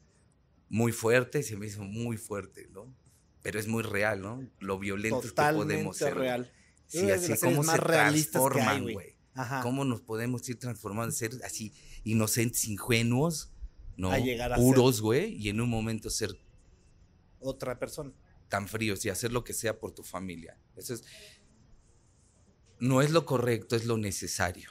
[0.69, 2.93] Muy fuerte, se me hizo muy fuerte, ¿no?
[3.41, 4.47] Pero es muy real, ¿no?
[4.59, 6.15] Lo violentos que podemos ser.
[6.15, 6.51] real.
[6.87, 9.15] Sí, así más se transforman, güey.
[9.61, 13.51] ¿Cómo nos podemos ir transformando, ser así inocentes, ingenuos,
[13.97, 14.11] ¿no?
[14.11, 16.37] A llegar a Puros, güey, y en un momento ser
[17.39, 18.11] Otra persona.
[18.47, 20.57] tan fríos y hacer lo que sea por tu familia.
[20.75, 21.03] Eso es.
[22.79, 24.69] No es lo correcto, es lo necesario.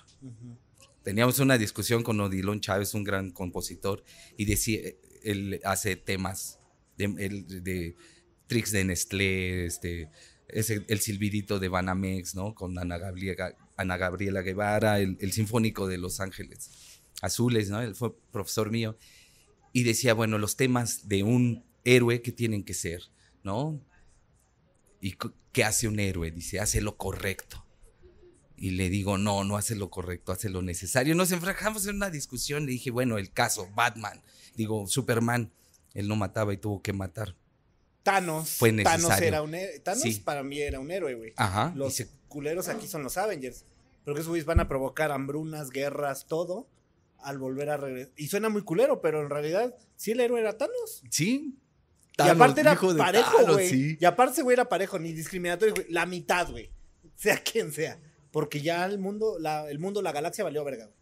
[1.02, 4.04] Teníamos una discusión con Odilon Chávez, un gran compositor,
[4.36, 4.80] y decía,
[5.24, 6.58] él hace temas
[6.98, 7.96] de, el-
[8.46, 10.08] tricks de Nestlé, este,
[10.48, 12.54] ese- el silbidito de Banamex, ¿no?
[12.54, 16.70] Con Ana Gabriela, Guevara, el, el Sinfónico de Los Ángeles
[17.22, 17.80] Azules, ¿no?
[17.80, 18.96] Él fue profesor mío.
[19.72, 23.02] Y decía, bueno, los temas de un héroe que tienen que ser,
[23.42, 23.80] ¿no?
[25.00, 25.16] ¿Y
[25.52, 26.30] qué hace un héroe?
[26.30, 27.64] Dice, hace lo correcto.
[28.62, 31.16] Y le digo, no, no hace lo correcto, hace lo necesario.
[31.16, 32.64] Nos enfrascamos en una discusión.
[32.64, 34.22] Le dije, bueno, el caso, Batman.
[34.54, 35.50] Digo, Superman,
[35.94, 37.34] él no mataba y tuvo que matar.
[38.04, 38.50] Thanos.
[38.50, 39.26] Fue Thanos necesario.
[39.28, 39.80] era un héroe.
[39.80, 40.20] Thanos Sí.
[40.24, 41.32] para mí era un héroe, güey.
[41.36, 41.72] Ajá.
[41.74, 43.64] Los se- culeros aquí son los Avengers.
[44.04, 46.68] Pero que esos güeyes van a provocar hambrunas, guerras, todo.
[47.18, 48.12] Al volver a regresar.
[48.16, 51.02] Y suena muy culero, pero en realidad sí el héroe era Thanos.
[51.10, 51.58] sí.
[52.12, 53.68] y Thanos, aparte era parejo, Thanos, güey.
[53.70, 53.96] sí.
[54.00, 55.86] Y aparte güey era parejo, ni discriminatorio, güey.
[55.90, 56.70] La mitad, güey.
[57.16, 57.98] Sea quien sea.
[58.32, 60.96] Porque ya el mundo, la, el mundo, la galaxia valió verga, güey.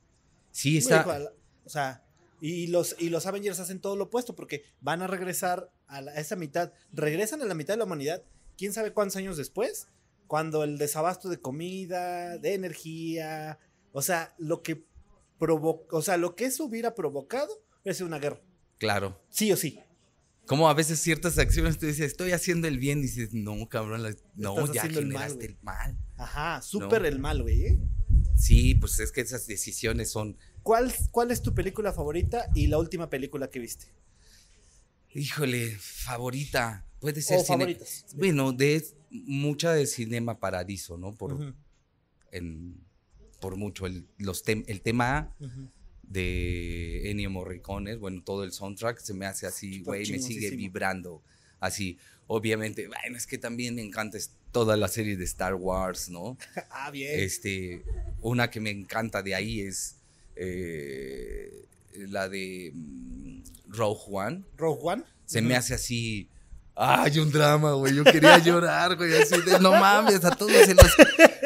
[0.50, 0.98] Sí, está.
[1.04, 1.30] dijo,
[1.64, 2.04] O sea,
[2.40, 6.12] y los, y los Avengers hacen todo lo opuesto porque van a regresar a, la-
[6.12, 6.72] a esa mitad.
[6.92, 8.22] Regresan a la mitad de la humanidad,
[8.58, 9.86] quién sabe cuántos años después,
[10.26, 13.58] cuando el desabasto de comida, de energía,
[13.92, 14.84] o sea, lo que
[15.38, 18.40] provoca, o sea, lo que eso hubiera provocado sido una guerra.
[18.78, 19.20] Claro.
[19.30, 19.80] Sí o sí.
[20.46, 23.00] Como a veces ciertas acciones tú dices, estoy haciendo el bien.
[23.02, 25.98] Dices, no, cabrón, la- no, Estás ya haciendo el generaste mal, el mal.
[26.20, 27.08] Ajá, súper No.
[27.08, 27.62] el mal, güey.
[27.66, 27.78] ¿eh?
[28.36, 30.36] Sí, pues es que esas decisiones son.
[30.62, 33.86] ¿Cuál, ¿Cuál es tu película favorita y la última película que viste?
[35.14, 36.86] Híjole, favorita.
[37.00, 38.04] Puede ser O cine- favoritas.
[38.16, 41.12] Bueno, de mucha de Cinema Paradiso, ¿no?
[41.14, 41.54] Por,
[42.30, 42.76] en-
[43.40, 43.86] por mucho.
[43.86, 45.34] El, los tem- el tema
[46.02, 51.22] de Ennio Morricone, bueno, todo el soundtrack se me hace así, güey, me sigue vibrando.
[51.58, 56.08] Así, obviamente, bueno, es que también me encanta es- toda la serie de Star Wars,
[56.08, 56.36] ¿no?
[56.70, 57.20] Ah, bien.
[57.20, 57.82] Este,
[58.22, 59.96] una que me encanta de ahí es
[60.36, 61.66] eh,
[62.08, 64.42] la de mm, Rogue One.
[64.56, 65.02] Rogue One.
[65.26, 66.28] Se me hace así.
[66.74, 67.94] Ay, un drama, güey.
[67.94, 69.12] Yo quería llorar, güey.
[69.20, 70.86] Así de, no mames, a todos se los.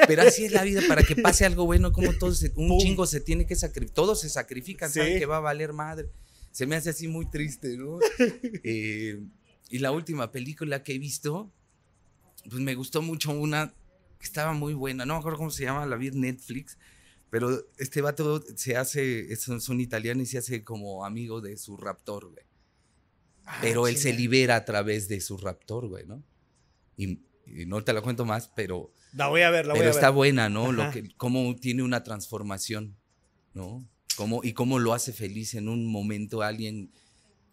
[0.07, 2.79] Pero así es la vida, para que pase algo bueno, como todos, se- un Pum.
[2.79, 3.95] chingo se tiene que sacrificar.
[3.95, 5.01] Todos se sacrifican, Sí.
[5.01, 6.09] saben que va a valer madre.
[6.53, 7.99] Se me hace así muy triste, ¿no?
[8.65, 9.21] Eh,
[9.71, 11.51] y la última película que he visto,
[12.49, 13.73] pues me gustó mucho una
[14.19, 15.05] que estaba muy buena.
[15.07, 16.79] No me acuerdo cómo se llama, la vi en Netflix.
[17.31, 21.57] Pero este vato se hace, es- son, son italianos y se hace como amigo de
[21.57, 22.45] su raptor, güey.
[23.47, 26.23] Ah, Pero él se libera a través de su raptor, güey, ¿no?
[26.97, 29.91] Y, y no te la cuento más, pero, La voy a ver, la voy pero
[29.91, 29.99] a ver.
[29.99, 30.71] está buena, ¿no?
[30.73, 32.97] Lo que, cómo tiene una transformación,
[33.53, 33.87] ¿no?
[34.16, 36.93] Cómo, y cómo lo hace feliz en un momento alguien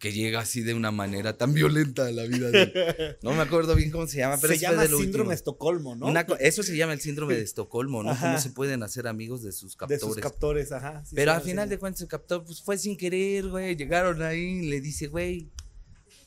[0.01, 3.17] que llega así de una manera tan violenta a la vida de.
[3.21, 5.31] No me acuerdo bien cómo se llama, pero se llama de síndrome último.
[5.31, 6.07] Estocolmo, ¿no?
[6.07, 8.17] Una eso se llama el síndrome de Estocolmo, ¿no?
[8.19, 10.01] Cómo se pueden hacer amigos de sus de captores.
[10.01, 11.05] sus captores, ajá.
[11.05, 13.75] sí, Pero al final de cuentas el captor pues fue sin querer, güey.
[13.75, 15.51] Llegaron ahí y le dice, güey,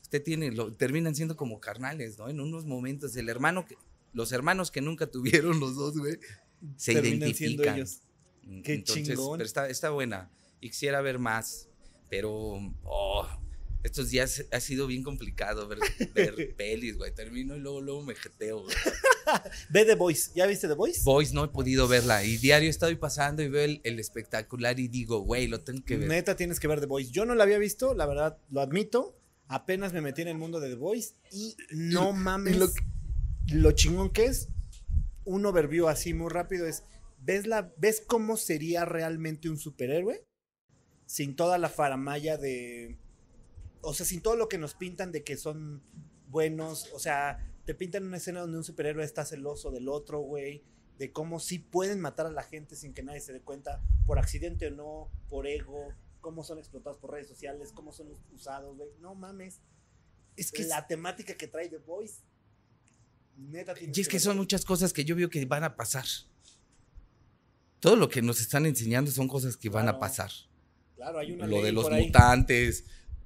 [0.03, 2.29] usted tiene, lo, terminan siendo como carnales, ¿no?
[2.29, 3.77] En unos momentos, el hermano que,
[4.13, 6.21] los hermanos que nunca tuvieron los dos, güey,
[6.77, 7.75] se Terminan identifican.
[7.75, 8.03] ellos.
[8.45, 9.39] Mm, Qué chingón.
[9.39, 10.31] Pero está, está buena.
[10.61, 11.69] Y quisiera ver más.
[12.09, 12.31] Pero,
[12.85, 13.27] oh,
[13.85, 15.79] estos días ha sido bien complicado ver,
[16.15, 17.15] ver pelis, güey.
[17.15, 18.75] Termino y luego, luego me jeteo, güey.
[19.71, 20.33] Ve The Voice.
[20.35, 21.03] ¿Ya viste The Voice?
[21.05, 22.25] Boys no he podido verla.
[22.25, 25.99] Y diario estoy pasando y veo el, el espectacular y digo, güey, lo tengo que
[25.99, 26.09] ver.
[26.09, 27.11] Neta tienes que ver The Voice.
[27.13, 29.21] Yo no la había visto, la verdad, lo admito.
[29.47, 32.57] Apenas me metí en el mundo de The Voice y no mames.
[32.57, 32.71] lo
[33.53, 34.49] lo, chingón que es,
[35.25, 36.85] un overview así muy rápido es,
[37.19, 40.25] ¿ves, la, ¿ves cómo sería realmente un superhéroe?
[41.07, 42.99] Sin toda la faramaya de...
[43.85, 45.83] O sea, sin todo lo que nos pintan de que son
[46.29, 46.91] buenos.
[46.93, 50.65] O sea, te pintan una escena donde un superhéroe está celoso del otro, güey.
[50.99, 54.19] De cómo sí pueden matar a la gente sin que nadie se dé cuenta, por
[54.19, 58.91] accidente o no, por ego, cómo son explotados por redes sociales, cómo son usados, güey.
[59.01, 59.61] No mames.
[60.37, 62.23] Es que, la temática que trae The Voice.
[63.37, 66.05] Neta y es que son muchas cosas que yo veo que van a pasar.
[67.81, 70.31] Todo lo que nos están enseñando son cosas que van a pasar.
[70.95, 72.11] Claro, hay una Lo ley de los ahí.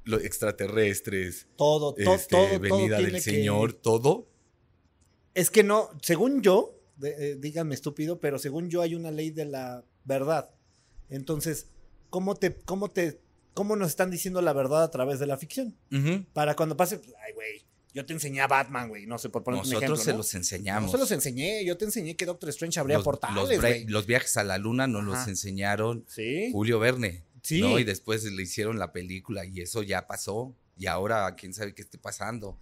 [0.09, 4.28] Los extraterrestres, Todo, to- este, todo, todo venida del que- Señor, todo.
[5.35, 9.44] Es que no, según yo, eh, díganme estúpido, pero según yo hay una ley de
[9.44, 10.51] la verdad.
[11.10, 11.68] Entonces,
[12.10, 13.20] ¿cómo te, cómo te,
[13.55, 15.76] cómo nos están diciendo la verdad a través de la ficción?
[15.93, 16.24] Ujú.
[16.32, 17.64] Para cuando pase, pues, ay, güey,
[17.94, 20.18] yo te enseñé a Batman, güey, no sé, por poner un Nosotros ejemplo, se ¿no?
[20.18, 20.90] los No enseñamos.
[20.90, 24.44] se los enseñé, yo te enseñé que Doctor Strange abría los, portales, los viajes a
[24.44, 27.24] la luna nos los enseñaron Sí, Julio Verne.
[27.49, 27.61] Sí.
[27.61, 27.79] ¿no?
[27.79, 30.55] Y después le hicieron la película y eso ya pasó.
[30.77, 32.59] Y ahora quién sabe qué esté pasando.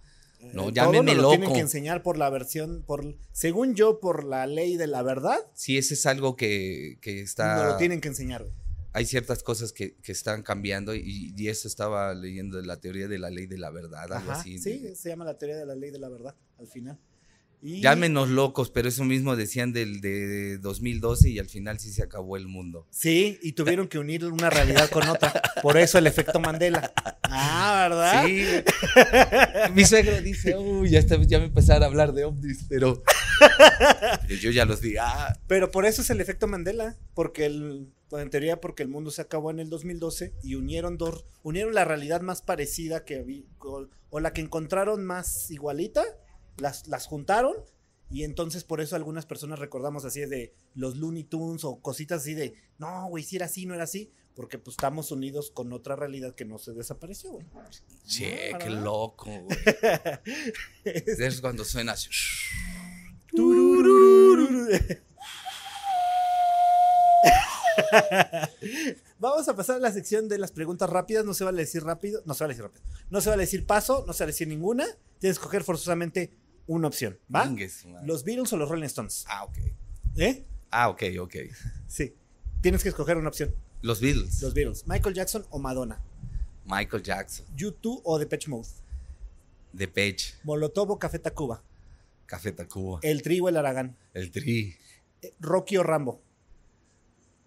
[0.53, 1.53] no, Eh, nos lo tienen loco.
[1.53, 5.77] que enseñar por la versión, por, según yo, por la ley de la verdad, Sí,
[5.77, 7.55] ese es algo que, que está...
[7.57, 8.45] nos lo tienen que enseñar.
[8.93, 13.19] Hay ciertas cosas que, que están cambiando y, y eso estaba leyendo la teoría de
[13.19, 14.57] la ley de la verdad, algo Ajá, así.
[14.57, 16.97] sí, se llama la teoría de la ley de la verdad, al final.
[17.61, 22.03] Y Llámenos locos, pero eso mismo decían del de 2012 y al final sí se
[22.03, 22.85] acabó el mundo.
[22.91, 25.41] Sí, y tuvieron que unir una realidad con otra.
[25.63, 26.93] Por eso el efecto Mandela.
[27.23, 28.25] Ah, ¿verdad?
[28.27, 28.45] Sí.
[29.73, 33.01] Mi suegro dice, uy, ya, está- ya me empezaron a hablar de ovnis, pero,
[34.27, 34.95] pero yo ya los vi.
[34.97, 39.09] Ah, Pero por eso es el efecto Mandela, porque el, en teoría porque el mundo
[39.11, 43.41] se acabó en el 2012 y unieron dos, unieron la realidad más parecida que había,
[43.59, 46.03] o, o la que encontraron más igualita,
[46.57, 47.55] las, las juntaron
[48.09, 52.33] y entonces por eso algunas personas recordamos así de los Looney Tunes o cositas así
[52.33, 55.95] de, no, güey, si era así, no era así, porque pues estamos unidos con otra
[55.95, 57.45] realidad que no se desapareció, güey.
[58.05, 58.83] che, Ah, qué ¿verdad?
[58.83, 59.57] loco, güey.
[60.85, 62.09] Es cuando suena así.
[69.19, 71.25] Vamos a pasar a la sección de las preguntas rápidas.
[71.25, 72.21] No se vale decir rápido.
[72.25, 72.83] No se vale decir rápido.
[73.09, 74.03] No se vale decir paso.
[74.05, 74.85] No se vale decir ninguna.
[74.85, 76.31] Tienes que escoger forzosamente
[76.67, 77.17] una opción.
[77.33, 77.51] ¿Va?
[78.03, 79.25] ¿Los Beatles o los Rolling Stones?
[79.27, 79.57] Ah, ok.
[80.17, 80.45] ¿Eh?
[80.69, 81.35] Ah, ok, ok.
[81.87, 82.13] Sí.
[82.61, 83.55] Tienes que escoger una opción.
[83.81, 84.41] Los Beatles.
[84.41, 84.87] Los Beatles.
[84.87, 86.01] Michael Jackson o Madonna.
[86.65, 87.45] Michael Jackson.
[87.55, 88.67] YouTube o Depeche Mode.
[89.71, 90.35] Depeche.
[90.43, 91.63] Molotov o Café Tacuba.
[92.25, 92.99] Café Tacuba.
[93.03, 93.95] El Tri o el Aragán.
[94.13, 94.75] El Tri.
[95.21, 96.21] Eh, Rocky o Rambo.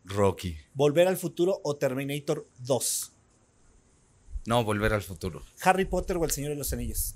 [0.05, 0.57] Rocky.
[0.75, 3.13] Volver al futuro o Terminator 2.
[4.47, 5.43] No, Volver al Futuro.
[5.63, 7.15] Harry Potter o El Señor de los Anillos.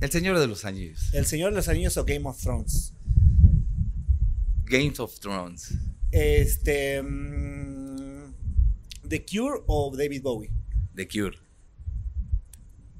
[0.00, 1.12] El Señor de los Anillos.
[1.14, 2.92] El Señor de los Anillos o Game of Thrones.
[4.64, 5.74] Games of Thrones.
[6.10, 7.02] Este.
[7.02, 8.32] mm,
[9.08, 10.50] The Cure o David Bowie.
[10.94, 11.38] The Cure.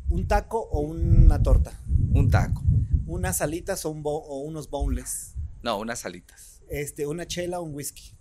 [0.09, 1.78] Un taco o una torta.
[2.14, 2.62] Un taco.
[3.06, 5.35] Unas alitas o, un bo- o unos boneless.
[5.62, 6.60] No, unas alitas.
[6.70, 8.12] Este, una chela o un whisky.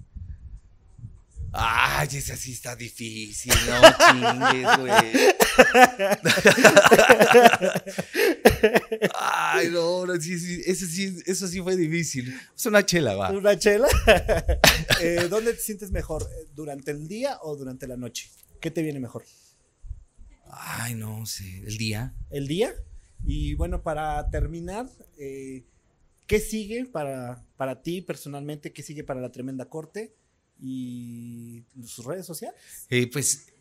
[1.54, 5.36] Ay, esa sí está difícil, no chingues, güey.
[9.14, 12.36] Ay, no, no, sí, sí, eso sí, eso sí fue difícil.
[12.56, 13.32] Es una chela, va.
[13.32, 13.88] ¿Una chela?
[15.02, 16.28] Eh, ¿Dónde te sientes mejor?
[16.56, 18.30] ¿Durante el día o durante la noche?
[18.62, 19.24] ¿Qué te viene mejor?
[20.50, 22.16] Ay, no sé, el día.
[22.30, 22.74] ¿El día?
[23.24, 25.66] Y bueno, para terminar, eh,
[26.28, 28.72] ¿qué sigue para, para ti personalmente?
[28.72, 30.16] ¿Qué sigue para la tremenda corte?
[30.60, 32.60] ¿Y sus redes sociales?
[32.90, 33.54] Eh, pues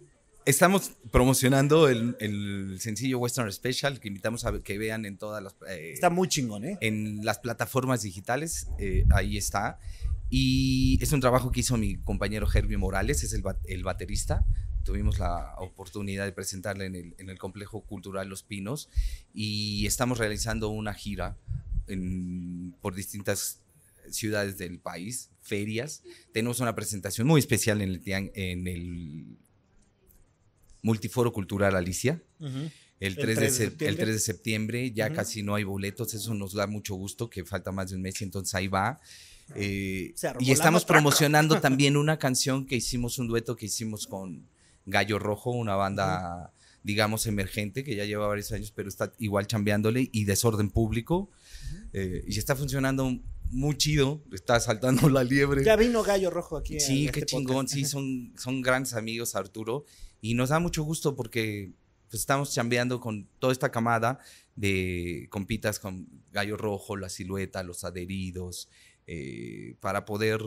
[0.47, 5.55] estamos promocionando el, el sencillo Western Special que invitamos a que vean en todas las...
[5.69, 6.79] eh, Está muy chingón, ¿eh?
[6.81, 9.79] en las plataformas digitales, eh, ahí está.
[10.31, 14.45] Y es un trabajo que hizo mi compañero Herbie Morales, es el, el baterista.
[14.85, 18.89] Tuvimos la oportunidad de presentarle en el, en el Complejo Cultural Los Pinos
[19.33, 21.37] y estamos realizando una gira
[21.87, 23.61] en- por distintas
[24.11, 26.03] ciudades del país, ferias.
[26.33, 28.03] Tenemos una presentación muy especial en el,
[28.35, 29.39] en el
[30.85, 32.23] Multiforo Cultural Alicia.
[33.01, 34.05] El 3, El de 3 de sep- el septiembre.
[34.05, 37.73] 3 de septiembre, ya casi no hay boletos, eso nos da mucho gusto, que falta
[37.73, 39.01] más de un mes, y entonces ahí va.
[39.57, 44.47] Eh, y estamos promocionando también una canción que hicimos, un dueto que hicimos con
[44.87, 46.53] Gallo Rojo, una banda,
[46.83, 51.31] digamos, emergente, que ya lleva varios años, pero está igual chambeándole, y Desorden Público,
[51.95, 53.19] eh, y está funcionando
[53.51, 55.65] muy chido, está saltando la liebre.
[55.65, 56.81] Ya vino Gallo Rojo aquí.
[56.81, 57.75] Sí, qué este chingón, podcast.
[57.75, 59.85] sí, son, son grandes amigos Arturo
[60.21, 61.73] y nos da mucho gusto porque
[62.09, 64.21] pues, estamos chambeando con toda esta camada
[64.57, 68.69] de compitas con Gallo Rojo, La Silueta, Los Adheridos,
[69.07, 70.41] eh, para poder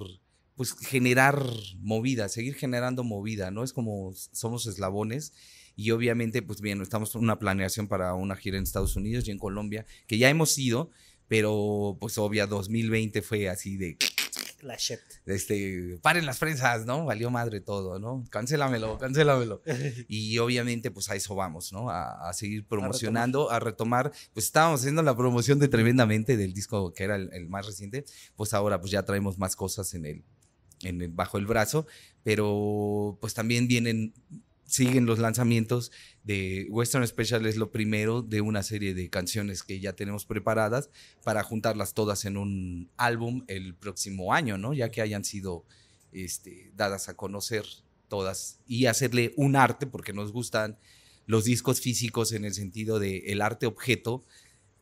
[0.55, 1.45] pues generar
[1.79, 3.63] movida, seguir generando movida, ¿no?
[3.63, 5.33] Es como somos eslabones
[5.75, 9.31] y obviamente pues bien, estamos en una planeación para una gira en Estados Unidos y
[9.31, 10.89] en Colombia, que ya hemos ido,
[11.27, 13.97] pero pues obvia 2020 fue así de
[14.61, 14.99] La shit.
[15.25, 17.05] este, paren las prensas, ¿no?
[17.05, 18.23] Valió madre todo, ¿no?
[18.29, 19.61] Cancélamelo, cancélamelo.
[20.07, 21.89] Y obviamente, pues a eso vamos, ¿no?
[21.89, 24.11] A, a seguir promocionando, a retomar.
[24.33, 28.05] Pues estábamos haciendo la promoción de Tremendamente del disco que era el, el más reciente.
[28.35, 30.23] Pues ahora, pues ya traemos más cosas en el,
[30.81, 31.85] en el, bajo el brazo.
[32.23, 34.13] Pero, pues también vienen,
[34.67, 35.91] siguen los lanzamientos
[36.23, 40.89] de Western Special, es lo primero de una serie de canciones que ya tenemos preparadas
[41.23, 44.73] para juntarlas todas en un álbum el próximo año, ¿no?
[44.73, 45.65] Ya que hayan sido
[46.11, 47.65] este, dadas a conocer
[48.09, 50.77] todas y hacerle un arte, porque nos gustan
[51.25, 54.23] los discos físicos en el sentido de el arte objeto.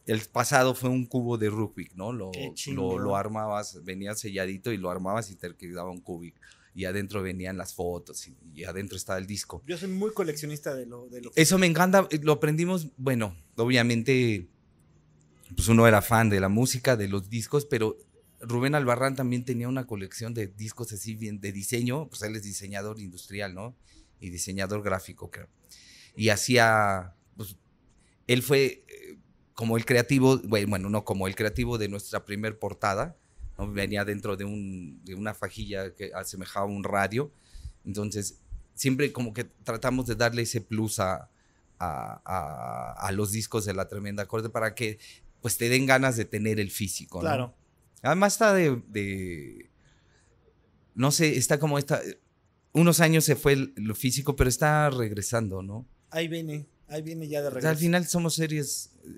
[0.05, 2.11] El pasado fue un cubo de Rubik, ¿no?
[2.11, 2.31] Lo,
[2.75, 6.35] lo armabas, venía selladito y lo armabas y te quedaba un cubic.
[6.75, 9.63] Y adentro venían las fotos y, y adentro estaba el disco.
[9.65, 13.35] Yo soy muy coleccionista de lo, de lo Eso me encanta, eh, lo aprendimos, bueno,
[13.55, 14.49] obviamente,
[15.55, 17.97] pues uno era fan de la música, de los discos, pero
[18.41, 22.43] Rubén Albarrán también tenía una colección de discos así bien de diseño, pues él es
[22.43, 23.75] diseñador industrial, ¿no?
[24.19, 25.47] Y diseñador gráfico, creo.
[26.15, 27.55] Y hacía, pues,
[28.27, 29.17] él fue eh,
[29.53, 33.17] como el creativo, bueno, no como el creativo de nuestra primer portada,
[33.57, 33.71] ¿no?
[33.71, 37.31] Venía dentro de, un, de una fajilla que asemejaba un radio,
[37.85, 38.39] entonces
[38.73, 41.29] siempre como que tratamos de darle ese plus a,
[41.79, 44.99] a, a- a los discos de la tremenda corte para que
[45.41, 47.19] pues te den ganas de tener el físico.
[47.19, 47.21] ¿no?
[47.21, 47.55] Claro.
[48.01, 49.69] Además está de, de-
[50.95, 52.01] no sé, está como esta,
[52.73, 55.85] unos años se fue lo físico, pero está regresando, ¿no?
[56.09, 57.69] Ahí viene, ahí viene ya de O sea, regreso.
[57.69, 59.09] al final somos series, eh,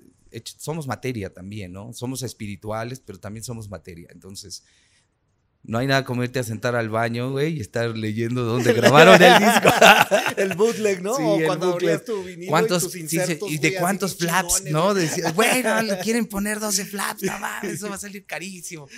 [0.44, 1.92] somos materia también, ¿no?
[1.92, 4.08] Somos espirituales, pero también somos materia.
[4.12, 4.64] Entonces,
[5.64, 9.20] no hay nada como irte a sentar al baño, güey, y estar leyendo dónde grabaron
[9.22, 9.68] el disco.
[10.36, 11.14] el bootleg, ¿no?
[11.14, 11.90] Sí, o cuando bootleg.
[11.90, 14.94] abrías tu vinilo ¿Cuántos, y tus insertos, sí, y de cuántos flaps, ¿no?
[14.94, 18.88] Decías, bueno, le quieren poner 12 flaps, no mames, eso va a salir carísimo.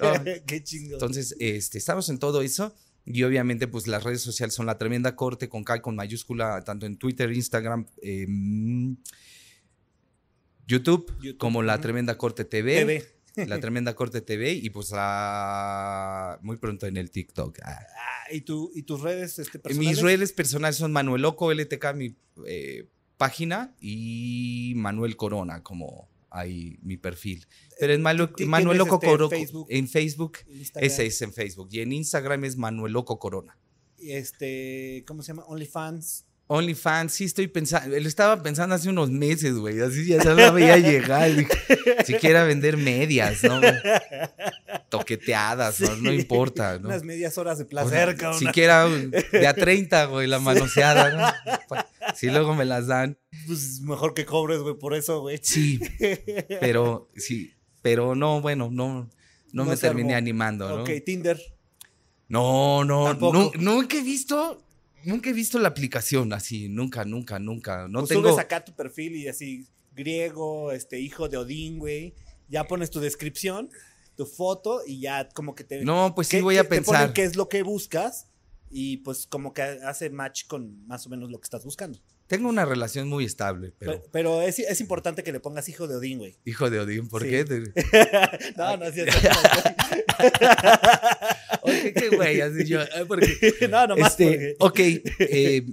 [0.00, 0.94] No, Qué chingo.
[0.94, 2.74] Entonces, este, estamos en todo eso.
[3.06, 6.86] Y obviamente, pues las redes sociales son la tremenda corte con K con mayúscula, tanto
[6.86, 8.96] en Twitter, Instagram, em,
[10.66, 12.74] YouTube, YouTube, como la tremenda corte TV,
[13.34, 13.46] TV.
[13.48, 17.58] la tremenda corte TV, y pues la- muy pronto en el TikTok.
[17.62, 17.78] Ah.
[18.26, 19.96] Ah, ¿y, tu, ¿Y tus redes este, personales?
[19.96, 22.16] Mis redes personales son Manuel Loco LTK, mi
[22.46, 27.46] eh, página, y Manuel Corona, como ahí mi perfil.
[27.78, 29.36] Pero en Manuel, ¿Ti- Manuel tienes, Loco este, Corona,
[29.68, 31.68] en Facebook, Instagram, ese es en Facebook.
[31.70, 33.58] Y en Instagram es Manuel Loco Corona.
[33.98, 35.44] Este, ¿cómo se llama?
[35.44, 36.26] OnlyFans.
[36.54, 40.50] OnlyFans, sí estoy pensando, él estaba pensando hace unos meses, güey, así ya no la
[40.50, 41.30] veía llegar,
[42.04, 43.60] siquiera vender medias, ¿no?
[44.88, 45.96] Toqueteadas, ¿no?
[45.96, 46.16] No Sí.
[46.16, 46.88] importa, ¿no?
[46.88, 48.38] Unas medias horas de placer, cabrón.
[48.38, 51.52] Siquiera de a 30, güey, la manoseada, ¿no?
[51.68, 53.18] Pa- Si luego me las dan.
[53.46, 55.38] Pues mejor que cobres, güey, por eso, güey.
[55.42, 55.80] Sí,
[56.60, 59.10] pero sí, pero no, bueno, no,
[59.52, 60.18] no, No me terminé armó.
[60.18, 60.82] animando, ¿no?
[60.82, 61.40] Ok, Tinder.
[62.28, 63.14] No, no,
[63.58, 64.63] nunca he visto,
[65.04, 67.86] nunca he visto la aplicación así, nunca, nunca, nunca.
[67.88, 68.22] No Pues tengo.
[68.28, 72.14] subes acá tu perfil y así, griego, este, hijo de Odín, güey.
[72.48, 73.70] Ya pones tu descripción,
[74.16, 75.84] tu foto y ya como que te...
[75.84, 77.12] No, pues sí voy a te ponen pensar.
[77.12, 78.26] qué es lo que buscas
[78.70, 81.98] y pues como que hace match con más o menos lo que estás buscando.
[82.26, 85.86] Tengo una relación muy estable, pero Pero, pero es, es importante que le pongas hijo
[85.86, 86.36] de Odín, güey.
[86.46, 87.28] hijo de Odín, ¿por Sí.
[87.28, 87.44] qué?
[88.56, 89.12] No, no es cierto.
[91.64, 92.80] Oye, qué güey, así yo.
[92.80, 93.26] ah, porque-
[93.70, 95.66] no, nomás Este, porque- ok, eh,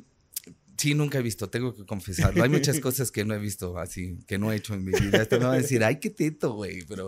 [0.78, 2.44] sí, nunca he visto, tengo que confesarlo.
[2.44, 5.22] Hay muchas cosas que no he visto así, que no he hecho en mi vida.
[5.22, 7.08] Hasta me a decir, ay, qué teto, güey, pero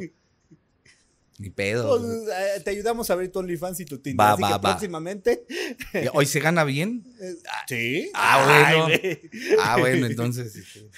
[1.40, 2.00] ni pedo.
[2.00, 4.20] Pues, eh, te ayudamos a abrir tu OnlyFans y tu Tinder.
[4.20, 4.62] Va, así va, que va.
[4.62, 5.46] próximamente.
[6.14, 7.04] ¿Hoy se gana bien?
[7.20, 7.36] eh,
[7.68, 8.12] ¿Sí?
[8.14, 9.00] Ah, bueno.
[9.60, 10.54] Ah, bueno, entonces.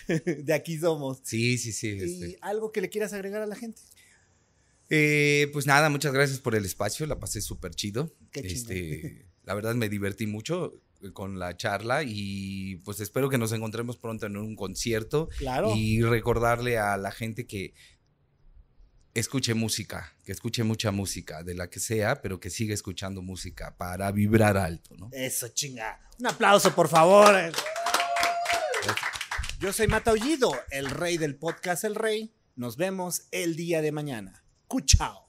[0.43, 1.19] De aquí somos.
[1.23, 1.87] Sí, sí, sí.
[1.97, 2.37] ¿Y este.
[2.41, 3.81] algo que le quieras agregar a la gente?
[4.89, 8.13] Eh, pues nada, muchas gracias por el espacio, la pasé súper chido.
[8.31, 8.41] Qué.
[8.41, 10.81] Este, la verdad me divertí mucho
[11.13, 15.75] con la charla y pues espero que nos encontremos pronto en un concierto Claro.
[15.75, 17.73] y recordarle a la gente que
[19.13, 23.75] escuche música, que escuche mucha música, de la que sea, pero que siga escuchando música
[23.77, 25.09] para vibrar alto, ¿no?
[25.11, 25.99] Eso, chinga.
[26.19, 27.33] Un aplauso, por favor.
[29.59, 32.33] Yo soy Mata Aullido, el rey del podcast El Rey.
[32.55, 34.43] Nos vemos el día de mañana.
[34.75, 35.24] Cuchao.